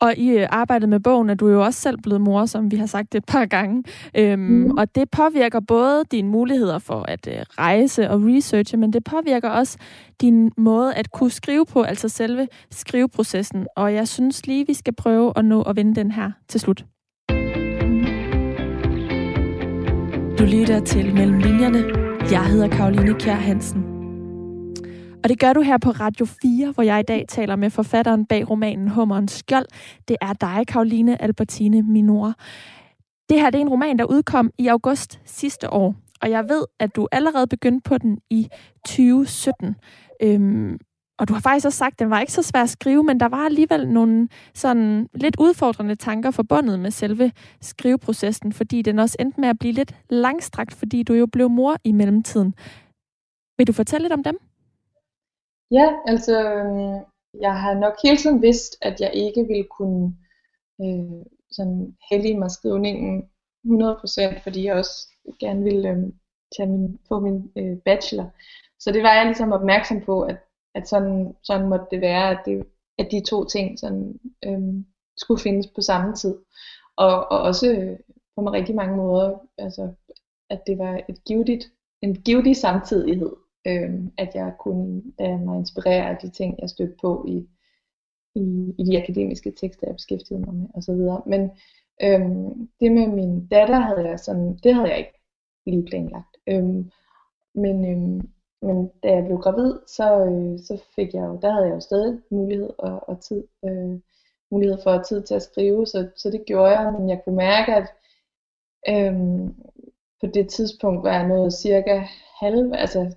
Og 0.00 0.14
i 0.16 0.30
øh, 0.30 0.46
arbejdet 0.50 0.88
med 0.88 1.00
bogen 1.00 1.30
er 1.30 1.34
du 1.34 1.48
jo 1.48 1.64
også 1.64 1.80
selv 1.80 1.98
blevet 2.02 2.20
mor, 2.20 2.46
som 2.46 2.70
vi 2.70 2.76
har 2.76 2.86
sagt 2.86 3.14
et 3.14 3.24
par 3.24 3.44
gange. 3.46 3.84
Øhm, 4.16 4.40
mm. 4.40 4.70
Og 4.70 4.94
det 4.94 5.10
påvirker 5.10 5.60
både 5.60 6.04
dine 6.10 6.28
muligheder 6.28 6.78
for 6.78 7.04
at 7.08 7.28
øh, 7.28 7.44
rejse 7.58 8.10
og 8.10 8.20
researche, 8.24 8.78
men 8.78 8.92
det 8.92 9.04
påvirker 9.04 9.48
også 9.48 9.78
din 10.20 10.52
måde 10.56 10.94
at 10.94 11.10
kunne 11.10 11.30
skrive 11.30 11.66
på, 11.66 11.82
altså 11.82 12.08
selve 12.08 12.48
skriveprocessen. 12.70 13.66
Og 13.76 13.94
jeg 13.94 14.08
synes 14.08 14.46
lige, 14.46 14.66
vi 14.66 14.74
skal 14.74 14.94
prøve 14.94 15.32
at 15.36 15.44
nå 15.44 15.62
at 15.62 15.76
vende 15.76 15.94
den 15.94 16.10
her 16.10 16.30
til 16.48 16.60
slut. 16.60 16.84
Du 20.38 20.44
lytter 20.44 20.80
til 20.86 21.14
Mellem 21.14 21.38
Linjerne. 21.38 21.84
Jeg 22.30 22.46
hedder 22.46 22.68
Karoline 22.68 23.14
Kjær 23.14 23.34
Hansen. 23.34 23.93
Og 25.24 25.30
det 25.30 25.38
gør 25.38 25.52
du 25.52 25.60
her 25.60 25.78
på 25.78 25.90
Radio 25.90 26.26
4, 26.42 26.72
hvor 26.72 26.82
jeg 26.82 27.00
i 27.00 27.02
dag 27.02 27.24
taler 27.28 27.56
med 27.56 27.70
forfatteren 27.70 28.26
bag 28.26 28.50
romanen 28.50 28.88
Hummerens 28.88 29.32
Skjold. 29.32 29.66
Det 30.08 30.16
er 30.20 30.32
dig, 30.32 30.66
Karoline 30.66 31.22
Albertine 31.22 31.82
Minor. 31.82 32.34
Det 33.28 33.40
her 33.40 33.50
det 33.50 33.58
er 33.58 33.62
en 33.62 33.68
roman, 33.68 33.98
der 33.98 34.04
udkom 34.04 34.50
i 34.58 34.66
august 34.66 35.20
sidste 35.24 35.72
år, 35.72 35.94
og 36.22 36.30
jeg 36.30 36.48
ved, 36.48 36.64
at 36.80 36.96
du 36.96 37.08
allerede 37.12 37.46
begyndte 37.46 37.88
på 37.88 37.98
den 37.98 38.18
i 38.30 38.48
2017. 38.86 39.76
Øhm, 40.22 40.78
og 41.18 41.28
du 41.28 41.32
har 41.32 41.40
faktisk 41.40 41.66
også 41.66 41.78
sagt, 41.78 41.92
at 41.92 41.98
den 41.98 42.10
var 42.10 42.20
ikke 42.20 42.32
så 42.32 42.42
svær 42.42 42.62
at 42.62 42.70
skrive, 42.70 43.04
men 43.04 43.20
der 43.20 43.28
var 43.28 43.44
alligevel 43.44 43.88
nogle 43.88 44.28
sådan 44.54 45.08
lidt 45.14 45.36
udfordrende 45.38 45.94
tanker 45.94 46.30
forbundet 46.30 46.80
med 46.80 46.90
selve 46.90 47.32
skriveprocessen, 47.60 48.52
fordi 48.52 48.82
den 48.82 48.98
også 48.98 49.16
endte 49.20 49.40
med 49.40 49.48
at 49.48 49.58
blive 49.58 49.72
lidt 49.72 49.94
langstrakt, 50.10 50.74
fordi 50.74 51.02
du 51.02 51.14
jo 51.14 51.26
blev 51.26 51.50
mor 51.50 51.76
i 51.84 51.92
mellemtiden. 51.92 52.54
Vil 53.58 53.66
du 53.66 53.72
fortælle 53.72 54.04
lidt 54.04 54.12
om 54.12 54.22
dem? 54.22 54.38
Ja, 55.78 55.86
altså 56.06 56.34
øhm, 56.54 57.04
jeg 57.40 57.60
har 57.62 57.74
nok 57.74 57.94
hele 58.04 58.16
tiden 58.16 58.42
vidst, 58.42 58.72
at 58.82 59.00
jeg 59.00 59.10
ikke 59.14 59.46
ville 59.46 59.64
kunne 59.64 60.16
øh, 60.80 61.24
sådan 61.50 61.96
hellige 62.10 62.38
mig 62.38 62.50
skrivningen 62.50 63.22
100%, 63.66 64.42
fordi 64.42 64.64
jeg 64.64 64.74
også 64.74 65.08
gerne 65.40 65.62
ville 65.64 65.88
øh, 65.88 65.96
tage 66.56 66.68
min, 66.68 66.98
få 67.08 67.20
min 67.20 67.52
øh, 67.56 67.78
bachelor. 67.78 68.30
Så 68.80 68.92
det 68.92 69.02
var 69.02 69.14
jeg 69.14 69.26
ligesom 69.26 69.52
opmærksom 69.52 70.00
på, 70.00 70.22
at, 70.22 70.36
at 70.74 70.88
sådan, 70.88 71.36
sådan 71.42 71.68
måtte 71.68 71.86
det 71.90 72.00
være, 72.00 72.30
at, 72.30 72.40
det, 72.46 72.66
at 72.98 73.08
de 73.10 73.20
to 73.30 73.44
ting 73.44 73.78
sådan, 73.78 74.20
øh, 74.44 74.84
skulle 75.16 75.42
findes 75.42 75.66
på 75.66 75.80
samme 75.80 76.14
tid. 76.14 76.34
Og, 76.96 77.32
og 77.32 77.38
også 77.40 77.72
øh, 77.72 77.98
på 78.36 78.42
mig 78.42 78.52
rigtig 78.52 78.74
mange 78.74 78.96
måder, 78.96 79.38
altså, 79.58 79.92
at 80.50 80.60
det 80.66 80.78
var 80.78 81.00
et 81.08 81.24
givetigt, 81.24 81.64
en 82.02 82.14
givetig 82.14 82.56
samtidighed 82.56 83.32
øh, 83.66 83.94
at 84.18 84.34
jeg 84.34 84.52
kunne 84.58 85.02
lade 85.18 85.38
mig 85.38 85.58
inspirere 85.58 86.10
af 86.10 86.16
de 86.16 86.30
ting, 86.30 86.58
jeg 86.58 86.70
stødte 86.70 86.96
på 87.00 87.24
i, 87.28 87.48
i, 88.34 88.74
i 88.78 88.84
de 88.84 89.02
akademiske 89.02 89.50
tekster, 89.50 89.86
jeg 89.86 89.96
beskæftigede 89.96 90.44
mig 90.46 90.54
med 90.54 90.68
osv. 90.74 91.30
Men 91.30 91.42
øh, 92.02 92.56
det 92.80 92.92
med 92.92 93.06
min 93.06 93.46
datter 93.46 93.80
havde 93.80 94.08
jeg 94.08 94.20
sådan, 94.20 94.56
det 94.62 94.74
havde 94.74 94.88
jeg 94.88 94.98
ikke 94.98 95.20
lige 95.66 95.86
planlagt. 95.86 96.36
Øh, 96.46 96.84
men, 97.54 97.84
øh, 97.90 98.24
men 98.62 98.90
da 99.02 99.08
jeg 99.08 99.24
blev 99.24 99.38
gravid, 99.38 99.72
så, 99.86 100.24
øh, 100.26 100.58
så 100.58 100.82
fik 100.94 101.14
jeg 101.14 101.22
jo, 101.22 101.38
der 101.42 101.52
havde 101.52 101.66
jeg 101.66 101.74
jo 101.74 101.80
stadig 101.80 102.20
mulighed 102.30 102.70
og, 102.78 103.08
og 103.08 103.20
tid, 103.20 103.44
øh, 103.64 104.00
mulighed 104.50 104.78
for 104.82 105.02
tid 105.02 105.22
til 105.22 105.34
at 105.34 105.42
skrive, 105.42 105.86
så, 105.86 106.08
så 106.16 106.30
det 106.30 106.44
gjorde 106.46 106.78
jeg, 106.78 106.92
men 106.92 107.08
jeg 107.08 107.20
kunne 107.24 107.36
mærke, 107.36 107.74
at 107.74 107.88
øhm, 108.88 109.54
på 110.24 110.30
det 110.34 110.48
tidspunkt 110.48 111.02
var 111.02 111.12
jeg 111.12 111.28
nået 111.28 111.52
cirka 111.52 112.06
halv, 112.40 112.72
altså 112.74 113.14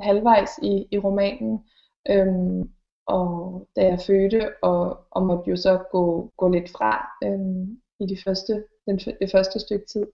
halvvejs 0.00 0.50
i, 0.62 0.88
i 0.90 0.98
romanen, 0.98 1.64
øhm, 2.10 2.70
og 3.06 3.66
da 3.76 3.80
jeg 3.86 4.00
fødte, 4.06 4.52
og, 4.62 5.06
og 5.10 5.26
måtte 5.26 5.50
jo 5.50 5.56
så 5.56 5.84
gå, 5.92 6.32
gå 6.36 6.48
lidt 6.48 6.70
fra 6.70 7.08
øhm, 7.24 7.80
i 8.00 8.06
de 8.06 8.16
første, 8.24 8.64
den, 8.86 8.98
det 8.98 9.30
første 9.32 9.60
stykke 9.60 9.86
tid, 9.86 10.06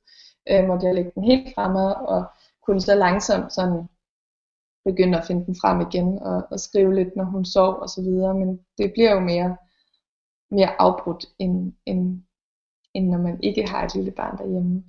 øh, 0.51 0.65
måtte 0.67 0.87
jeg 0.87 0.95
lægge 0.95 1.13
den 1.15 1.25
helt 1.25 1.55
fremme, 1.55 1.97
og 1.97 2.25
kunne 2.67 2.81
så 2.81 2.95
langsomt 2.95 3.53
sådan 3.53 3.89
begynde 4.85 5.19
at 5.19 5.25
finde 5.27 5.47
den 5.47 5.57
frem 5.63 5.81
igen, 5.81 6.19
og, 6.19 6.43
og 6.51 6.61
skrive 6.61 6.95
lidt, 6.95 7.17
når 7.17 7.25
hun 7.25 7.45
sov 7.45 7.75
og 7.75 7.89
så 7.89 8.03
videre, 8.03 8.35
men 8.35 8.61
det 8.79 8.93
bliver 8.93 9.13
jo 9.13 9.21
mere, 9.21 9.57
mere 10.51 10.81
afbrudt, 10.81 11.27
end, 11.39 11.73
end, 11.87 12.23
end 12.95 13.09
når 13.09 13.19
man 13.19 13.43
ikke 13.43 13.69
har 13.69 13.85
et 13.85 13.95
lille 13.95 14.11
barn 14.11 14.39
derhjemme. 14.39 14.85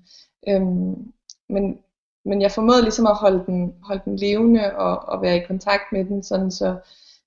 Øhm, 0.48 1.14
men 1.50 1.80
men 2.26 2.42
jeg 2.42 2.52
formåede 2.52 2.82
ligesom 2.82 3.08
at 3.08 3.16
holde 3.16 3.44
den, 3.46 3.76
holde 3.84 4.02
den 4.06 4.16
levende 4.16 4.76
og, 4.76 5.00
og 5.00 5.22
være 5.22 5.38
i 5.38 5.46
kontakt 5.48 5.84
med 5.92 6.06
den, 6.06 6.24
sådan 6.24 6.52
så 6.52 6.78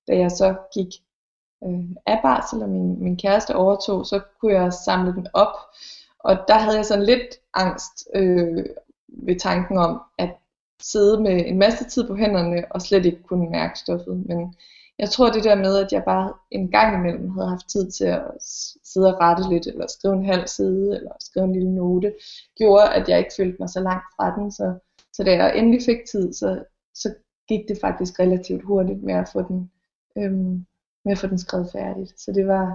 da 0.08 0.16
jeg 0.16 0.30
så 0.30 0.54
gik 0.74 0.88
øh, 1.64 1.84
af 2.06 2.18
barsel, 2.22 2.62
og 2.62 2.68
min, 2.68 3.02
min 3.02 3.16
kæreste 3.16 3.56
overtog, 3.56 4.06
så 4.06 4.20
kunne 4.40 4.52
jeg 4.52 4.72
samle 4.72 5.12
den 5.12 5.26
op. 5.32 5.56
Og 6.18 6.36
der 6.48 6.58
havde 6.58 6.76
jeg 6.76 6.86
sådan 6.86 7.04
lidt 7.04 7.34
angst 7.54 8.08
øh, 8.14 8.66
ved 9.08 9.40
tanken 9.40 9.78
om 9.78 10.00
at 10.18 10.30
sidde 10.82 11.20
med 11.20 11.46
en 11.46 11.58
masse 11.58 11.84
tid 11.84 12.06
på 12.06 12.14
hænderne 12.14 12.64
og 12.70 12.82
slet 12.82 13.06
ikke 13.06 13.22
kunne 13.22 13.50
mærke 13.50 13.78
stoffet. 13.78 14.26
Men 14.26 14.54
jeg 15.02 15.10
tror 15.10 15.30
det 15.30 15.44
der 15.44 15.54
med, 15.54 15.74
at 15.84 15.92
jeg 15.92 16.02
bare 16.04 16.34
en 16.50 16.70
gang 16.70 16.88
imellem 16.98 17.28
havde 17.30 17.48
haft 17.48 17.68
tid 17.68 17.90
til 17.90 18.04
at 18.04 18.24
sidde 18.92 19.14
og 19.14 19.20
rette 19.20 19.42
lidt, 19.52 19.66
eller 19.66 19.86
skrive 19.86 20.14
en 20.14 20.24
halv 20.24 20.46
side, 20.46 20.96
eller 20.96 21.12
skrive 21.20 21.44
en 21.44 21.52
lille 21.52 21.74
note, 21.74 22.14
gjorde, 22.58 22.94
at 22.94 23.08
jeg 23.08 23.18
ikke 23.18 23.36
følte 23.36 23.56
mig 23.58 23.68
så 23.68 23.80
langt 23.80 24.06
fra 24.16 24.36
den. 24.36 24.52
Så, 24.52 24.78
så 25.12 25.24
da 25.24 25.30
jeg 25.34 25.58
endelig 25.58 25.80
fik 25.86 26.00
tid, 26.12 26.32
så, 26.32 26.64
så 26.94 27.14
gik 27.48 27.68
det 27.68 27.78
faktisk 27.80 28.20
relativt 28.20 28.64
hurtigt 28.64 29.02
med 29.02 29.14
at 29.14 29.30
få 29.32 29.42
den, 29.48 29.70
øhm, 30.18 30.66
med 31.04 31.12
at 31.12 31.18
få 31.18 31.26
den 31.26 31.38
skrevet 31.38 31.72
færdigt. 31.72 32.20
Så 32.20 32.32
det 32.32 32.46
var, 32.46 32.66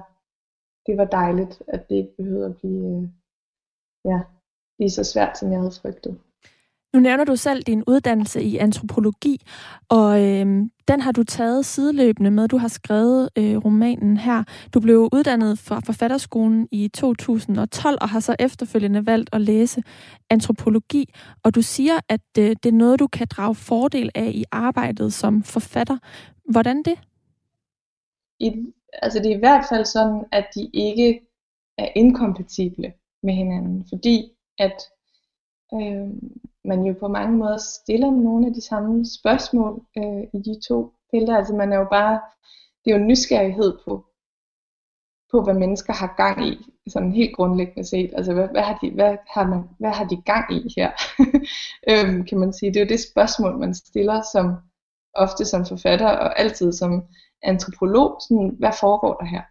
det 0.86 0.98
var 0.98 1.06
dejligt, 1.06 1.64
at 1.68 1.90
det 1.90 1.96
ikke 1.96 2.18
behøvede 2.18 2.46
at 2.46 2.58
blive, 2.58 2.86
øh, 2.96 3.04
ja, 4.06 4.20
lige 4.80 4.90
så 4.98 5.04
svært, 5.04 5.38
som 5.38 5.52
jeg 5.52 5.60
havde 5.60 5.80
frygtet. 5.82 6.20
Nu 6.94 7.00
nævner 7.00 7.24
du 7.24 7.36
selv 7.36 7.64
din 7.64 7.84
uddannelse 7.88 8.44
i 8.44 8.58
antropologi, 8.58 9.42
og 9.90 10.24
øh, 10.24 10.46
den 10.88 11.02
har 11.02 11.12
du 11.12 11.24
taget 11.24 11.66
sideløbende 11.66 12.32
med. 12.32 12.48
Du 12.48 12.58
har 12.58 12.68
skrevet 12.68 13.30
øh, 13.38 13.58
romanen 13.58 14.18
her. 14.18 14.44
Du 14.74 14.80
blev 14.80 15.10
uddannet 15.14 15.60
fra 15.60 15.82
forfatterskolen 15.86 16.68
i 16.72 16.88
2012 16.88 17.98
og 18.02 18.10
har 18.10 18.20
så 18.20 18.36
efterfølgende 18.40 19.06
valgt 19.06 19.30
at 19.34 19.42
læse 19.42 19.84
antropologi. 20.30 21.14
Og 21.44 21.56
du 21.56 21.62
siger, 21.62 22.00
at 22.10 22.22
øh, 22.40 22.50
det 22.64 22.66
er 22.66 22.78
noget, 22.78 23.00
du 23.00 23.08
kan 23.08 23.28
drage 23.28 23.56
fordel 23.56 24.12
af 24.16 24.32
i 24.34 24.44
arbejdet 24.52 25.14
som 25.14 25.44
forfatter. 25.44 25.98
Hvordan 26.52 26.84
det? 26.84 27.00
I, 28.40 28.52
altså 28.94 29.20
det 29.20 29.32
er 29.32 29.36
i 29.36 29.40
hvert 29.40 29.66
fald 29.70 29.86
sådan, 29.86 30.26
at 30.32 30.46
de 30.56 30.70
ikke 30.74 31.22
er 31.78 31.88
inkompatible 31.96 32.94
med 33.24 33.34
hinanden, 33.34 33.86
fordi 33.90 34.32
at 34.60 34.82
øh, 35.74 36.08
man 36.68 36.84
jo 36.84 36.96
på 37.00 37.08
mange 37.08 37.38
måder 37.38 37.58
stiller 37.58 38.12
nogle 38.12 38.48
af 38.48 38.54
de 38.54 38.62
samme 38.62 39.06
spørgsmål 39.06 39.82
øh, 39.98 40.24
i 40.34 40.38
de 40.46 40.60
to 40.68 40.94
felter. 41.12 41.38
Altså 41.38 41.56
man 41.56 41.74
er 41.74 41.78
jo 41.78 41.88
bare, 41.92 42.22
det 42.86 42.92
er 42.94 42.98
jo 42.98 43.06
nysgerrighed 43.06 43.78
på, 43.86 44.06
på 45.32 45.42
hvad 45.44 45.54
mennesker 45.54 45.94
har 45.94 46.14
gang 46.18 46.48
i, 46.48 46.58
sådan 46.88 47.12
helt 47.12 47.36
grundlæggende 47.36 47.90
set. 47.90 48.14
Altså 48.18 48.34
hvad, 48.34 48.48
hvad, 48.48 48.62
har, 48.62 48.78
de, 48.82 48.92
hvad, 48.92 49.18
har, 49.34 49.48
man, 49.48 49.64
hvad 49.80 49.92
har 49.92 50.06
de 50.06 50.22
gang 50.22 50.54
i 50.54 50.74
her, 50.78 50.92
øhm, 51.92 52.26
kan 52.26 52.38
man 52.40 52.54
sige. 52.54 52.74
Det 52.74 52.80
er 52.80 52.86
jo 52.86 52.90
det 52.90 53.00
spørgsmål, 53.00 53.58
man 53.58 53.74
stiller 53.74 54.22
som 54.34 54.56
ofte 55.14 55.46
som 55.46 55.66
forfatter 55.66 56.10
og 56.10 56.40
altid 56.40 56.72
som 56.72 57.04
antropolog. 57.44 58.18
Sådan, 58.22 58.56
hvad 58.60 58.72
foregår 58.80 59.14
der 59.14 59.26
her? 59.26 59.42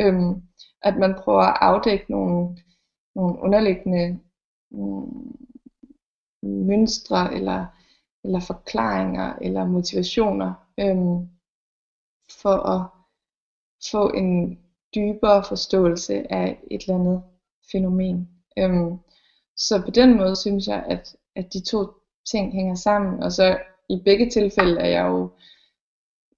Øhm, 0.00 0.42
at 0.82 0.96
man 0.96 1.14
prøver 1.24 1.42
at 1.42 1.58
afdække 1.60 2.04
nogle, 2.08 2.56
nogle 3.14 3.38
underliggende 3.42 4.18
mm, 4.70 5.36
mønstre 6.48 7.34
eller, 7.34 7.66
eller 8.24 8.40
forklaringer 8.40 9.34
eller 9.40 9.64
motivationer 9.66 10.52
øhm, 10.80 11.28
for 12.42 12.56
at 12.74 12.86
få 13.90 14.10
en 14.10 14.58
dybere 14.94 15.44
forståelse 15.48 16.32
af 16.32 16.60
et 16.70 16.82
eller 16.82 16.94
andet 16.94 17.22
fænomen. 17.72 18.28
Øhm, 18.58 18.98
så 19.56 19.82
på 19.84 19.90
den 19.90 20.16
måde 20.16 20.36
synes 20.36 20.68
jeg, 20.68 20.84
at, 20.88 21.16
at 21.36 21.52
de 21.52 21.60
to 21.64 21.86
ting 22.30 22.52
hænger 22.52 22.74
sammen, 22.74 23.22
og 23.22 23.32
så 23.32 23.58
i 23.88 24.02
begge 24.04 24.30
tilfælde 24.30 24.80
er 24.80 24.88
jeg 24.88 25.08
jo, 25.08 25.30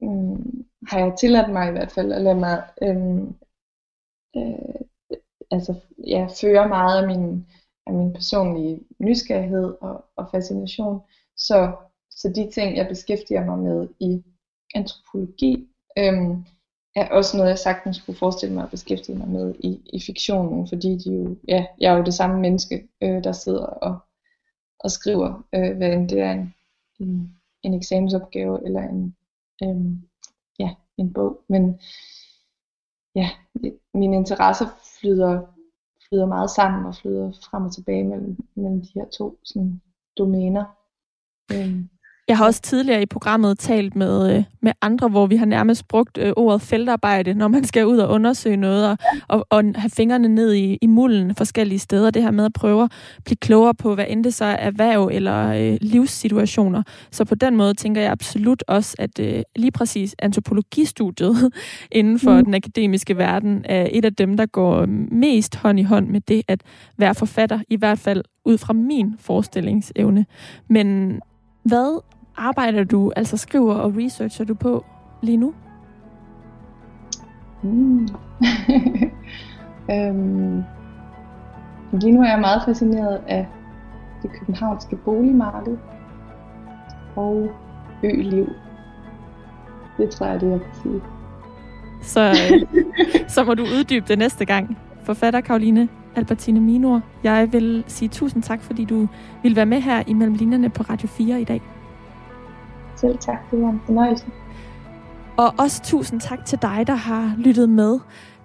øhm, 0.02 0.66
har 0.88 0.98
jeg 0.98 1.16
tilladt 1.20 1.52
mig 1.52 1.68
i 1.68 1.72
hvert 1.72 1.92
fald 1.92 2.12
at 2.12 2.22
lade 2.22 2.34
mig 2.34 2.70
øhm, 2.82 3.34
øh, 4.36 4.80
altså, 5.50 5.74
ja, 6.06 6.26
føre 6.40 6.68
meget 6.68 7.02
af 7.02 7.06
min 7.06 7.46
af 7.86 7.92
min 7.92 8.12
personlige 8.12 8.80
nysgerrighed 8.98 9.74
og, 9.80 10.04
og 10.16 10.28
fascination. 10.30 11.00
Så, 11.36 11.72
så 12.10 12.28
de 12.28 12.50
ting, 12.50 12.76
jeg 12.76 12.88
beskæftiger 12.88 13.44
mig 13.44 13.58
med 13.58 13.88
i 14.00 14.22
antropologi, 14.74 15.68
øhm, 15.98 16.44
er 16.96 17.08
også 17.08 17.36
noget, 17.36 17.50
jeg 17.50 17.58
sagtens 17.58 18.00
kunne 18.00 18.16
forestille 18.16 18.54
mig 18.54 18.64
at 18.64 18.70
beskæftige 18.70 19.18
mig 19.18 19.28
med 19.28 19.54
i, 19.58 19.80
i 19.92 20.00
fiktionen, 20.00 20.68
fordi 20.68 20.98
de 20.98 21.14
jo, 21.14 21.36
ja, 21.48 21.66
jeg 21.80 21.92
er 21.92 21.96
jo 21.96 22.04
det 22.04 22.14
samme 22.14 22.40
menneske, 22.40 22.88
øh, 23.02 23.24
der 23.24 23.32
sidder 23.32 23.66
og, 23.66 23.98
og 24.80 24.90
skriver, 24.90 25.46
øh, 25.54 25.76
hvad 25.76 25.92
end 25.92 26.08
det 26.08 26.20
er 26.20 26.32
en, 26.32 26.54
en, 27.00 27.34
en 27.62 27.74
eksamensopgave 27.74 28.66
eller 28.66 28.80
en, 28.80 29.16
øh, 29.62 29.96
ja, 30.58 30.74
en 30.96 31.12
bog. 31.12 31.40
Men, 31.48 31.80
ja, 33.14 33.30
mine 33.94 34.16
interesser 34.16 34.66
flyder, 35.00 35.40
flyder 36.10 36.26
meget 36.26 36.50
sammen 36.50 36.86
og 36.86 36.94
flyder 36.94 37.32
frem 37.50 37.64
og 37.64 37.72
tilbage 37.74 38.04
mellem, 38.04 38.36
mellem 38.54 38.80
de 38.80 38.88
her 38.94 39.08
to 39.08 39.38
sådan, 39.44 39.82
domæner. 40.18 40.64
Øhm. 41.52 41.88
Jeg 42.30 42.38
har 42.38 42.44
også 42.44 42.62
tidligere 42.62 43.02
i 43.02 43.06
programmet 43.06 43.58
talt 43.58 43.96
med, 43.96 44.36
øh, 44.36 44.44
med 44.62 44.72
andre, 44.82 45.08
hvor 45.08 45.26
vi 45.26 45.36
har 45.36 45.46
nærmest 45.46 45.88
brugt 45.88 46.18
øh, 46.18 46.32
ordet 46.36 46.62
feltarbejde, 46.62 47.34
når 47.34 47.48
man 47.48 47.64
skal 47.64 47.86
ud 47.86 47.98
og 47.98 48.10
undersøge 48.10 48.56
noget 48.56 48.90
og, 48.90 48.98
og, 49.28 49.46
og 49.50 49.64
have 49.76 49.90
fingrene 49.90 50.28
ned 50.28 50.52
i, 50.52 50.78
i 50.82 50.86
mulden 50.86 51.34
forskellige 51.34 51.78
steder. 51.78 52.10
Det 52.10 52.22
her 52.22 52.30
med 52.30 52.44
at 52.44 52.52
prøve 52.52 52.82
at 52.84 52.92
blive 53.24 53.36
klogere 53.36 53.74
på, 53.74 53.94
hvad 53.94 54.04
end 54.08 54.24
det 54.24 54.34
så 54.34 54.44
er 54.44 54.56
erhverv 54.56 55.08
eller 55.12 55.48
øh, 55.48 55.78
livssituationer. 55.80 56.82
Så 57.10 57.24
på 57.24 57.34
den 57.34 57.56
måde 57.56 57.74
tænker 57.74 58.00
jeg 58.00 58.10
absolut 58.10 58.64
også, 58.68 58.96
at 58.98 59.20
øh, 59.20 59.42
lige 59.56 59.72
præcis 59.72 60.14
antropologistudiet 60.18 61.52
inden 61.92 62.18
for 62.18 62.36
mm. 62.36 62.44
den 62.44 62.54
akademiske 62.54 63.16
verden 63.16 63.64
er 63.64 63.88
et 63.90 64.04
af 64.04 64.14
dem, 64.14 64.36
der 64.36 64.46
går 64.46 64.86
mest 65.12 65.56
hånd 65.56 65.80
i 65.80 65.82
hånd 65.82 66.08
med 66.08 66.20
det 66.20 66.42
at 66.48 66.62
være 66.96 67.14
forfatter, 67.14 67.60
i 67.68 67.76
hvert 67.76 67.98
fald 67.98 68.22
ud 68.44 68.58
fra 68.58 68.72
min 68.72 69.14
forestillingsevne. 69.18 70.26
Men 70.68 71.20
hvad 71.62 72.00
arbejder 72.36 72.84
du, 72.84 73.12
altså 73.16 73.36
skriver 73.36 73.74
og 73.74 73.94
researcher 73.96 74.44
du 74.44 74.54
på 74.54 74.84
lige 75.22 75.36
nu? 75.36 75.54
Mm. 77.62 78.08
øhm, 79.92 80.62
lige 81.92 82.12
nu 82.12 82.22
er 82.22 82.28
jeg 82.28 82.40
meget 82.40 82.62
fascineret 82.64 83.20
af 83.28 83.46
det 84.22 84.30
københavnske 84.32 84.96
boligmarked 84.96 85.76
og 87.16 87.50
øliv. 88.04 88.48
Det 89.96 90.10
tror 90.10 90.26
jeg, 90.26 90.40
det 90.40 90.50
jeg 90.50 90.60
kan 90.60 90.74
sige. 90.82 91.00
Så, 92.02 92.20
øh, 92.20 92.66
så 93.28 93.44
må 93.44 93.54
du 93.54 93.62
uddybe 93.62 94.04
det 94.08 94.18
næste 94.18 94.44
gang. 94.44 94.78
Forfatter 95.02 95.40
Karoline 95.40 95.88
Albertine 96.16 96.60
Minor, 96.60 97.02
jeg 97.24 97.52
vil 97.52 97.84
sige 97.86 98.08
tusind 98.08 98.42
tak, 98.42 98.62
fordi 98.62 98.84
du 98.84 99.08
vil 99.42 99.56
være 99.56 99.66
med 99.66 99.80
her 99.80 100.02
i 100.06 100.12
Mellem 100.12 100.34
Linjerne 100.34 100.70
på 100.70 100.82
Radio 100.82 101.08
4 101.08 101.40
i 101.40 101.44
dag. 101.44 101.62
Selv 103.00 103.18
tak, 103.18 103.50
det 103.50 103.62
var 103.62 103.68
en 103.68 103.80
fornøjelse. 103.86 104.26
Og 105.36 105.54
også 105.58 105.82
tusind 105.82 106.20
tak 106.20 106.44
til 106.44 106.58
dig, 106.62 106.84
der 106.86 106.94
har 106.94 107.34
lyttet 107.38 107.68
med. 107.68 107.98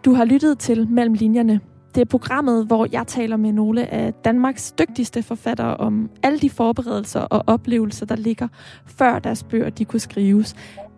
Du 0.05 0.13
har 0.13 0.25
lyttet 0.25 0.59
til 0.59 0.87
Mellem 0.89 1.13
Linjerne. 1.13 1.59
Det 1.95 2.01
er 2.01 2.05
programmet, 2.05 2.65
hvor 2.65 2.87
jeg 2.91 3.07
taler 3.07 3.37
med 3.37 3.51
nogle 3.51 3.93
af 3.93 4.13
Danmarks 4.13 4.71
dygtigste 4.71 5.23
forfattere 5.23 5.77
om 5.77 6.09
alle 6.23 6.39
de 6.39 6.49
forberedelser 6.49 7.19
og 7.19 7.43
oplevelser, 7.47 8.05
der 8.05 8.15
ligger, 8.15 8.47
før 8.85 9.19
deres 9.19 9.43
bøger 9.43 9.69
de 9.69 9.85
kunne 9.85 9.99
skrives. 9.99 10.55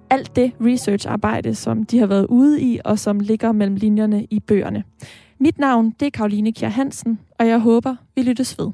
Alt 0.10 0.36
det 0.36 0.52
researcharbejde, 0.62 1.56
som 1.56 1.84
de 1.84 2.00
har 2.00 2.08
været 2.08 2.26
ude 2.26 2.62
i, 2.62 2.80
og 2.86 3.00
som 3.00 3.20
ligger 3.20 3.52
mellem 3.52 3.76
linjerne 3.76 4.26
i 4.30 4.40
bøgerne. 4.40 4.84
Mit 5.40 5.60
navn 5.60 5.94
det 6.00 6.06
er 6.06 6.10
Karoline 6.10 6.54
Kjær 6.54 6.70
Hansen, 6.70 7.20
og 7.40 7.48
jeg 7.48 7.60
håber, 7.60 7.96
vi 8.16 8.22
lyttes 8.22 8.60
ved. 8.60 8.72